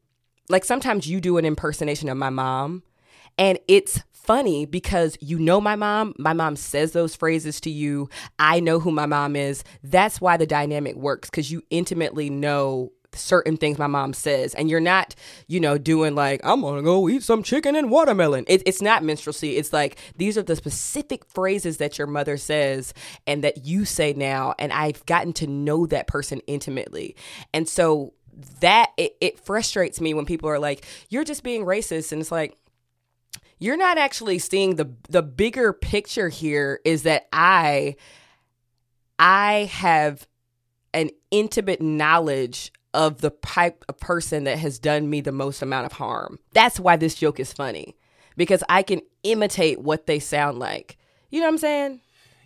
like, 0.48 0.64
sometimes 0.64 1.06
you 1.06 1.20
do 1.20 1.38
an 1.38 1.44
impersonation 1.44 2.08
of 2.08 2.16
my 2.16 2.30
mom 2.30 2.82
and 3.38 3.58
it's 3.68 4.00
funny 4.12 4.66
because 4.66 5.18
you 5.20 5.38
know 5.38 5.60
my 5.60 5.74
mom, 5.76 6.14
my 6.18 6.32
mom 6.32 6.56
says 6.56 6.92
those 6.92 7.16
phrases 7.16 7.60
to 7.60 7.70
you. 7.70 8.08
I 8.38 8.60
know 8.60 8.78
who 8.78 8.92
my 8.92 9.06
mom 9.06 9.34
is. 9.34 9.64
That's 9.82 10.20
why 10.20 10.36
the 10.36 10.46
dynamic 10.46 10.96
works 10.96 11.28
because 11.28 11.50
you 11.50 11.62
intimately 11.70 12.30
know 12.30 12.92
certain 13.14 13.56
things 13.56 13.78
my 13.78 13.86
mom 13.86 14.12
says 14.12 14.54
and 14.54 14.70
you're 14.70 14.80
not 14.80 15.14
you 15.46 15.60
know 15.60 15.78
doing 15.78 16.14
like 16.14 16.40
i'm 16.44 16.62
gonna 16.62 16.82
go 16.82 17.08
eat 17.08 17.22
some 17.22 17.42
chicken 17.42 17.76
and 17.76 17.90
watermelon. 17.90 18.44
It, 18.48 18.62
it's 18.66 18.82
not 18.82 19.02
minstrelsy 19.02 19.56
it's 19.56 19.72
like 19.72 19.98
these 20.16 20.38
are 20.38 20.42
the 20.42 20.56
specific 20.56 21.24
phrases 21.26 21.76
that 21.78 21.98
your 21.98 22.06
mother 22.06 22.36
says 22.36 22.94
and 23.26 23.44
that 23.44 23.64
you 23.64 23.84
say 23.84 24.12
now 24.12 24.54
and 24.58 24.72
i've 24.72 25.04
gotten 25.06 25.32
to 25.34 25.46
know 25.46 25.86
that 25.86 26.06
person 26.06 26.40
intimately. 26.46 27.16
And 27.54 27.68
so 27.68 28.14
that 28.60 28.90
it, 28.96 29.16
it 29.20 29.38
frustrates 29.38 30.00
me 30.00 30.14
when 30.14 30.24
people 30.24 30.48
are 30.48 30.58
like 30.58 30.84
you're 31.10 31.24
just 31.24 31.42
being 31.42 31.64
racist 31.64 32.12
and 32.12 32.20
it's 32.20 32.32
like 32.32 32.56
you're 33.58 33.76
not 33.76 33.98
actually 33.98 34.38
seeing 34.38 34.76
the 34.76 34.90
the 35.10 35.22
bigger 35.22 35.72
picture 35.72 36.30
here 36.30 36.80
is 36.84 37.02
that 37.02 37.28
i 37.32 37.94
i 39.18 39.68
have 39.70 40.26
an 40.94 41.10
intimate 41.30 41.82
knowledge 41.82 42.72
of 42.94 43.20
the 43.20 43.30
type 43.30 43.84
of 43.88 43.98
person 43.98 44.44
that 44.44 44.58
has 44.58 44.78
done 44.78 45.08
me 45.08 45.20
the 45.20 45.32
most 45.32 45.62
amount 45.62 45.86
of 45.86 45.92
harm. 45.92 46.38
That's 46.52 46.78
why 46.78 46.96
this 46.96 47.14
joke 47.14 47.40
is 47.40 47.52
funny 47.52 47.96
because 48.36 48.62
I 48.68 48.82
can 48.82 49.00
imitate 49.22 49.80
what 49.80 50.06
they 50.06 50.18
sound 50.18 50.58
like. 50.58 50.98
You 51.30 51.40
know 51.40 51.46
what 51.46 51.52
I'm 51.52 51.58
saying? 51.58 52.00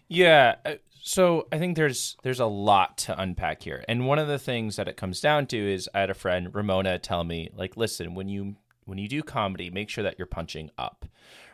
Yeah. 0.08 0.56
uh, 0.64 0.74
So 1.02 1.46
I 1.52 1.58
think 1.58 1.76
there's 1.76 2.16
there's 2.22 2.40
a 2.40 2.46
lot 2.46 2.98
to 2.98 3.20
unpack 3.20 3.62
here, 3.62 3.84
and 3.88 4.06
one 4.06 4.18
of 4.18 4.28
the 4.28 4.38
things 4.38 4.76
that 4.76 4.88
it 4.88 4.96
comes 4.96 5.20
down 5.20 5.46
to 5.46 5.56
is 5.56 5.88
I 5.94 6.00
had 6.00 6.10
a 6.10 6.14
friend 6.14 6.54
Ramona 6.54 6.98
tell 6.98 7.24
me 7.24 7.50
like, 7.54 7.76
listen, 7.76 8.14
when 8.14 8.28
you 8.28 8.56
when 8.84 8.98
you 8.98 9.08
do 9.08 9.22
comedy, 9.22 9.70
make 9.70 9.88
sure 9.88 10.04
that 10.04 10.16
you're 10.18 10.26
punching 10.26 10.70
up, 10.78 11.06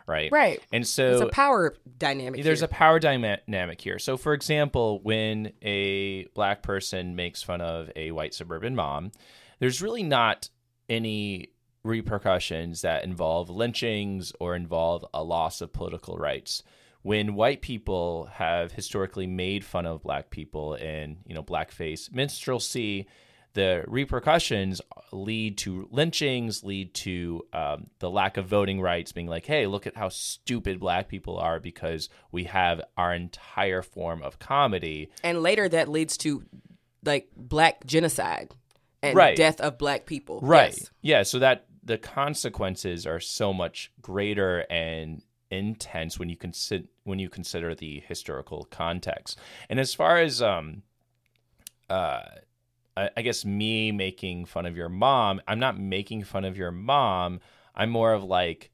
right? 0.06 0.30
Right. 0.32 0.60
And 0.72 0.86
so 0.86 1.12
It's 1.12 1.20
a 1.20 1.26
power 1.26 1.74
dynamic. 1.98 2.42
there's 2.44 2.60
here. 2.60 2.66
a 2.66 2.68
power 2.68 2.98
dynamic 2.98 3.80
here. 3.80 3.98
So, 3.98 4.16
for 4.16 4.32
example, 4.34 5.00
when 5.02 5.52
a 5.62 6.24
black 6.34 6.62
person 6.62 7.16
makes 7.16 7.42
fun 7.42 7.60
of 7.60 7.90
a 7.96 8.10
white 8.12 8.34
suburban 8.34 8.74
mom, 8.74 9.12
there's 9.58 9.80
really 9.82 10.02
not 10.02 10.48
any 10.88 11.50
repercussions 11.84 12.82
that 12.82 13.04
involve 13.04 13.50
lynchings 13.50 14.32
or 14.40 14.54
involve 14.54 15.04
a 15.14 15.22
loss 15.22 15.60
of 15.60 15.72
political 15.72 16.16
rights. 16.16 16.62
When 17.02 17.34
white 17.34 17.62
people 17.62 18.26
have 18.32 18.70
historically 18.72 19.26
made 19.26 19.64
fun 19.64 19.86
of 19.86 20.02
black 20.02 20.30
people 20.30 20.74
in, 20.74 21.18
you 21.26 21.34
know, 21.34 21.42
blackface 21.42 22.12
minstrelsy, 22.12 23.06
the 23.54 23.84
repercussions 23.86 24.80
lead 25.12 25.58
to 25.58 25.88
lynchings, 25.90 26.64
lead 26.64 26.94
to 26.94 27.44
um, 27.52 27.88
the 27.98 28.08
lack 28.10 28.36
of 28.36 28.46
voting 28.46 28.80
rights, 28.80 29.12
being 29.12 29.26
like, 29.26 29.44
hey, 29.46 29.66
look 29.66 29.86
at 29.86 29.96
how 29.96 30.08
stupid 30.08 30.80
black 30.80 31.08
people 31.08 31.36
are 31.38 31.60
because 31.60 32.08
we 32.30 32.44
have 32.44 32.80
our 32.96 33.14
entire 33.14 33.82
form 33.82 34.22
of 34.22 34.38
comedy. 34.38 35.10
and 35.22 35.42
later 35.42 35.68
that 35.68 35.88
leads 35.88 36.16
to 36.18 36.44
like 37.04 37.28
black 37.36 37.84
genocide 37.84 38.50
and 39.02 39.16
Right. 39.16 39.36
death 39.36 39.60
of 39.60 39.76
black 39.76 40.06
people. 40.06 40.40
Right. 40.40 40.72
Yes. 40.72 40.90
Yeah. 41.02 41.22
So 41.24 41.38
that 41.40 41.66
the 41.84 41.98
consequences 41.98 43.06
are 43.06 43.18
so 43.20 43.52
much 43.52 43.90
greater 44.00 44.60
and 44.70 45.20
intense 45.50 46.18
when 46.18 46.28
you 46.30 46.36
consider 46.36 46.84
when 47.04 47.18
you 47.18 47.28
consider 47.28 47.74
the 47.74 48.00
historical 48.06 48.64
context. 48.70 49.38
And 49.68 49.78
as 49.80 49.92
far 49.92 50.16
as 50.18 50.40
um 50.40 50.82
uh 51.90 52.22
I, 52.96 53.10
I 53.16 53.22
guess 53.22 53.44
me 53.44 53.92
making 53.92 54.44
fun 54.46 54.66
of 54.66 54.76
your 54.76 54.88
mom, 54.88 55.40
I'm 55.48 55.58
not 55.58 55.78
making 55.78 56.24
fun 56.24 56.44
of 56.44 56.56
your 56.56 56.70
mom. 56.70 57.40
I'm 57.74 57.90
more 57.90 58.12
of 58.12 58.22
like 58.24 58.70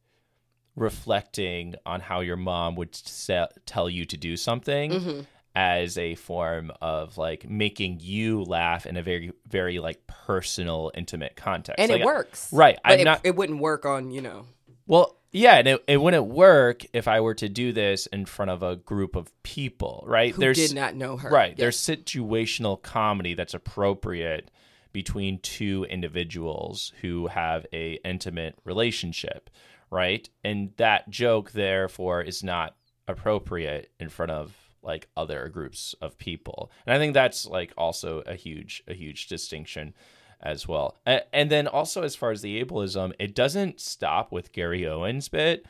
reflecting 0.76 1.74
on 1.84 2.00
how 2.00 2.20
your 2.20 2.36
mom 2.36 2.76
would 2.76 2.94
se- 2.94 3.48
tell 3.66 3.90
you 3.90 4.04
to 4.06 4.16
do 4.16 4.36
something 4.36 4.90
Mm-hmm. 4.92 5.20
as 5.54 5.98
a 5.98 6.14
form 6.14 6.70
of 6.80 7.18
like 7.18 7.48
making 7.50 7.98
you 8.00 8.42
laugh 8.44 8.86
in 8.86 8.96
a 8.96 9.02
very 9.02 9.32
very 9.48 9.80
like 9.80 10.06
personal 10.06 10.92
intimate 10.94 11.34
context 11.36 11.80
And 11.80 11.90
Like, 11.90 12.00
it 12.00 12.04
works. 12.04 12.48
right 12.52 12.78
But 12.84 12.92
i'm 12.92 13.00
it, 13.00 13.04
not 13.04 13.20
it 13.24 13.34
wouldn't 13.36 13.58
work 13.60 13.84
on, 13.84 14.10
you 14.12 14.20
know. 14.20 14.46
well 14.86 15.17
Yeah, 15.30 15.56
and 15.56 15.68
it, 15.68 15.84
it 15.86 15.96
wouldn't 15.98 16.26
work 16.26 16.84
if 16.92 17.06
I 17.06 17.20
were 17.20 17.34
to 17.34 17.48
do 17.48 17.72
this 17.72 18.06
in 18.06 18.24
front 18.24 18.50
of 18.50 18.62
a 18.62 18.76
group 18.76 19.14
of 19.14 19.30
people, 19.42 20.02
right? 20.06 20.34
Who 20.34 20.54
did 20.54 20.74
not 20.74 20.94
know 20.94 21.16
her. 21.16 21.28
Right. 21.28 21.50
Yes. 21.50 21.58
There's 21.58 21.76
situational 21.76 22.80
comedy 22.80 23.34
that's 23.34 23.54
appropriate 23.54 24.50
between 24.92 25.38
two 25.40 25.86
individuals 25.90 26.92
who 27.02 27.26
have 27.26 27.66
a 27.72 27.98
intimate 28.04 28.58
relationship, 28.64 29.50
right? 29.90 30.28
And 30.42 30.72
that 30.78 31.10
joke 31.10 31.52
therefore 31.52 32.22
is 32.22 32.42
not 32.42 32.74
appropriate 33.06 33.90
in 34.00 34.08
front 34.08 34.32
of 34.32 34.54
like 34.82 35.08
other 35.16 35.48
groups 35.48 35.94
of 36.00 36.18
people. 36.18 36.70
And 36.86 36.94
I 36.94 36.98
think 36.98 37.12
that's 37.12 37.46
like 37.46 37.72
also 37.76 38.22
a 38.26 38.34
huge 38.34 38.82
a 38.88 38.94
huge 38.94 39.26
distinction 39.26 39.92
as 40.40 40.68
well. 40.68 40.96
And 41.04 41.50
then 41.50 41.66
also 41.66 42.02
as 42.02 42.14
far 42.14 42.30
as 42.30 42.42
the 42.42 42.62
ableism, 42.62 43.12
it 43.18 43.34
doesn't 43.34 43.80
stop 43.80 44.32
with 44.32 44.52
Gary 44.52 44.86
Owens 44.86 45.28
bit. 45.28 45.66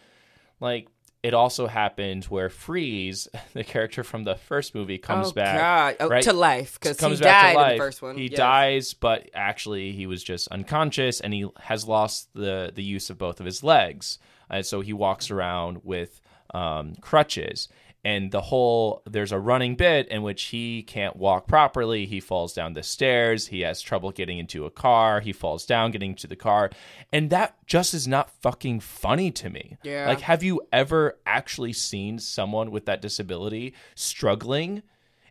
Like 0.61 0.89
it 1.23 1.35
also 1.35 1.66
happens 1.66 2.31
where 2.31 2.49
Freeze, 2.49 3.29
the 3.53 3.64
character 3.64 4.05
from 4.05 4.25
the 4.25 4.37
first 4.37 4.75
movie, 4.75 4.99
comes 4.99 5.29
oh, 5.29 5.33
back 5.33 5.59
God. 5.59 5.97
Oh, 6.07 6.09
right? 6.09 6.23
to 6.23 6.33
life 6.33 6.79
because 6.81 7.01
he 7.01 7.16
died 7.16 7.57
in 7.57 7.77
the 7.77 7.83
first 7.83 8.03
one. 8.03 8.16
He 8.16 8.29
Yes. 8.29 8.37
dies, 8.37 8.95
but 8.95 9.29
actually 9.35 9.93
he 9.93 10.07
was 10.07 10.23
just 10.23 10.49
unconscious, 10.49 11.21
and 11.21 11.35
he 11.35 11.49
has 11.61 11.87
lost 11.87 12.29
the 12.35 12.73
the 12.75 12.85
use 12.85 13.11
of 13.11 13.19
both 13.19 13.41
of 13.41 13.47
his 13.47 13.62
legs, 13.62 14.19
and 14.49 14.64
so 14.64 14.81
he 14.81 14.93
walks 14.93 15.31
around 15.31 15.81
with 15.85 16.21
um, 16.55 16.95
crutches. 17.01 17.69
And 18.09 18.31
the 18.31 18.41
whole 18.41 19.03
there's 19.05 19.33
a 19.33 19.39
running 19.39 19.75
bit 19.75 20.09
in 20.09 20.23
which 20.23 20.45
he 20.45 20.83
can't 20.83 21.17
walk 21.17 21.47
properly. 21.47 22.07
He 22.07 22.21
falls 22.21 22.55
down 22.55 22.73
the 22.73 22.83
stairs. 22.83 23.49
He 23.49 23.61
has 23.61 23.83
trouble 23.83 24.13
getting 24.13 24.39
into 24.39 24.65
a 24.65 24.71
car. 24.71 25.21
He 25.21 25.33
falls 25.33 25.67
down 25.67 25.91
getting 25.91 26.15
to 26.15 26.27
the 26.27 26.37
car, 26.37 26.71
and 27.13 27.29
that 27.29 27.57
just 27.67 27.93
is 27.93 28.09
not 28.09 28.31
fucking 28.41 28.81
funny 28.81 29.31
to 29.33 29.51
me. 29.51 29.77
Yeah. 29.83 30.07
Like, 30.07 30.21
have 30.21 30.43
you 30.43 30.63
ever 30.73 31.19
actually 31.27 31.75
seen 31.75 32.19
someone 32.19 32.71
with 32.71 32.87
that 32.87 33.03
disability 33.03 33.75
struggling? 33.95 34.83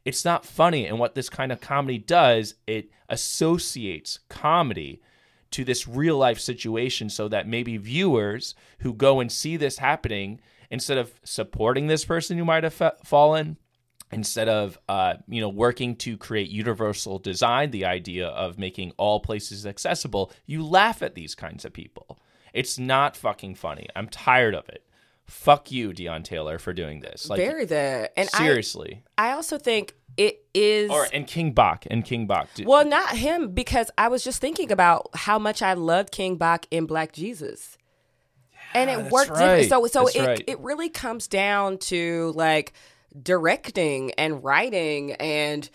it's 0.07 0.23
not 0.23 0.45
funny. 0.45 0.85
And 0.85 0.99
what 0.99 1.15
this 1.15 1.27
kind 1.29 1.51
of 1.51 1.59
comedy 1.59 1.97
does, 1.97 2.55
it 2.65 2.89
associates 3.09 4.19
comedy 4.29 5.01
to 5.51 5.65
this 5.65 5.85
real 5.85 6.17
life 6.17 6.39
situation 6.39 7.09
so 7.09 7.27
that 7.27 7.45
maybe 7.45 7.75
viewers 7.75 8.55
who 8.79 8.93
go 8.93 9.19
and 9.19 9.29
see 9.29 9.57
this 9.57 9.79
happening, 9.79 10.39
instead 10.69 10.97
of 10.97 11.13
supporting 11.23 11.87
this 11.87 12.05
person 12.05 12.37
who 12.37 12.45
might 12.45 12.63
have 12.63 12.73
fa- 12.73 12.95
fallen, 13.03 13.57
instead 14.11 14.47
of 14.47 14.77
uh, 14.87 15.15
you 15.27 15.41
know 15.41 15.49
working 15.49 15.95
to 15.97 16.17
create 16.17 16.49
universal 16.49 17.19
design, 17.19 17.71
the 17.71 17.85
idea 17.85 18.27
of 18.27 18.57
making 18.57 18.91
all 18.97 19.19
places 19.19 19.65
accessible, 19.65 20.31
you 20.45 20.65
laugh 20.65 21.01
at 21.01 21.15
these 21.15 21.35
kinds 21.35 21.65
of 21.65 21.73
people. 21.73 22.19
It's 22.53 22.79
not 22.79 23.15
fucking 23.15 23.55
funny. 23.55 23.87
I'm 23.95 24.07
tired 24.07 24.55
of 24.55 24.67
it. 24.69 24.83
Fuck 25.25 25.71
you, 25.71 25.89
Deon 25.89 26.23
Taylor, 26.23 26.57
for 26.57 26.71
doing 26.71 27.01
this. 27.01 27.29
Like 27.29 27.39
Bury 27.39 27.65
that. 27.65 28.13
And 28.15 28.29
I, 28.33 28.37
seriously. 28.37 29.03
I 29.17 29.31
also 29.33 29.57
think 29.57 29.93
it 30.15 30.45
is. 30.53 30.89
or 30.89 31.05
and 31.11 31.27
King 31.27 31.51
Bach 31.51 31.85
and 31.91 32.05
King 32.05 32.27
Bach. 32.27 32.47
Do- 32.55 32.65
well, 32.65 32.85
not 32.85 33.17
him 33.17 33.49
because 33.51 33.91
I 33.97 34.07
was 34.07 34.23
just 34.23 34.39
thinking 34.39 34.71
about 34.71 35.09
how 35.13 35.37
much 35.37 35.61
I 35.61 35.73
loved 35.73 36.11
King 36.11 36.37
Bach 36.37 36.65
in 36.71 36.85
Black 36.85 37.11
Jesus. 37.11 37.77
And 38.77 38.89
it 38.89 39.11
worked 39.11 39.31
right. 39.31 39.61
different. 39.61 39.69
So 39.69 39.87
so 39.87 40.03
That's 40.05 40.15
it 40.15 40.27
right. 40.27 40.43
it 40.47 40.59
really 40.59 40.89
comes 40.89 41.27
down 41.27 41.77
to 41.79 42.33
like 42.35 42.73
directing 43.21 44.11
and 44.11 44.43
writing 44.43 45.13
and 45.13 45.69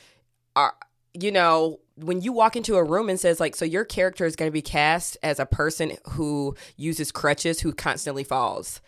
uh, 0.57 0.71
you 1.15 1.33
know 1.33 1.81
when 1.97 2.21
you 2.21 2.33
walk 2.33 2.57
into 2.57 2.77
a 2.77 2.85
room 2.85 3.09
and 3.09 3.19
says 3.19 3.41
like 3.41 3.55
so 3.55 3.65
your 3.65 3.85
character 3.85 4.25
is 4.25 4.37
going 4.37 4.49
to 4.49 4.53
be 4.53 4.63
cast 4.63 5.17
as 5.23 5.39
a 5.39 5.47
person 5.47 5.97
who 6.11 6.55
uses 6.77 7.13
crutches 7.13 7.61
who 7.61 7.73
constantly 7.73 8.25
falls 8.25 8.81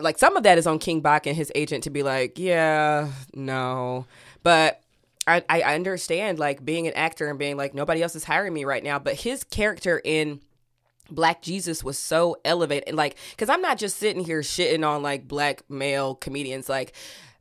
like 0.00 0.18
some 0.18 0.36
of 0.36 0.42
that 0.42 0.58
is 0.58 0.66
on 0.66 0.78
king 0.78 1.00
bach 1.00 1.26
and 1.26 1.36
his 1.36 1.50
agent 1.54 1.82
to 1.84 1.90
be 1.90 2.02
like 2.02 2.38
yeah 2.38 3.08
no 3.34 4.06
but 4.42 4.80
I, 5.28 5.42
I 5.50 5.74
understand 5.74 6.38
like 6.38 6.64
being 6.64 6.86
an 6.86 6.92
actor 6.94 7.28
and 7.28 7.38
being 7.38 7.56
like 7.56 7.74
nobody 7.74 8.02
else 8.02 8.14
is 8.14 8.24
hiring 8.24 8.54
me 8.54 8.64
right 8.64 8.82
now 8.82 8.98
but 8.98 9.14
his 9.14 9.42
character 9.42 10.00
in 10.04 10.40
Black 11.10 11.42
Jesus 11.42 11.82
was 11.84 11.98
so 11.98 12.36
elevated. 12.44 12.94
Like, 12.94 13.16
cause 13.36 13.48
I'm 13.48 13.62
not 13.62 13.78
just 13.78 13.96
sitting 13.98 14.24
here 14.24 14.40
shitting 14.40 14.86
on 14.86 15.02
like 15.02 15.26
black 15.28 15.62
male 15.68 16.14
comedians. 16.14 16.68
Like, 16.68 16.92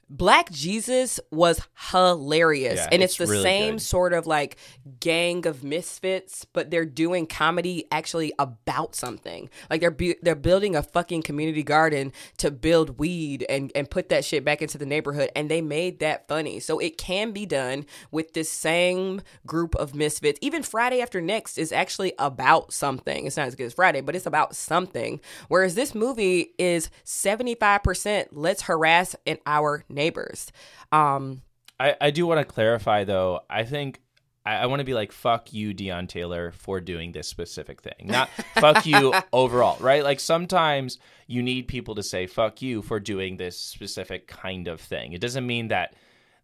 Black 0.07 0.51
Jesus 0.51 1.19
was 1.31 1.61
hilarious. 1.91 2.75
Yeah, 2.75 2.89
and 2.91 3.01
it's, 3.01 3.13
it's 3.13 3.17
the 3.17 3.31
really 3.31 3.43
same 3.43 3.73
good. 3.75 3.81
sort 3.81 4.13
of 4.13 4.27
like 4.27 4.57
gang 4.99 5.47
of 5.47 5.63
misfits, 5.63 6.45
but 6.45 6.69
they're 6.69 6.85
doing 6.85 7.25
comedy 7.25 7.85
actually 7.91 8.31
about 8.37 8.93
something. 8.93 9.49
Like 9.69 9.81
they're 9.81 9.89
bu- 9.89 10.13
they're 10.21 10.35
building 10.35 10.75
a 10.75 10.83
fucking 10.83 11.23
community 11.23 11.63
garden 11.63 12.13
to 12.37 12.51
build 12.51 12.99
weed 12.99 13.45
and 13.49 13.71
and 13.73 13.89
put 13.89 14.09
that 14.09 14.23
shit 14.23 14.45
back 14.45 14.61
into 14.61 14.77
the 14.77 14.85
neighborhood 14.85 15.31
and 15.35 15.49
they 15.49 15.61
made 15.61 15.99
that 15.99 16.27
funny. 16.27 16.59
So 16.59 16.77
it 16.77 16.99
can 16.99 17.31
be 17.31 17.47
done 17.47 17.85
with 18.11 18.33
this 18.33 18.51
same 18.51 19.21
group 19.47 19.73
of 19.75 19.95
misfits. 19.95 20.37
Even 20.41 20.61
Friday 20.61 21.01
After 21.01 21.19
Next 21.19 21.57
is 21.57 21.71
actually 21.71 22.13
about 22.19 22.73
something. 22.73 23.25
It's 23.25 23.37
not 23.37 23.47
as 23.47 23.55
good 23.55 23.65
as 23.65 23.73
Friday, 23.73 24.01
but 24.01 24.15
it's 24.15 24.27
about 24.27 24.55
something. 24.55 25.19
Whereas 25.47 25.73
this 25.73 25.95
movie 25.95 26.53
is 26.59 26.91
75% 27.05 28.27
let's 28.31 28.63
harass 28.63 29.15
in 29.25 29.39
our 29.47 29.83
neighbors. 29.95 30.51
Um 30.91 31.41
I, 31.79 31.95
I 31.99 32.11
do 32.11 32.27
want 32.27 32.39
to 32.39 32.45
clarify 32.45 33.03
though. 33.03 33.41
I 33.49 33.63
think 33.63 34.01
I, 34.45 34.57
I 34.57 34.65
want 34.67 34.79
to 34.79 34.85
be 34.85 34.93
like 34.93 35.11
fuck 35.11 35.53
you, 35.53 35.73
Deon 35.73 36.07
Taylor, 36.07 36.51
for 36.51 36.79
doing 36.79 37.11
this 37.11 37.27
specific 37.27 37.81
thing. 37.81 38.05
Not 38.05 38.29
fuck 38.55 38.85
you 38.85 39.13
overall, 39.33 39.77
right? 39.79 40.03
Like 40.03 40.19
sometimes 40.19 40.99
you 41.27 41.41
need 41.41 41.67
people 41.67 41.95
to 41.95 42.03
say 42.03 42.27
fuck 42.27 42.61
you 42.61 42.81
for 42.81 42.99
doing 42.99 43.37
this 43.37 43.59
specific 43.59 44.27
kind 44.27 44.67
of 44.67 44.79
thing. 44.79 45.13
It 45.13 45.21
doesn't 45.21 45.47
mean 45.47 45.69
that 45.69 45.95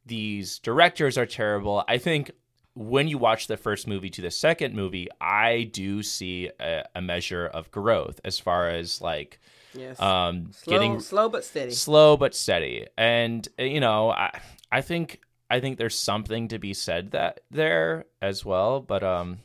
these 0.06 0.60
directors 0.60 1.18
are 1.18 1.28
terrible. 1.28 1.84
I 1.88 1.98
think 1.98 2.32
when 2.74 3.08
you 3.08 3.18
watch 3.18 3.48
the 3.48 3.58
first 3.58 3.88
movie 3.88 4.10
to 4.10 4.22
the 4.22 4.32
second 4.32 4.74
movie, 4.74 5.08
I 5.20 5.64
do 5.64 6.02
see 6.02 6.50
a, 6.60 6.86
a 6.96 7.02
measure 7.02 7.46
of 7.46 7.70
growth 7.72 8.20
as 8.24 8.40
far 8.40 8.70
as 8.70 9.02
like 9.02 9.40
yes. 9.74 10.00
um 10.00 10.52
slow, 10.54 10.72
getting 10.74 11.00
slow 11.00 11.30
but 11.30 11.44
steady. 11.44 11.72
slow 11.72 12.18
but 12.18 12.34
steady 12.36 12.88
and 12.98 13.48
uh, 13.60 13.64
you 13.64 13.80
know 13.80 14.10
i 14.12 14.30
i 14.72 14.82
think 14.82 15.22
i 15.50 15.60
think 15.60 15.78
there's 15.78 15.98
something 15.98 16.48
to 16.48 16.60
be 16.60 16.74
said 16.74 17.12
that 17.12 17.42
there 17.52 18.06
as 18.22 18.44
well 18.46 18.80
but 18.82 19.04
um 19.04 19.40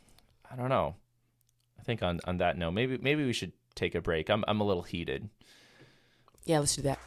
i 0.51 0.57
don't 0.57 0.68
know 0.68 0.95
i 1.79 1.83
think 1.83 2.03
on 2.03 2.20
on 2.24 2.39
that 2.39 2.57
note 2.59 2.72
maybe 2.72 2.99
maybe 2.99 3.24
we 3.24 3.33
should 3.33 3.53
take 3.74 3.95
a 3.95 4.01
break 4.01 4.29
i'm 4.31 4.45
i'm 4.49 4.61
a 4.61 4.64
little 4.64 4.83
heated 4.83 5.29
Yeah, 6.45 6.61
let's 6.61 6.77
do 6.77 6.83
that. 6.83 6.99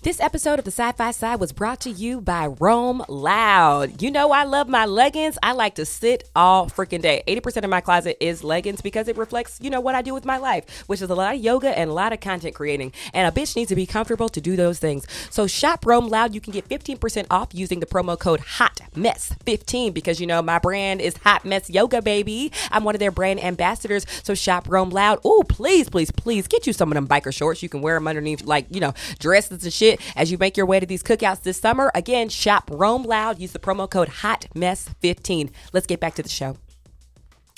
This 0.00 0.20
episode 0.20 0.60
of 0.60 0.64
the 0.64 0.70
Sci 0.70 0.92
Fi 0.92 1.10
Side 1.10 1.40
was 1.40 1.50
brought 1.50 1.80
to 1.80 1.90
you 1.90 2.20
by 2.20 2.46
Roam 2.46 3.02
Loud. 3.08 4.00
You 4.00 4.12
know, 4.12 4.30
I 4.30 4.44
love 4.44 4.68
my 4.68 4.86
leggings. 4.86 5.36
I 5.42 5.50
like 5.52 5.74
to 5.74 5.84
sit 5.84 6.30
all 6.36 6.68
freaking 6.68 7.02
day. 7.02 7.24
80% 7.26 7.64
of 7.64 7.70
my 7.70 7.80
closet 7.80 8.16
is 8.24 8.44
leggings 8.44 8.80
because 8.80 9.08
it 9.08 9.16
reflects, 9.16 9.58
you 9.60 9.70
know, 9.70 9.80
what 9.80 9.96
I 9.96 10.02
do 10.02 10.14
with 10.14 10.24
my 10.24 10.36
life, 10.36 10.84
which 10.86 11.02
is 11.02 11.10
a 11.10 11.16
lot 11.16 11.34
of 11.34 11.40
yoga 11.40 11.76
and 11.76 11.90
a 11.90 11.92
lot 11.92 12.12
of 12.12 12.20
content 12.20 12.54
creating. 12.54 12.92
And 13.12 13.26
a 13.26 13.36
bitch 13.36 13.56
needs 13.56 13.70
to 13.70 13.74
be 13.74 13.86
comfortable 13.86 14.28
to 14.28 14.40
do 14.40 14.54
those 14.54 14.78
things. 14.78 15.04
So 15.30 15.48
shop 15.48 15.84
Roam 15.84 16.06
Loud. 16.06 16.32
You 16.32 16.40
can 16.40 16.52
get 16.52 16.68
15% 16.68 17.26
off 17.28 17.48
using 17.52 17.80
the 17.80 17.86
promo 17.86 18.16
code 18.16 18.38
Hot 18.38 18.80
Mess 18.94 19.34
15 19.46 19.92
because, 19.92 20.20
you 20.20 20.28
know, 20.28 20.40
my 20.42 20.60
brand 20.60 21.00
is 21.00 21.16
Hot 21.24 21.44
Mess 21.44 21.68
Yoga, 21.68 22.02
baby. 22.02 22.52
I'm 22.70 22.84
one 22.84 22.94
of 22.94 23.00
their 23.00 23.10
brand 23.10 23.42
ambassadors. 23.42 24.06
So 24.22 24.36
shop 24.36 24.68
Roam 24.68 24.90
Loud. 24.90 25.18
Oh, 25.24 25.42
please, 25.48 25.88
please, 25.88 26.12
please 26.12 26.46
get 26.46 26.68
you 26.68 26.72
some 26.72 26.92
of 26.92 26.94
them 26.94 27.08
biker 27.08 27.34
shorts. 27.34 27.64
You 27.64 27.68
can 27.68 27.82
wear 27.82 27.96
them 27.96 28.06
underneath, 28.06 28.44
like, 28.44 28.66
you 28.70 28.80
know, 28.80 28.94
dresses 29.18 29.64
and 29.64 29.72
shit 29.72 29.87
as 30.16 30.30
you 30.30 30.38
make 30.38 30.56
your 30.56 30.66
way 30.66 30.80
to 30.80 30.86
these 30.86 31.02
cookouts 31.02 31.42
this 31.42 31.58
summer. 31.58 31.90
Again, 31.94 32.28
shop 32.28 32.68
Roam 32.72 33.04
Loud. 33.04 33.38
Use 33.38 33.52
the 33.52 33.58
promo 33.58 33.88
code 33.88 34.08
Hot 34.08 34.46
Mess 34.54 34.90
15 35.00 35.50
Let's 35.72 35.86
get 35.86 36.00
back 36.00 36.14
to 36.16 36.22
the 36.22 36.28
show. 36.28 36.56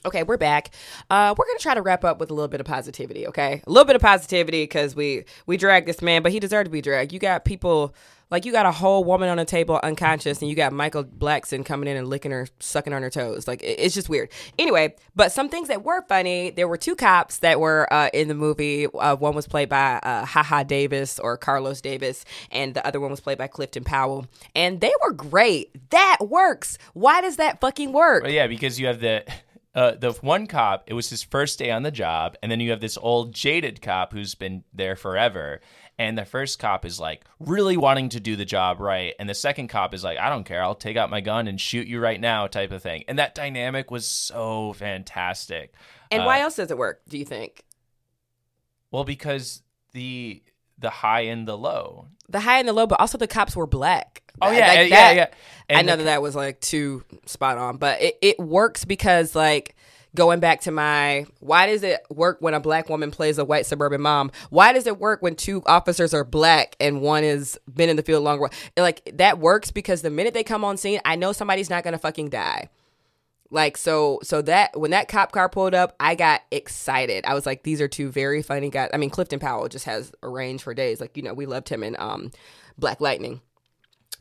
Okay, 0.04 0.22
we're 0.22 0.38
back. 0.38 0.70
Uh, 1.10 1.34
we're 1.36 1.44
gonna 1.44 1.58
try 1.58 1.74
to 1.74 1.82
wrap 1.82 2.04
up 2.04 2.20
with 2.20 2.30
a 2.30 2.34
little 2.34 2.48
bit 2.48 2.60
of 2.60 2.66
positivity. 2.66 3.26
Okay, 3.26 3.62
a 3.66 3.70
little 3.70 3.84
bit 3.84 3.96
of 3.96 4.02
positivity 4.02 4.62
because 4.62 4.96
we 4.96 5.24
we 5.46 5.58
dragged 5.58 5.86
this 5.86 6.00
man, 6.00 6.22
but 6.22 6.32
he 6.32 6.40
deserved 6.40 6.66
to 6.66 6.70
be 6.70 6.80
dragged. 6.80 7.12
You 7.12 7.18
got 7.18 7.44
people 7.44 7.94
like 8.30 8.44
you 8.44 8.52
got 8.52 8.66
a 8.66 8.72
whole 8.72 9.02
woman 9.04 9.28
on 9.28 9.38
a 9.38 9.44
table 9.44 9.80
unconscious, 9.82 10.40
and 10.40 10.48
you 10.48 10.54
got 10.56 10.72
Michael 10.72 11.04
Blackson 11.04 11.64
coming 11.64 11.88
in 11.88 11.96
and 11.96 12.08
licking 12.08 12.30
her, 12.30 12.46
sucking 12.60 12.92
on 12.92 13.02
her 13.02 13.10
toes. 13.10 13.48
Like 13.48 13.62
it- 13.62 13.78
it's 13.80 13.94
just 13.94 14.08
weird. 14.08 14.30
Anyway, 14.58 14.94
but 15.16 15.32
some 15.32 15.48
things 15.48 15.68
that 15.68 15.84
were 15.84 16.02
funny. 16.08 16.50
There 16.50 16.68
were 16.68 16.76
two 16.76 16.94
cops 16.94 17.38
that 17.38 17.60
were 17.60 17.92
uh, 17.92 18.08
in 18.14 18.28
the 18.28 18.34
movie. 18.34 18.86
Uh, 18.86 19.16
one 19.16 19.34
was 19.34 19.46
played 19.46 19.68
by 19.68 19.94
uh, 20.02 20.24
Haha 20.24 20.62
Davis 20.62 21.18
or 21.18 21.36
Carlos 21.36 21.80
Davis, 21.80 22.24
and 22.50 22.74
the 22.74 22.86
other 22.86 23.00
one 23.00 23.10
was 23.10 23.20
played 23.20 23.38
by 23.38 23.46
Clifton 23.48 23.84
Powell, 23.84 24.26
and 24.54 24.80
they 24.80 24.92
were 25.02 25.12
great. 25.12 25.90
That 25.90 26.18
works. 26.20 26.78
Why 26.94 27.20
does 27.20 27.36
that 27.36 27.60
fucking 27.60 27.92
work? 27.92 28.22
But 28.22 28.32
yeah, 28.32 28.46
because 28.46 28.78
you 28.78 28.86
have 28.86 29.00
the 29.00 29.24
uh, 29.74 29.92
the 29.92 30.12
one 30.20 30.46
cop. 30.46 30.84
It 30.86 30.94
was 30.94 31.10
his 31.10 31.22
first 31.22 31.58
day 31.58 31.70
on 31.70 31.82
the 31.84 31.90
job, 31.92 32.36
and 32.42 32.50
then 32.50 32.58
you 32.60 32.70
have 32.70 32.80
this 32.80 32.98
old 33.00 33.32
jaded 33.34 33.80
cop 33.80 34.12
who's 34.12 34.34
been 34.34 34.64
there 34.72 34.96
forever. 34.96 35.60
And 36.00 36.16
the 36.16 36.24
first 36.24 36.58
cop 36.58 36.86
is 36.86 36.98
like 36.98 37.26
really 37.38 37.76
wanting 37.76 38.08
to 38.10 38.20
do 38.20 38.34
the 38.34 38.46
job 38.46 38.80
right, 38.80 39.12
and 39.18 39.28
the 39.28 39.34
second 39.34 39.68
cop 39.68 39.92
is 39.92 40.02
like, 40.02 40.16
"I 40.18 40.30
don't 40.30 40.44
care, 40.44 40.62
I'll 40.62 40.74
take 40.74 40.96
out 40.96 41.10
my 41.10 41.20
gun 41.20 41.46
and 41.46 41.60
shoot 41.60 41.86
you 41.86 42.00
right 42.00 42.18
now," 42.18 42.46
type 42.46 42.72
of 42.72 42.82
thing. 42.82 43.04
And 43.06 43.18
that 43.18 43.34
dynamic 43.34 43.90
was 43.90 44.08
so 44.08 44.72
fantastic. 44.72 45.74
And 46.10 46.22
Uh, 46.22 46.24
why 46.26 46.40
else 46.40 46.56
does 46.56 46.70
it 46.70 46.78
work? 46.78 47.02
Do 47.06 47.18
you 47.18 47.26
think? 47.26 47.64
Well, 48.90 49.04
because 49.04 49.62
the 49.92 50.42
the 50.78 50.88
high 50.90 51.20
and 51.22 51.46
the 51.46 51.58
low. 51.58 52.06
The 52.30 52.40
high 52.40 52.58
and 52.60 52.66
the 52.66 52.72
low, 52.72 52.86
but 52.86 52.98
also 52.98 53.18
the 53.18 53.26
cops 53.28 53.54
were 53.54 53.66
black. 53.66 54.22
Oh 54.40 54.50
yeah, 54.50 54.68
like 54.68 54.90
yeah, 54.90 54.96
that- 54.96 55.16
yeah. 55.16 55.26
I 55.76 55.78
And 55.80 55.86
know 55.86 55.96
the- 55.96 56.04
that 56.04 56.10
that 56.14 56.22
was 56.22 56.34
like 56.34 56.60
too 56.62 57.04
spot 57.26 57.58
on, 57.58 57.76
but 57.76 58.00
it, 58.00 58.16
it 58.22 58.38
works 58.40 58.86
because 58.86 59.34
like 59.34 59.76
going 60.14 60.40
back 60.40 60.60
to 60.62 60.70
my 60.70 61.26
why 61.40 61.66
does 61.66 61.82
it 61.82 62.00
work 62.10 62.38
when 62.40 62.54
a 62.54 62.60
black 62.60 62.88
woman 62.88 63.10
plays 63.10 63.38
a 63.38 63.44
white 63.44 63.66
suburban 63.66 64.00
mom? 64.00 64.30
Why 64.50 64.72
does 64.72 64.86
it 64.86 64.98
work 64.98 65.22
when 65.22 65.36
two 65.36 65.62
officers 65.66 66.12
are 66.14 66.24
black 66.24 66.76
and 66.80 67.00
one 67.00 67.22
has 67.22 67.58
been 67.72 67.88
in 67.88 67.96
the 67.96 68.02
field 68.02 68.24
longer? 68.24 68.50
Like 68.76 69.10
that 69.14 69.38
works 69.38 69.70
because 69.70 70.02
the 70.02 70.10
minute 70.10 70.34
they 70.34 70.44
come 70.44 70.64
on 70.64 70.76
scene, 70.76 71.00
I 71.04 71.16
know 71.16 71.32
somebody's 71.32 71.70
not 71.70 71.84
gonna 71.84 71.98
fucking 71.98 72.30
die. 72.30 72.68
Like 73.50 73.76
so 73.76 74.20
so 74.22 74.42
that 74.42 74.78
when 74.78 74.92
that 74.92 75.08
cop 75.08 75.32
car 75.32 75.48
pulled 75.48 75.74
up, 75.74 75.96
I 75.98 76.14
got 76.14 76.42
excited. 76.50 77.24
I 77.24 77.34
was 77.34 77.46
like, 77.46 77.62
these 77.62 77.80
are 77.80 77.88
two 77.88 78.10
very 78.10 78.42
funny 78.42 78.70
guys. 78.70 78.90
I 78.94 78.96
mean, 78.96 79.10
Clifton 79.10 79.40
Powell 79.40 79.68
just 79.68 79.86
has 79.86 80.12
a 80.22 80.28
range 80.28 80.62
for 80.62 80.72
days. 80.72 81.00
Like, 81.00 81.16
you 81.16 81.22
know, 81.22 81.34
we 81.34 81.46
loved 81.46 81.68
him 81.68 81.82
in 81.82 81.96
um 81.98 82.30
Black 82.78 83.00
Lightning 83.00 83.40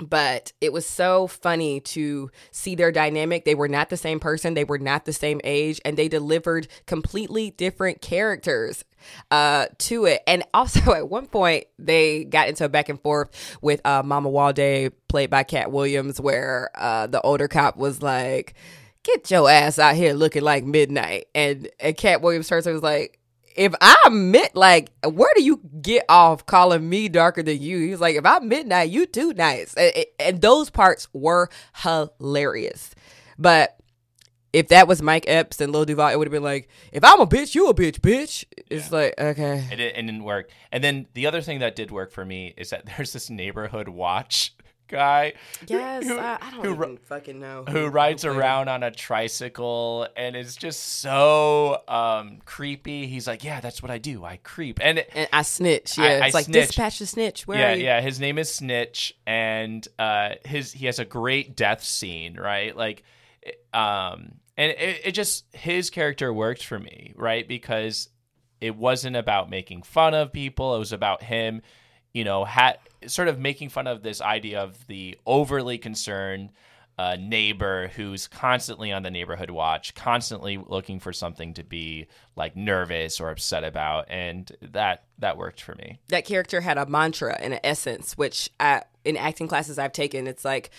but 0.02 0.54
it 0.62 0.74
was 0.74 0.86
so 0.86 1.28
funny 1.28 1.80
to 1.82 2.32
see 2.52 2.76
their 2.76 2.92
dynamic. 2.92 3.46
They 3.46 3.56
were 3.56 3.68
not 3.68 3.90
the 3.90 3.98
same 3.98 4.20
person, 4.20 4.54
they 4.54 4.64
were 4.64 4.80
not 4.80 5.06
the 5.06 5.14
same 5.14 5.42
age, 5.44 5.82
and 5.86 5.98
they 5.98 6.08
delivered 6.08 6.68
completely 6.86 7.52
different 7.52 8.02
characters 8.02 8.84
uh 9.32 9.68
to 9.78 10.06
it. 10.06 10.22
And 10.28 10.44
also 10.54 10.92
at 10.96 11.10
one 11.10 11.28
point 11.28 11.66
they 11.78 12.26
got 12.26 12.50
into 12.50 12.66
a 12.66 12.70
back 12.70 12.90
and 12.90 13.02
forth 13.02 13.58
with 13.62 13.82
uh 13.86 14.04
Mamuwalde 14.04 14.92
played 15.08 15.30
by 15.30 15.44
Katt 15.44 15.72
Williams 15.72 16.20
where 16.20 16.70
uh 16.76 17.08
the 17.08 17.22
older 17.22 17.48
cop 17.48 17.78
was 17.78 18.02
like 18.02 18.56
Get 19.04 19.32
your 19.32 19.50
ass 19.50 19.80
out 19.80 19.96
here 19.96 20.14
looking 20.14 20.44
like 20.44 20.66
midnight. 20.66 21.28
And 21.34 21.70
and 21.80 21.96
Katt 21.96 22.22
Williams 22.22 22.50
turns 22.50 22.66
was 22.66 22.84
like, 22.84 23.19
if 23.60 23.74
I'm 23.82 24.32
mid, 24.32 24.52
like, 24.54 24.90
where 25.04 25.34
do 25.36 25.44
you 25.44 25.60
get 25.82 26.06
off 26.08 26.46
calling 26.46 26.88
me 26.88 27.10
darker 27.10 27.44
than 27.44 27.62
you? 27.62 27.80
He 27.80 27.90
was 27.92 28.00
like, 28.00 28.16
if 28.16 28.26
I'm 28.26 28.48
midnight, 28.48 28.90
you 28.90 29.06
too 29.06 29.34
nice. 29.34 29.74
And, 29.74 30.06
and 30.18 30.42
those 30.42 30.70
parts 30.70 31.10
were 31.12 31.50
hilarious. 31.84 32.96
But 33.38 33.78
if 34.54 34.70
that 34.70 34.88
was 34.88 35.02
Mike 35.02 35.26
Epps 35.28 35.60
and 35.60 35.74
Lil 35.74 35.84
Duval, 35.84 36.08
it 36.08 36.18
would 36.18 36.28
have 36.28 36.32
been 36.32 36.42
like, 36.42 36.70
if 36.94 37.04
I'm 37.04 37.20
a 37.20 37.28
bitch, 37.28 37.54
you 37.54 37.68
a 37.68 37.74
bitch, 37.74 38.00
bitch. 38.00 38.46
It's 38.70 38.94
like, 38.94 39.16
okay. 39.20 39.68
It, 39.70 39.82
it 39.82 39.94
didn't 39.94 40.24
work. 40.24 40.50
And 40.72 40.82
then 40.82 41.08
the 41.14 41.28
other 41.28 41.42
thing 41.42 41.60
that 41.60 41.76
did 41.76 41.92
work 41.92 42.14
for 42.14 42.24
me 42.24 42.54
is 42.56 42.70
that 42.70 42.86
there's 42.98 43.12
this 43.12 43.30
neighborhood 43.30 43.90
watch 43.90 44.56
guy 44.90 45.34
Yes, 45.68 46.06
who- 46.08 46.18
I, 46.20 46.38
I 46.42 46.52
don't 46.52 46.66
who 46.66 46.74
even 46.74 46.98
fucking 46.98 47.40
know. 47.40 47.64
who 47.70 47.88
rides 47.88 48.24
played 48.24 48.34
him. 48.34 48.40
around 48.40 48.68
on 48.70 48.84
a 48.84 48.92
tricycle 48.92 50.08
and 50.18 50.36
is 50.36 50.56
just 50.56 50.82
so 51.02 51.82
um, 51.88 52.40
creepy. 52.46 53.08
He's 53.08 53.28
like, 53.28 53.44
"Yeah, 53.44 53.62
that's 53.62 53.82
what 53.82 53.92
I 53.92 53.98
do. 53.98 54.26
I 54.26 54.38
creep." 54.38 54.80
And 54.82 55.00
And 55.16 55.30
I 55.32 55.44
snitch. 55.44 55.98
Yeah, 55.98 56.04
I 56.06 56.26
it's 56.26 56.34
like 56.34 56.46
snitch. 56.46 56.68
dispatch 56.68 57.00
the 57.00 57.06
snitch. 57.06 57.48
Where 57.48 57.60
yeah, 57.60 57.72
are 57.72 57.76
you? 57.76 57.84
yeah, 57.86 58.02
his 58.02 58.20
name 58.20 58.38
is 58.38 58.54
Snitch, 58.54 59.16
and 59.26 59.88
uh, 59.98 60.32
his 60.46 60.72
he 60.74 60.86
has 60.88 61.00
a 61.00 61.06
great 61.06 61.56
death 61.56 61.84
scene, 61.84 62.36
right? 62.38 62.76
Like, 62.76 63.04
um, 63.74 64.34
and 64.58 64.72
it, 64.72 65.02
it 65.06 65.12
just 65.14 65.46
his 65.56 65.90
character 65.90 66.34
worked 66.34 66.66
for 66.66 66.80
me, 66.80 67.14
right? 67.16 67.48
Because 67.48 68.10
it 68.62 68.76
wasn't 68.76 69.16
about 69.16 69.50
making 69.50 69.84
fun 69.84 70.14
of 70.14 70.32
people; 70.34 70.76
it 70.76 70.80
was 70.80 70.92
about 70.92 71.24
him, 71.24 71.62
you 72.14 72.24
know, 72.24 72.44
had 72.46 72.78
sort 73.08 73.28
of 73.28 73.40
making 73.40 73.70
fun 73.70 73.88
of 73.88 74.04
this 74.04 74.22
idea 74.22 74.62
of 74.62 74.88
the 74.88 75.18
overly 75.26 75.78
concerned. 75.78 76.52
Uh, 76.98 77.16
neighbor 77.18 77.88
who's 77.96 78.28
constantly 78.28 78.92
on 78.92 79.04
the 79.04 79.10
neighborhood 79.10 79.50
watch, 79.50 79.96
constantly 79.96 80.58
looking 80.58 81.00
for 81.00 81.14
something 81.14 81.54
to 81.54 81.64
be 81.64 82.08
like 82.36 82.58
nervous 82.58 83.22
or 83.22 83.30
upset 83.30 83.64
about, 83.64 84.04
and 84.10 84.52
that 84.62 85.06
that 85.18 85.38
worked 85.38 85.62
for 85.62 85.76
me. 85.76 85.98
that 86.10 86.26
character 86.26 86.60
had 86.60 86.78
a 86.78 86.86
mantra 86.88 87.38
and 87.40 87.54
an 87.54 87.62
essence, 87.64 88.18
which 88.18 88.50
I, 88.60 88.84
in 89.06 89.16
acting 89.16 89.48
classes 89.48 89.80
I've 89.80 89.94
taken, 89.94 90.28
it's 90.28 90.44
like, 90.44 90.72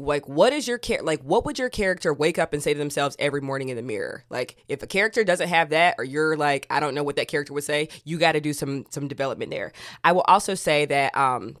like 0.00 0.28
what 0.28 0.52
is 0.52 0.66
your 0.66 0.78
char- 0.78 1.02
like 1.02 1.20
what 1.22 1.44
would 1.44 1.58
your 1.58 1.68
character 1.68 2.12
wake 2.12 2.38
up 2.38 2.52
and 2.52 2.62
say 2.62 2.72
to 2.72 2.78
themselves 2.78 3.16
every 3.18 3.40
morning 3.40 3.68
in 3.68 3.76
the 3.76 3.82
mirror? 3.82 4.24
Like 4.30 4.56
if 4.68 4.82
a 4.82 4.86
character 4.86 5.22
doesn't 5.24 5.48
have 5.48 5.70
that, 5.70 5.94
or 5.98 6.04
you're 6.04 6.36
like, 6.36 6.66
I 6.70 6.80
don't 6.80 6.94
know 6.94 7.02
what 7.02 7.16
that 7.16 7.28
character 7.28 7.52
would 7.52 7.64
say, 7.64 7.88
you 8.04 8.18
got 8.18 8.32
to 8.32 8.40
do 8.40 8.52
some 8.52 8.86
some 8.90 9.08
development 9.08 9.50
there. 9.50 9.72
I 10.02 10.12
will 10.12 10.22
also 10.26 10.54
say 10.54 10.86
that. 10.86 11.16
um 11.16 11.56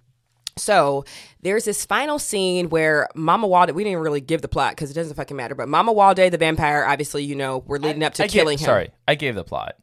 so 0.56 1.04
there's 1.40 1.64
this 1.64 1.86
final 1.86 2.18
scene 2.18 2.68
where 2.68 3.08
Mamuwalde, 3.16 3.72
we 3.72 3.82
didn't 3.84 4.00
really 4.00 4.20
give 4.20 4.42
the 4.42 4.48
plot 4.48 4.72
because 4.72 4.90
it 4.90 4.94
doesn't 4.94 5.14
fucking 5.14 5.36
matter, 5.36 5.54
but 5.54 5.68
Mamuwalde, 5.68 6.30
the 6.30 6.36
vampire, 6.36 6.84
obviously, 6.84 7.24
you 7.24 7.34
know, 7.34 7.58
we're 7.66 7.78
leading 7.78 8.02
up 8.02 8.12
to 8.14 8.24
I 8.24 8.26
gave- 8.26 8.32
killing 8.32 8.58
him. 8.58 8.64
Sorry, 8.66 8.90
I 9.08 9.14
gave 9.14 9.36
the 9.36 9.44
plot. 9.44 9.76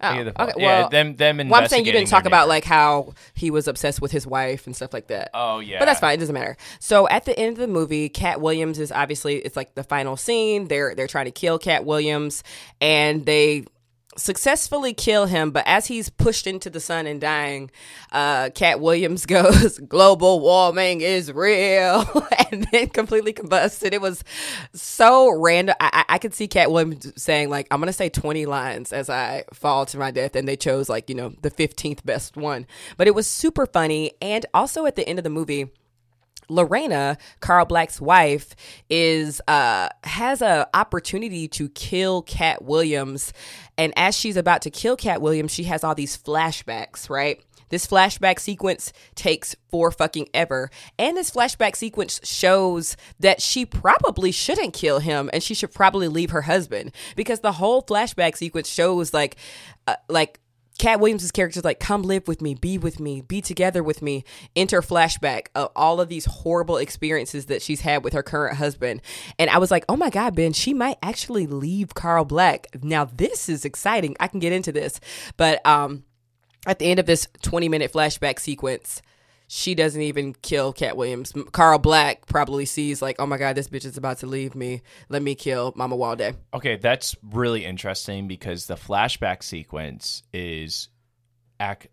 Oh, 0.00 0.08
I 0.08 0.16
gave 0.16 0.24
the 0.26 0.32
plot. 0.32 0.48
okay, 0.50 0.60
yeah, 0.62 0.80
well, 0.80 0.88
them 0.90 1.16
them 1.16 1.36
well, 1.48 1.62
I'm 1.62 1.68
saying 1.68 1.86
you 1.86 1.92
didn't 1.92 2.08
talk 2.08 2.26
about 2.26 2.48
like 2.48 2.64
how 2.64 3.14
he 3.34 3.50
was 3.50 3.66
obsessed 3.66 4.02
with 4.02 4.12
his 4.12 4.26
wife 4.26 4.66
and 4.66 4.76
stuff 4.76 4.92
like 4.92 5.06
that. 5.06 5.30
Oh 5.32 5.60
yeah, 5.60 5.78
But 5.78 5.86
that's 5.86 6.00
fine. 6.00 6.14
It 6.14 6.20
doesn't 6.20 6.34
matter. 6.34 6.56
So 6.80 7.08
at 7.08 7.24
the 7.24 7.38
end 7.38 7.52
of 7.52 7.58
the 7.58 7.66
movie, 7.66 8.08
Katt 8.10 8.40
Williams 8.40 8.78
is 8.78 8.92
obviously 8.92 9.36
it's 9.36 9.56
like 9.56 9.74
the 9.74 9.84
final 9.84 10.16
scene. 10.16 10.68
They're 10.68 10.94
they're 10.94 11.06
trying 11.06 11.24
to 11.26 11.30
kill 11.30 11.58
Katt 11.58 11.84
Williams, 11.86 12.44
and 12.80 13.24
they 13.24 13.64
successfully 14.16 14.92
kill 14.94 15.26
him. 15.26 15.50
But 15.50 15.64
as 15.66 15.86
he's 15.86 16.08
pushed 16.08 16.46
into 16.46 16.70
the 16.70 16.80
sun 16.80 17.06
and 17.06 17.20
dying, 17.20 17.70
uh, 18.12 18.50
Katt 18.50 18.80
Williams 18.80 19.26
goes, 19.36 19.78
"Global 19.78 20.40
warming 20.40 21.00
is 21.00 21.32
real," 21.32 22.04
and 22.50 22.66
then 22.72 22.88
completely 22.88 23.32
combusted. 23.32 23.86
And 23.86 23.94
it 23.94 24.00
was 24.00 24.24
so 24.72 25.30
random. 25.30 25.76
I, 25.80 26.04
I, 26.08 26.18
could 26.18 26.34
see 26.34 26.48
Katt 26.48 26.70
Williams 26.70 27.12
saying 27.20 27.50
like, 27.50 27.66
"I'm 27.70 27.80
gonna 27.80 27.92
say 27.92 28.08
20 28.08 28.46
lines 28.46 28.92
as 28.92 29.08
I 29.08 29.44
fall 29.52 29.86
to 29.86 29.98
my 29.98 30.10
death," 30.10 30.34
and 30.34 30.48
they 30.48 30.56
chose 30.56 30.88
like 30.88 31.08
you 31.08 31.14
know 31.14 31.34
the 31.42 31.50
15th 31.50 32.04
best 32.04 32.36
one. 32.36 32.66
But 32.96 33.06
it 33.06 33.14
was 33.14 33.26
super 33.26 33.66
funny, 33.66 34.12
and 34.20 34.44
also 34.52 34.86
at 34.86 34.96
the 34.96 35.08
end 35.08 35.18
of 35.18 35.24
the 35.24 35.30
movie. 35.30 35.70
Lorena, 36.48 37.18
Carl 37.40 37.66
Black's 37.66 38.00
wife, 38.00 38.54
is 38.88 39.40
uh 39.48 39.88
has 40.04 40.42
a 40.42 40.68
opportunity 40.74 41.48
to 41.48 41.68
kill 41.70 42.22
Katt 42.22 42.62
Williams, 42.62 43.32
and 43.78 43.92
as 43.96 44.16
she's 44.16 44.36
about 44.36 44.62
to 44.62 44.70
kill 44.70 44.96
Katt 44.96 45.20
Williams, 45.20 45.52
she 45.52 45.64
has 45.64 45.84
all 45.84 45.94
these 45.94 46.16
flashbacks, 46.16 47.10
right? 47.10 47.42
This 47.68 47.86
flashback 47.86 48.38
sequence 48.38 48.92
takes 49.14 49.56
for 49.70 49.90
fucking 49.90 50.28
ever. 50.32 50.70
And 50.98 51.16
this 51.16 51.30
flashback 51.30 51.74
sequence 51.76 52.20
shows 52.22 52.96
that 53.18 53.42
she 53.42 53.66
probably 53.66 54.30
shouldn't 54.30 54.72
kill 54.72 55.00
him 55.00 55.28
and 55.32 55.42
she 55.42 55.54
should 55.54 55.72
probably 55.72 56.08
leave 56.08 56.30
her 56.30 56.42
husband 56.42 56.92
because 57.16 57.40
the 57.40 57.52
whole 57.52 57.82
flashback 57.82 58.36
sequence 58.36 58.68
shows 58.68 59.12
like 59.12 59.36
uh, 59.86 59.96
like 60.08 60.38
Katt 60.78 61.00
Williams' 61.00 61.30
character 61.30 61.58
is 61.58 61.64
like, 61.64 61.80
come 61.80 62.02
live 62.02 62.28
with 62.28 62.42
me, 62.42 62.54
be 62.54 62.76
with 62.76 63.00
me, 63.00 63.22
be 63.22 63.40
together 63.40 63.82
with 63.82 64.02
me. 64.02 64.24
Enter 64.54 64.82
flashback 64.82 65.46
of 65.54 65.70
all 65.74 66.00
of 66.00 66.08
these 66.08 66.26
horrible 66.26 66.76
experiences 66.76 67.46
that 67.46 67.62
she's 67.62 67.80
had 67.80 68.04
with 68.04 68.12
her 68.12 68.22
current 68.22 68.56
husband. 68.56 69.00
And 69.38 69.48
I 69.48 69.58
was 69.58 69.70
like, 69.70 69.84
oh 69.88 69.96
my 69.96 70.10
God, 70.10 70.34
Ben, 70.34 70.52
she 70.52 70.74
might 70.74 70.98
actually 71.02 71.46
leave 71.46 71.94
Carl 71.94 72.24
Black. 72.24 72.66
Now, 72.82 73.04
this 73.06 73.48
is 73.48 73.64
exciting. 73.64 74.16
I 74.20 74.28
can 74.28 74.40
get 74.40 74.52
into 74.52 74.72
this. 74.72 75.00
But 75.36 75.64
um, 75.66 76.04
at 76.66 76.78
the 76.78 76.86
end 76.86 77.00
of 77.00 77.06
this 77.06 77.26
20 77.42 77.68
minute 77.68 77.92
flashback 77.92 78.38
sequence, 78.38 79.00
she 79.48 79.74
doesn't 79.74 80.02
even 80.02 80.34
kill 80.34 80.72
Katt 80.72 80.96
Williams. 80.96 81.32
Carl 81.52 81.78
Black 81.78 82.26
probably 82.26 82.64
sees, 82.64 83.00
like, 83.00 83.16
oh 83.18 83.26
my 83.26 83.38
God, 83.38 83.56
this 83.56 83.68
bitch 83.68 83.84
is 83.84 83.96
about 83.96 84.18
to 84.18 84.26
leave 84.26 84.54
me. 84.54 84.82
Let 85.08 85.22
me 85.22 85.34
kill 85.34 85.72
Mamuwalde. 85.74 86.36
Okay, 86.52 86.76
that's 86.76 87.14
really 87.22 87.64
interesting 87.64 88.26
because 88.26 88.66
the 88.66 88.74
flashback 88.74 89.42
sequence 89.42 90.22
is 90.32 90.88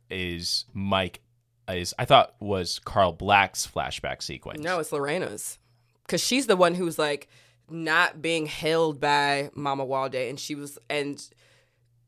is 0.10 0.66
Mike 0.74 1.22
is 1.70 1.94
I 1.98 2.06
thought 2.06 2.36
was 2.40 2.80
Carl 2.80 3.14
Black's 3.14 3.68
flashback 3.68 4.22
sequence. 4.22 4.62
No, 4.62 4.80
it's 4.80 4.92
Lorena's. 4.92 5.60
Because 6.06 6.22
she's 6.22 6.48
the 6.48 6.58
one 6.58 6.76
who's 6.76 7.00
like 7.00 7.30
not 7.70 8.22
being 8.22 8.46
held 8.46 9.00
by 9.00 9.52
Mamuwalde, 9.56 10.30
and 10.30 10.40
she 10.40 10.56
was, 10.56 10.78
and 10.90 11.24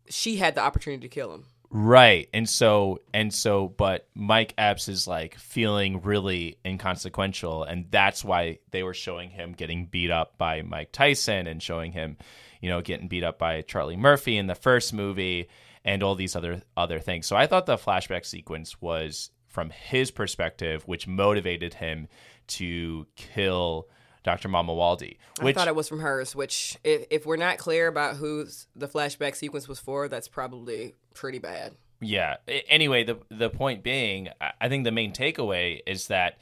she 0.10 0.36
had 0.36 0.56
the 0.56 0.62
opportunity 0.62 1.08
to 1.08 1.14
kill 1.14 1.34
him. 1.34 1.46
Right. 1.70 2.30
And 2.34 2.47
so 2.47 2.99
and 3.13 3.34
so 3.34 3.68
but 3.68 4.07
Mike 4.13 4.53
Epps 4.57 4.88
is 4.88 5.07
like 5.07 5.36
feeling 5.36 6.01
really 6.01 6.57
inconsequential 6.66 7.63
and 7.63 7.86
that's 7.89 8.24
why 8.24 8.59
they 8.72 8.84
were 8.84 8.93
showing 8.93 9.30
him 9.30 9.53
getting 9.53 9.88
beat 9.88 10.11
up 10.11 10.38
by 10.38 10.61
Mike 10.61 10.91
Tyson 10.91 11.47
and 11.47 11.61
showing 11.61 11.91
him, 11.91 12.18
you 12.61 12.70
know, 12.70 12.82
getting 12.82 13.07
beat 13.07 13.24
up 13.24 13.39
by 13.39 13.61
Charlie 13.61 13.97
Murphy 13.97 14.38
in 14.38 14.47
the 14.47 14.55
first 14.55 14.93
movie 14.93 15.49
and 15.84 16.01
all 16.01 16.16
these 16.16 16.36
other 16.36 16.61
other 16.78 16.99
things. 16.99 17.26
So 17.28 17.36
I 17.36 17.47
thought 17.47 17.66
the 17.66 17.78
flashback 17.78 18.26
sequence 18.26 18.82
was 18.82 19.32
from 19.47 19.70
his 19.70 20.11
perspective 20.11 20.84
which 20.88 21.07
motivated 21.07 21.74
him 21.76 22.07
to 22.47 23.07
kill 23.16 23.88
Dr. 24.26 24.49
Mamuwalde. 24.49 25.17
Which 25.39 25.55
I 25.55 25.59
thought 25.59 25.67
it 25.67 25.76
was 25.76 25.88
from 25.88 25.99
hers, 25.99 26.36
which, 26.36 26.78
if, 26.84 27.05
if 27.11 27.26
we're 27.26 27.38
not 27.38 27.59
clear 27.59 27.88
about 27.88 28.17
who 28.17 28.47
the 28.76 28.88
flashback 28.88 29.36
sequence 29.36 29.67
was 29.67 29.80
for, 29.80 30.09
that's 30.09 30.28
probably 30.28 30.95
pretty 31.13 31.38
bad. 31.38 31.76
Yeah. 32.01 32.38
Anyway, 32.67 33.03
the 33.03 33.19
the 33.30 33.49
point 33.49 33.84
being, 33.84 34.30
I- 34.59 34.67
think 34.67 34.84
the 34.84 34.91
main 34.91 35.13
takeaway 35.13 35.80
is 35.88 36.07
that 36.07 36.39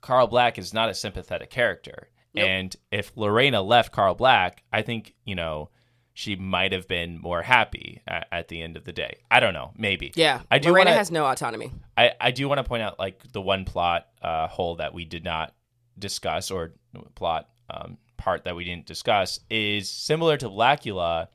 Carl 0.00 0.26
Black 0.26 0.58
is 0.58 0.74
not 0.74 0.90
a 0.90 0.94
sympathetic 0.94 1.48
character, 1.48 2.08
Nope. 2.34 2.46
and 2.46 2.76
if 2.90 3.12
Lorena 3.16 3.62
left 3.62 3.92
Carl 3.92 4.14
Black, 4.14 4.64
I 4.72 4.82
think 4.82 5.14
you 5.24 5.34
know 5.34 5.70
she 6.12 6.36
might 6.36 6.72
have 6.72 6.86
been 6.86 7.18
more 7.18 7.40
happy 7.40 8.02
at, 8.06 8.26
at, 8.30 8.48
the 8.48 8.60
end 8.60 8.76
of 8.76 8.84
the 8.84 8.92
day. 8.92 9.20
I 9.30 9.40
don't 9.40 9.54
know, 9.54 9.70
maybe. 9.78 10.12
Yeah, 10.14 10.42
I 10.50 10.58
do. 10.58 10.68
Lorena 10.68 10.90
wanna, 10.90 10.98
has 10.98 11.10
no 11.10 11.24
autonomy. 11.24 11.72
I, 11.96 12.12
I 12.20 12.30
do 12.32 12.48
want 12.48 12.58
to 12.58 12.64
point 12.64 12.82
out 12.82 12.98
like 12.98 13.32
the 13.32 13.40
one 13.40 13.64
plot 13.64 14.08
uh, 14.20 14.48
hole 14.48 14.76
that 14.76 14.92
we 14.92 15.06
did 15.06 15.24
not 15.24 15.54
discuss 15.98 16.50
or 16.50 16.72
plot 17.14 17.48
um, 17.70 17.98
part 18.16 18.44
that 18.44 18.56
we 18.56 18.64
didn't 18.64 18.86
discuss 18.86 19.40
is 19.50 19.88
similar 19.90 20.36
to 20.36 20.48
Blacula. 20.48 21.28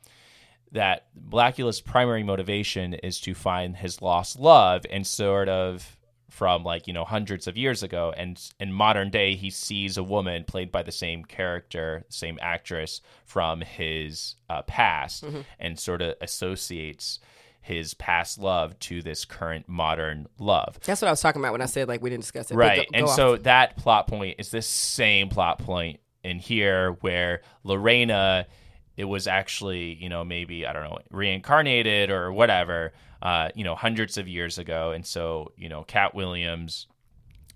That 0.74 1.08
Blacula's 1.18 1.80
primary 1.80 2.24
motivation 2.24 2.93
is 2.93 3.22
to 3.22 3.34
find 3.34 3.76
his 3.76 4.01
lost 4.01 4.38
love 4.38 4.86
and 4.89 5.08
sort 5.08 5.47
of 5.47 5.97
from 6.30 6.64
like 6.64 6.88
you 6.88 6.93
know 6.93 7.05
hundreds 7.05 7.47
of 7.47 7.58
years 7.58 7.84
ago 7.84 8.14
and 8.16 8.51
in 8.60 8.72
modern 8.72 9.10
day 9.10 9.36
he 9.36 9.49
sees 9.49 9.97
a 9.97 10.03
woman 10.03 10.43
played 10.43 10.72
by 10.72 10.84
the 10.84 10.91
same 10.91 11.24
character 11.24 12.03
same 12.10 12.38
actress 12.41 13.01
from 13.26 13.62
his 13.62 14.36
uh, 14.49 14.62
past 14.64 15.24
mm-hmm. 15.24 15.39
and 15.58 15.80
sort 15.80 16.01
of 16.01 16.16
associates 16.22 17.20
his 17.68 17.93
past 17.93 18.39
love 18.39 18.78
to 18.80 19.01
this 19.01 19.26
current 19.26 19.68
modern 19.68 20.28
love 20.39 20.80
that's 20.84 21.01
what 21.01 21.07
i 21.07 21.11
was 21.11 21.22
talking 21.22 21.41
about 21.41 21.51
when 21.51 21.61
i 21.61 21.65
said 21.65 21.88
like 21.88 22.01
we 22.01 22.09
didn't 22.09 22.24
discuss 22.24 22.49
it 22.49 22.55
right 22.55 22.78
go, 22.78 22.84
go 22.84 22.89
and 22.93 23.05
off. 23.05 23.15
so 23.15 23.38
that 23.38 23.78
plot 23.78 24.07
point 24.07 24.36
is 24.39 24.49
the 24.49 24.61
same 24.61 25.30
plot 25.30 25.59
point 25.59 25.99
in 26.24 26.39
here 26.39 26.93
where 27.01 27.41
lorena 27.63 28.47
it 28.95 29.05
was 29.05 29.28
actually 29.28 29.93
you 29.93 30.09
know 30.09 30.24
maybe 30.24 30.65
i 30.65 30.74
don't 30.74 30.84
know 30.84 30.97
reincarnated 31.11 32.09
or 32.09 32.32
whatever 32.32 32.91
uh, 33.22 33.49
you 33.55 33.63
know, 33.63 33.76
hundreds 33.76 34.18
of 34.18 34.28
years 34.28 34.57
ago. 34.57 34.91
And 34.91 35.05
so, 35.05 35.51
you 35.57 35.70
know, 35.70 35.84
Katt 35.84 36.13
Williams, 36.13 36.88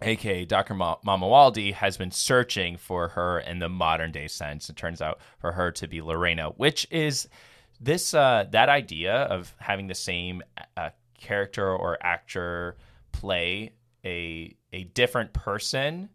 aka 0.02 0.46
Dr. 0.46 0.74
Ma- 0.74 0.98
Mamuwalde, 1.06 1.74
has 1.74 1.98
been 1.98 2.12
searching 2.12 2.78
for 2.78 3.10
her 3.10 3.40
in 3.40 3.60
the 3.60 3.70
modern 3.70 4.12
day 4.12 4.28
sense. 4.28 4.70
It 4.70 4.76
turns 4.76 5.02
out 5.02 5.20
for 5.40 5.52
her 5.52 5.72
to 5.74 5.88
be 5.88 6.02
Lorena, 6.02 6.50
which 6.50 6.88
is 6.90 7.28
this 7.82 8.14
uh, 8.14 8.46
that 8.52 8.70
idea 8.70 9.14
of 9.14 9.54
having 9.60 9.88
the 9.88 9.96
same 9.96 10.42
uh, 10.78 10.92
character 11.20 11.76
or 11.76 11.98
actor 12.02 12.78
play 13.12 13.74
a 14.06 14.56
a 14.72 14.84
different 14.84 15.34
person 15.34 16.10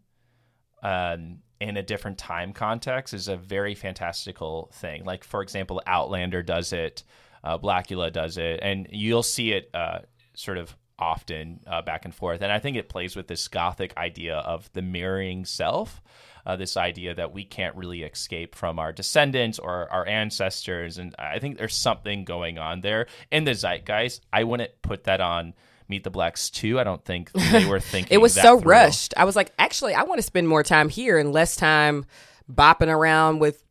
um, 0.81 1.39
in 1.59 1.77
a 1.77 1.83
different 1.83 2.17
time 2.17 2.53
context 2.53 3.13
is 3.13 3.27
a 3.27 3.35
very 3.35 3.75
fantastical 3.75 4.71
thing. 4.73 5.03
Like 5.03 5.23
for 5.23 5.41
example, 5.41 5.81
Outlander 5.85 6.41
does 6.41 6.73
it. 6.73 7.03
Uh, 7.43 7.57
Blacula 7.57 8.11
does 8.11 8.37
it, 8.37 8.59
and 8.63 8.87
you'll 8.89 9.23
see 9.23 9.51
it 9.51 9.69
uh, 9.73 9.99
sort 10.33 10.57
of 10.57 10.75
often 10.99 11.59
uh, 11.67 11.81
back 11.81 12.05
and 12.05 12.13
forth. 12.13 12.41
And 12.41 12.51
I 12.51 12.59
think 12.59 12.77
it 12.77 12.89
plays 12.89 13.15
with 13.15 13.27
this 13.27 13.47
gothic 13.47 13.95
idea 13.97 14.37
of 14.37 14.71
the 14.73 14.81
mirroring 14.81 15.45
self. 15.45 16.01
Uh, 16.47 16.55
this 16.55 16.77
idea 16.77 17.13
that 17.13 17.33
we 17.33 17.43
can't 17.43 17.75
really 17.75 18.03
escape 18.03 18.55
from 18.55 18.79
our 18.79 18.93
descendants 18.93 19.59
or 19.59 19.91
our 19.91 20.07
ancestors. 20.07 20.97
And 20.97 21.13
I 21.19 21.39
think 21.39 21.57
there's 21.57 21.75
something 21.75 22.23
going 22.23 22.57
on 22.57 22.79
there 22.79 23.07
in 23.29 23.43
the 23.43 23.53
zeitgeist. 23.53 24.21
I 24.31 24.45
wouldn't 24.45 24.71
put 24.81 25.03
that 25.03 25.19
on 25.19 25.55
Meet 25.89 26.05
the 26.05 26.09
Blacks 26.09 26.49
too. 26.49 26.79
I 26.79 26.85
don't 26.85 27.03
think 27.03 27.33
they 27.33 27.65
were 27.69 27.81
thinking 27.81 28.15
it 28.15 28.21
was 28.21 28.33
so 28.33 28.61
through. 28.61 28.71
rushed. 28.71 29.13
I 29.17 29.25
was 29.25 29.35
like, 29.35 29.51
actually, 29.59 29.93
I 29.93 30.03
want 30.03 30.19
to 30.19 30.23
spend 30.23 30.47
more 30.47 30.63
time 30.63 30.87
here 30.87 31.17
and 31.17 31.33
less 31.33 31.57
time 31.57 32.05
bopping 32.49 32.87
around 32.87 33.39
with 33.39 33.61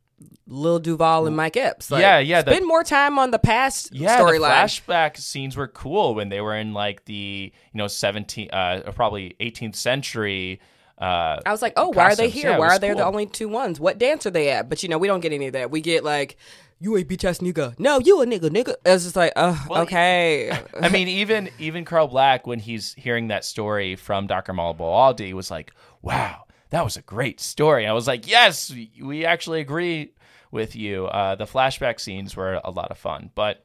Lil 0.47 0.79
Duval 0.79 1.27
and 1.27 1.35
Mike 1.35 1.57
Epps. 1.57 1.91
Like, 1.91 2.03
yeah, 2.03 2.19
yeah. 2.19 2.41
Spend 2.41 2.63
the, 2.63 2.67
more 2.67 2.85
time 2.85 3.19
on 3.19 3.31
the 3.31 3.39
past 3.39 3.95
yeah, 3.95 4.21
storyline. 4.21 4.51
Flashback 4.51 5.17
scenes 5.17 5.57
were 5.57 5.69
cool 5.69 6.15
when 6.15 6.29
they 6.29 6.41
were 6.43 6.55
in 6.55 6.73
like 6.73 7.05
the 7.07 7.53
you 7.73 7.79
know 7.79 7.87
17, 7.87 8.51
uh, 8.51 8.93
probably 8.95 9.35
18th 9.41 9.77
century. 9.77 10.61
Uh, 10.99 11.41
I 11.45 11.53
was 11.53 11.61
like, 11.61 11.75
oh, 11.77 11.93
costumes. 11.93 11.97
why 11.97 12.13
are 12.13 12.17
they 12.17 12.29
here? 12.31 12.51
Yeah, 12.51 12.59
why 12.59 12.69
are 12.69 12.79
they 12.79 12.89
cool. 12.89 12.97
the 12.99 13.05
only 13.05 13.27
two 13.27 13.49
ones? 13.49 13.79
What 13.79 13.99
dance 13.99 14.25
are 14.27 14.31
they 14.31 14.51
at? 14.51 14.69
But 14.69 14.83
you 14.83 14.89
know, 14.89 14.99
we 14.99 15.09
don't 15.09 15.21
get 15.21 15.33
any 15.33 15.49
of 15.49 15.53
that. 15.53 15.71
We 15.71 15.81
get 15.81 16.05
like, 16.05 16.37
you 16.79 16.97
a 16.97 17.05
bitch 17.05 17.25
ass 17.25 17.39
nigga. 17.39 17.79
No, 17.79 17.99
you 17.99 18.21
a 18.23 18.27
nigga, 18.27 18.51
nigga. 18.51 18.75
It's 18.85 19.05
just 19.05 19.17
like, 19.17 19.33
oh, 19.37 19.65
well, 19.69 19.83
okay. 19.83 20.51
I 20.81 20.89
mean, 20.89 21.09
even 21.09 21.51
even 21.59 21.85
Carl 21.85 22.09
Black, 22.09 22.47
when 22.47 22.59
he's 22.59 22.95
hearing 22.95 23.29
that 23.29 23.45
story 23.45 23.97
from 23.97 24.27
Dr. 24.27 24.53
Mamuwalde, 24.53 25.33
was 25.33 25.51
like, 25.51 25.73
wow, 26.03 26.45
that 26.71 26.85
was 26.85 26.97
a 26.97 27.03
great 27.03 27.41
story. 27.41 27.87
I 27.87 27.93
was 27.93 28.07
like, 28.07 28.27
yes, 28.29 28.75
we 29.03 29.25
actually 29.25 29.61
agree 29.61 30.13
with 30.51 30.77
you. 30.77 31.07
Uh, 31.07 31.35
the 31.35 31.45
flashback 31.45 32.01
scenes 32.01 32.37
were 32.37 32.61
a 32.65 32.71
lot 32.71 32.91
of 32.91 32.99
fun, 32.99 33.31
but 33.35 33.65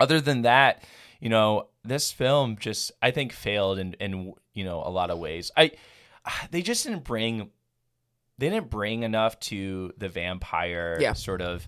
other 0.00 0.20
than 0.20 0.42
that, 0.42 0.82
you 1.20 1.28
know, 1.28 1.68
this 1.84 2.10
film 2.10 2.56
just 2.58 2.92
I 3.02 3.10
think 3.10 3.32
failed 3.32 3.78
in 3.78 3.94
in 3.94 4.34
you 4.52 4.64
know 4.64 4.82
a 4.84 4.90
lot 4.90 5.10
of 5.10 5.18
ways. 5.18 5.50
I 5.56 5.72
they 6.50 6.62
just 6.62 6.84
didn't 6.84 7.04
bring 7.04 7.50
they 8.38 8.50
didn't 8.50 8.70
bring 8.70 9.04
enough 9.04 9.38
to 9.38 9.92
the 9.96 10.08
vampire 10.08 10.98
yeah. 11.00 11.12
sort 11.12 11.40
of 11.40 11.66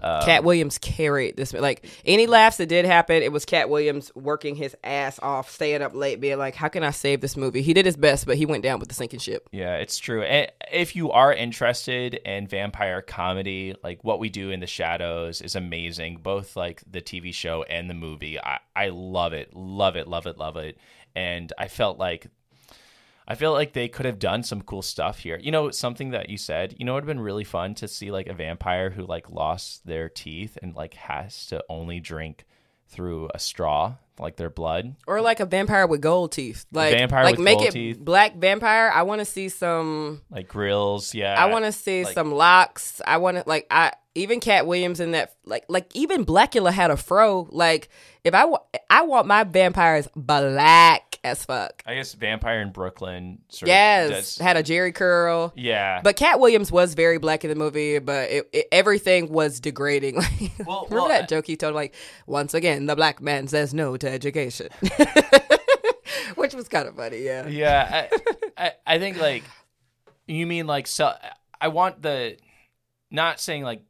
um, 0.00 0.22
Katt 0.22 0.44
Williams 0.44 0.78
carried 0.78 1.36
this. 1.36 1.52
Like 1.52 1.86
any 2.04 2.26
laughs 2.26 2.58
that 2.58 2.66
did 2.66 2.84
happen, 2.84 3.22
it 3.22 3.32
was 3.32 3.44
Katt 3.44 3.70
Williams 3.70 4.12
working 4.14 4.54
his 4.54 4.76
ass 4.84 5.18
off, 5.22 5.50
staying 5.50 5.82
up 5.82 5.94
late, 5.94 6.20
being 6.20 6.38
like, 6.38 6.54
"How 6.54 6.68
can 6.68 6.84
I 6.84 6.90
save 6.90 7.20
this 7.20 7.36
movie?" 7.36 7.62
He 7.62 7.72
did 7.72 7.86
his 7.86 7.96
best, 7.96 8.26
but 8.26 8.36
he 8.36 8.46
went 8.46 8.62
down 8.62 8.78
with 8.78 8.88
the 8.88 8.94
sinking 8.94 9.20
ship. 9.20 9.48
Yeah, 9.52 9.76
it's 9.76 9.98
true. 9.98 10.22
And 10.22 10.50
if 10.70 10.96
you 10.96 11.10
are 11.12 11.32
interested 11.32 12.14
in 12.14 12.46
vampire 12.46 13.00
comedy, 13.00 13.74
like 13.82 14.04
what 14.04 14.18
we 14.18 14.28
do 14.28 14.50
in 14.50 14.60
the 14.60 14.66
shadows 14.66 15.40
is 15.40 15.56
amazing. 15.56 16.18
Both 16.22 16.56
like 16.56 16.82
the 16.90 17.00
TV 17.00 17.32
show 17.32 17.62
and 17.62 17.88
the 17.88 17.94
movie, 17.94 18.38
I 18.38 18.58
I 18.74 18.88
love 18.88 19.32
it, 19.32 19.54
love 19.54 19.96
it, 19.96 20.06
love 20.08 20.26
it, 20.26 20.36
love 20.36 20.56
it. 20.56 20.78
And 21.14 21.50
I 21.58 21.68
felt 21.68 21.98
like 21.98 22.26
I 23.28 23.34
feel 23.34 23.52
like 23.52 23.72
they 23.72 23.88
could 23.88 24.06
have 24.06 24.18
done 24.18 24.42
some 24.42 24.62
cool 24.62 24.82
stuff 24.82 25.18
here. 25.18 25.38
You 25.42 25.50
know, 25.50 25.70
something 25.70 26.10
that 26.10 26.30
you 26.30 26.38
said, 26.38 26.76
you 26.78 26.84
know, 26.84 26.92
it 26.92 26.94
would 26.96 27.04
have 27.04 27.08
been 27.08 27.20
really 27.20 27.44
fun 27.44 27.74
to 27.76 27.88
see 27.88 28.10
like 28.10 28.28
a 28.28 28.34
vampire 28.34 28.90
who 28.90 29.04
like 29.04 29.30
lost 29.30 29.84
their 29.86 30.08
teeth 30.08 30.56
and 30.62 30.74
like 30.74 30.94
has 30.94 31.46
to 31.46 31.64
only 31.68 31.98
drink 31.98 32.44
through 32.88 33.28
a 33.34 33.38
straw, 33.40 33.94
like 34.18 34.36
their 34.36 34.50
blood. 34.50 34.94
Or 35.08 35.20
like 35.20 35.40
a 35.40 35.44
vampire 35.44 35.88
with 35.88 36.00
gold 36.00 36.32
teeth. 36.32 36.66
Like 36.70 36.94
a 36.94 36.98
vampire 36.98 37.24
like 37.24 37.38
make 37.38 37.60
it 37.60 37.72
teeth. 37.72 37.98
black 37.98 38.36
vampire. 38.36 38.90
I 38.94 39.02
want 39.02 39.20
to 39.20 39.24
see 39.24 39.48
some 39.48 40.22
like 40.30 40.46
grills, 40.46 41.12
yeah. 41.12 41.34
I 41.34 41.46
want 41.46 41.64
to 41.64 41.72
see 41.72 42.04
like, 42.04 42.14
some 42.14 42.32
locks. 42.32 43.00
I 43.04 43.16
want 43.16 43.38
to 43.38 43.44
like 43.46 43.66
I 43.70 43.92
even 44.16 44.40
Katt 44.40 44.66
Williams 44.66 45.00
in 45.00 45.12
that 45.12 45.36
like 45.44 45.64
like 45.68 45.94
even 45.94 46.24
Blacula 46.24 46.72
had 46.72 46.90
a 46.90 46.96
fro. 46.96 47.48
Like 47.50 47.88
if 48.24 48.34
I 48.34 48.44
wa- 48.46 48.62
I 48.90 49.02
want 49.02 49.26
my 49.26 49.44
vampires 49.44 50.08
black 50.16 51.18
as 51.26 51.44
fuck. 51.44 51.82
I 51.86 51.94
guess 51.94 52.14
Vampire 52.14 52.60
in 52.60 52.70
Brooklyn. 52.70 53.40
yes, 53.64 54.38
had 54.38 54.56
a 54.56 54.62
Jheri 54.62 54.94
curl. 54.94 55.52
Yeah, 55.56 56.00
but 56.02 56.16
Katt 56.16 56.40
Williams 56.40 56.72
was 56.72 56.94
very 56.94 57.18
black 57.18 57.44
in 57.44 57.50
the 57.50 57.56
movie, 57.56 57.98
but 57.98 58.30
it, 58.30 58.48
it, 58.52 58.66
everything 58.72 59.30
was 59.30 59.60
degrading. 59.60 60.16
well, 60.66 60.86
remember 60.88 60.94
well, 60.94 61.08
that 61.08 61.28
joke 61.28 61.46
he 61.46 61.56
told? 61.56 61.74
Like 61.74 61.94
once 62.26 62.54
again, 62.54 62.86
the 62.86 62.96
black 62.96 63.20
man 63.20 63.48
says 63.48 63.74
no 63.74 63.96
to 63.96 64.10
education, 64.10 64.68
which 66.36 66.54
was 66.54 66.68
kind 66.68 66.88
of 66.88 66.96
funny. 66.96 67.18
Yeah, 67.18 67.46
yeah. 67.48 68.08
I, 68.08 68.34
I, 68.66 68.72
I 68.94 68.98
think 68.98 69.18
like 69.18 69.42
you 70.26 70.46
mean 70.46 70.66
like 70.66 70.86
so. 70.86 71.12
I 71.60 71.68
want 71.68 72.02
the 72.02 72.36
not 73.10 73.40
saying 73.40 73.62
like 73.62 73.82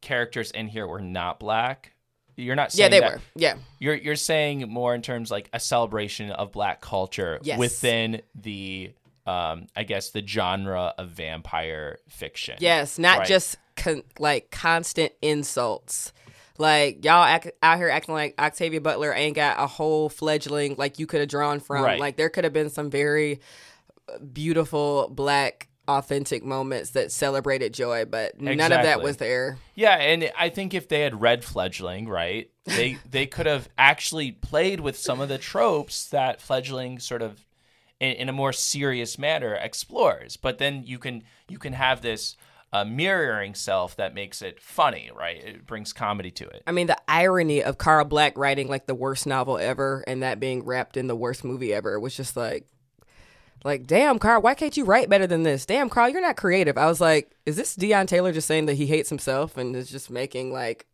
characters 0.00 0.50
in 0.50 0.68
here 0.68 0.86
were 0.86 1.00
not 1.00 1.40
black. 1.40 1.92
You're 2.36 2.56
not 2.56 2.72
saying 2.72 2.92
yeah, 2.92 3.00
they 3.00 3.00
that. 3.00 3.14
were. 3.14 3.22
Yeah, 3.34 3.54
you're 3.78 3.94
you're 3.94 4.16
saying 4.16 4.68
more 4.68 4.94
in 4.94 5.02
terms 5.02 5.30
like 5.30 5.48
a 5.52 5.60
celebration 5.60 6.30
of 6.30 6.52
black 6.52 6.80
culture 6.80 7.38
yes. 7.42 7.58
within 7.58 8.22
the 8.34 8.92
um 9.26 9.66
I 9.76 9.82
guess 9.84 10.10
the 10.10 10.26
genre 10.26 10.94
of 10.96 11.10
vampire 11.10 11.98
fiction. 12.08 12.56
Yes, 12.60 12.98
not 12.98 13.20
right? 13.20 13.28
just 13.28 13.58
con- 13.76 14.04
like 14.18 14.50
constant 14.50 15.12
insults. 15.20 16.12
Like 16.58 17.04
y'all 17.04 17.24
act, 17.24 17.50
out 17.62 17.78
here 17.78 17.88
acting 17.88 18.14
like 18.14 18.34
Octavia 18.38 18.80
Butler 18.80 19.14
ain't 19.14 19.34
got 19.34 19.58
a 19.58 19.66
whole 19.66 20.10
fledgling 20.10 20.74
like 20.76 20.98
you 20.98 21.06
could 21.06 21.20
have 21.20 21.28
drawn 21.28 21.58
from. 21.58 21.82
Right. 21.82 21.98
Like 21.98 22.16
there 22.16 22.28
could 22.28 22.44
have 22.44 22.52
been 22.52 22.68
some 22.68 22.90
very 22.90 23.40
beautiful 24.32 25.08
black 25.10 25.69
authentic 25.90 26.44
moments 26.44 26.90
that 26.90 27.12
celebrated 27.12 27.74
joy, 27.74 28.04
but 28.04 28.34
exactly. 28.34 28.56
none 28.56 28.72
of 28.72 28.82
that 28.82 29.02
was 29.02 29.16
there. 29.18 29.58
Yeah, 29.74 29.96
and 29.96 30.30
I 30.38 30.48
think 30.48 30.74
if 30.74 30.88
they 30.88 31.00
had 31.00 31.20
read 31.20 31.44
Fledgling, 31.44 32.08
right, 32.08 32.50
they 32.64 32.98
they 33.10 33.26
could 33.26 33.46
have 33.46 33.68
actually 33.76 34.32
played 34.32 34.80
with 34.80 34.96
some 34.96 35.20
of 35.20 35.28
the 35.28 35.38
tropes 35.38 36.06
that 36.08 36.40
Fledgling 36.40 36.98
sort 36.98 37.22
of 37.22 37.44
in, 37.98 38.12
in 38.12 38.28
a 38.28 38.32
more 38.32 38.52
serious 38.52 39.18
manner 39.18 39.54
explores. 39.54 40.36
But 40.36 40.58
then 40.58 40.82
you 40.84 40.98
can 40.98 41.22
you 41.48 41.58
can 41.58 41.72
have 41.72 42.00
this 42.00 42.36
uh, 42.72 42.84
mirroring 42.84 43.54
self 43.54 43.96
that 43.96 44.14
makes 44.14 44.42
it 44.42 44.60
funny, 44.60 45.10
right? 45.14 45.36
It 45.36 45.66
brings 45.66 45.92
comedy 45.92 46.30
to 46.32 46.48
it. 46.48 46.62
I 46.66 46.72
mean, 46.72 46.86
the 46.86 46.98
irony 47.08 47.62
of 47.62 47.78
Carl 47.78 48.04
Black 48.04 48.38
writing 48.38 48.68
like 48.68 48.86
the 48.86 48.94
worst 48.94 49.26
novel 49.26 49.58
ever 49.58 50.04
and 50.06 50.22
that 50.22 50.40
being 50.40 50.64
wrapped 50.64 50.96
in 50.96 51.06
the 51.06 51.16
worst 51.16 51.44
movie 51.44 51.74
ever 51.74 51.98
was 51.98 52.16
just 52.16 52.36
like 52.36 52.66
like, 53.64 53.86
damn, 53.86 54.18
Carl, 54.18 54.42
why 54.42 54.54
can't 54.54 54.76
you 54.76 54.84
write 54.84 55.08
better 55.08 55.26
than 55.26 55.42
this? 55.42 55.66
Damn, 55.66 55.88
Carl, 55.88 56.08
you're 56.08 56.20
not 56.20 56.36
creative. 56.36 56.78
I 56.78 56.86
was 56.86 57.00
like, 57.00 57.34
is 57.46 57.56
this 57.56 57.76
Deon 57.76 58.06
Taylor 58.06 58.32
just 58.32 58.48
saying 58.48 58.66
that 58.66 58.74
he 58.74 58.86
hates 58.86 59.08
himself 59.08 59.56
and 59.56 59.76
is 59.76 59.90
just 59.90 60.10
making 60.10 60.52
like 60.52 60.86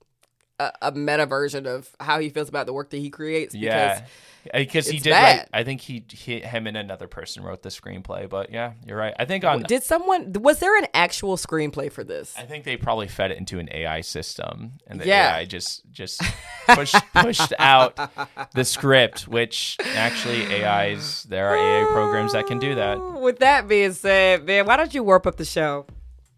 a, 0.59 0.73
a 0.83 0.93
meta 0.93 1.27
version 1.27 1.67
of 1.67 1.95
how 2.01 2.19
he 2.19 2.29
feels 2.29 2.49
about 2.49 2.67
the 2.67 2.73
work 2.73 2.91
that 2.91 2.99
he 2.99 3.11
creates. 3.11 3.55
Yeah, 3.55 4.05
because 4.53 4.89
uh, 4.89 4.93
he 4.93 4.99
did. 4.99 5.11
bad. 5.11 5.39
Write, 5.39 5.49
I 5.53 5.65
think 5.65 5.81
he, 5.81 6.05
he, 6.09 6.41
him 6.41 6.67
and 6.67 6.77
another 6.77 7.09
person 7.09 7.43
wrote 7.43 7.63
the 7.63 7.69
screenplay. 7.69 8.29
But 8.29 8.51
yeah, 8.51 8.73
you're 8.87 8.97
right. 8.97 9.15
I 9.19 9.25
think 9.25 9.45
on. 9.45 9.63
Did 9.63 9.83
someone 9.83 10.33
was 10.35 10.59
there 10.59 10.77
an 10.79 10.87
actual 10.95 11.37
screenplay 11.37 11.91
for 11.91 12.05
this? 12.05 12.35
I 12.37 12.43
think 12.43 12.65
they 12.65 12.77
probably 12.77 13.09
fed 13.09 13.31
it 13.31 13.39
into 13.39 13.59
an 13.59 13.69
AI 13.73 14.01
system, 14.01 14.73
and 14.87 15.01
the 15.01 15.07
Yeah. 15.07 15.37
AI 15.37 15.45
just 15.45 15.91
just 15.91 16.23
pushed 16.69 16.97
pushed 17.13 17.53
out 17.59 17.99
the 18.53 18.65
script. 18.65 19.29
Which 19.29 19.77
actually, 19.81 20.65
AIs 20.65 21.25
there 21.25 21.49
are 21.49 21.57
AI 21.57 21.93
programs 21.93 22.33
that 22.33 22.47
can 22.47 22.59
do 22.59 22.75
that. 22.77 22.99
With 23.21 23.39
that 23.41 23.69
being 23.69 23.93
said, 23.93 24.45
man, 24.45 24.67
why 24.67 24.77
don't 24.77 24.95
you 24.95 25.03
warp 25.03 25.27
up 25.27 25.37
the 25.37 25.45
show? 25.45 25.87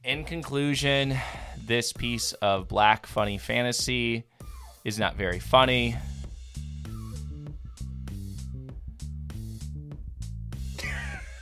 In 0.04 0.24
conclusion, 0.24 1.18
this 1.68 1.92
piece 1.92 2.32
of 2.32 2.66
black 2.66 3.06
funny 3.06 3.38
fantasy 3.38 4.24
is 4.84 4.98
not 4.98 5.16
very 5.16 5.38
funny. 5.38 5.96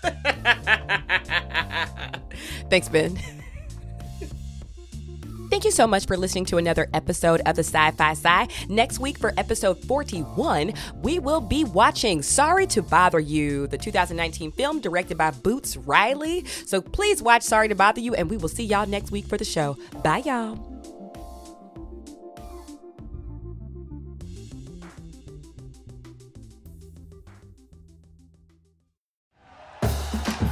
Thanks, 2.68 2.88
Ben. 2.88 3.16
Thank 5.56 5.64
you 5.64 5.70
so 5.70 5.86
much 5.86 6.04
for 6.04 6.18
listening 6.18 6.44
to 6.46 6.58
another 6.58 6.86
episode 6.92 7.40
of 7.46 7.56
the 7.56 7.64
Sci 7.64 7.90
Fi 7.92 8.10
Sci. 8.10 8.46
Next 8.68 8.98
week 8.98 9.16
for 9.16 9.32
episode 9.38 9.82
41, 9.86 10.74
we 10.96 11.18
will 11.18 11.40
be 11.40 11.64
watching 11.64 12.20
Sorry 12.20 12.66
to 12.66 12.82
Bother 12.82 13.18
You, 13.20 13.66
the 13.66 13.78
2019 13.78 14.52
film 14.52 14.82
directed 14.82 15.16
by 15.16 15.30
Boots 15.30 15.78
Riley. 15.78 16.44
So 16.66 16.82
please 16.82 17.22
watch 17.22 17.40
Sorry 17.40 17.68
to 17.68 17.74
Bother 17.74 18.02
You, 18.02 18.14
and 18.14 18.28
we 18.28 18.36
will 18.36 18.50
see 18.50 18.64
y'all 18.64 18.86
next 18.86 19.10
week 19.10 19.24
for 19.24 19.38
the 19.38 19.46
show. 19.46 19.78
Bye, 20.04 20.24
y'all. 20.26 20.56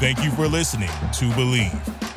Thank 0.01 0.25
you 0.25 0.31
for 0.31 0.49
listening 0.49 0.89
to 0.89 1.29
Bleav. 1.35 2.04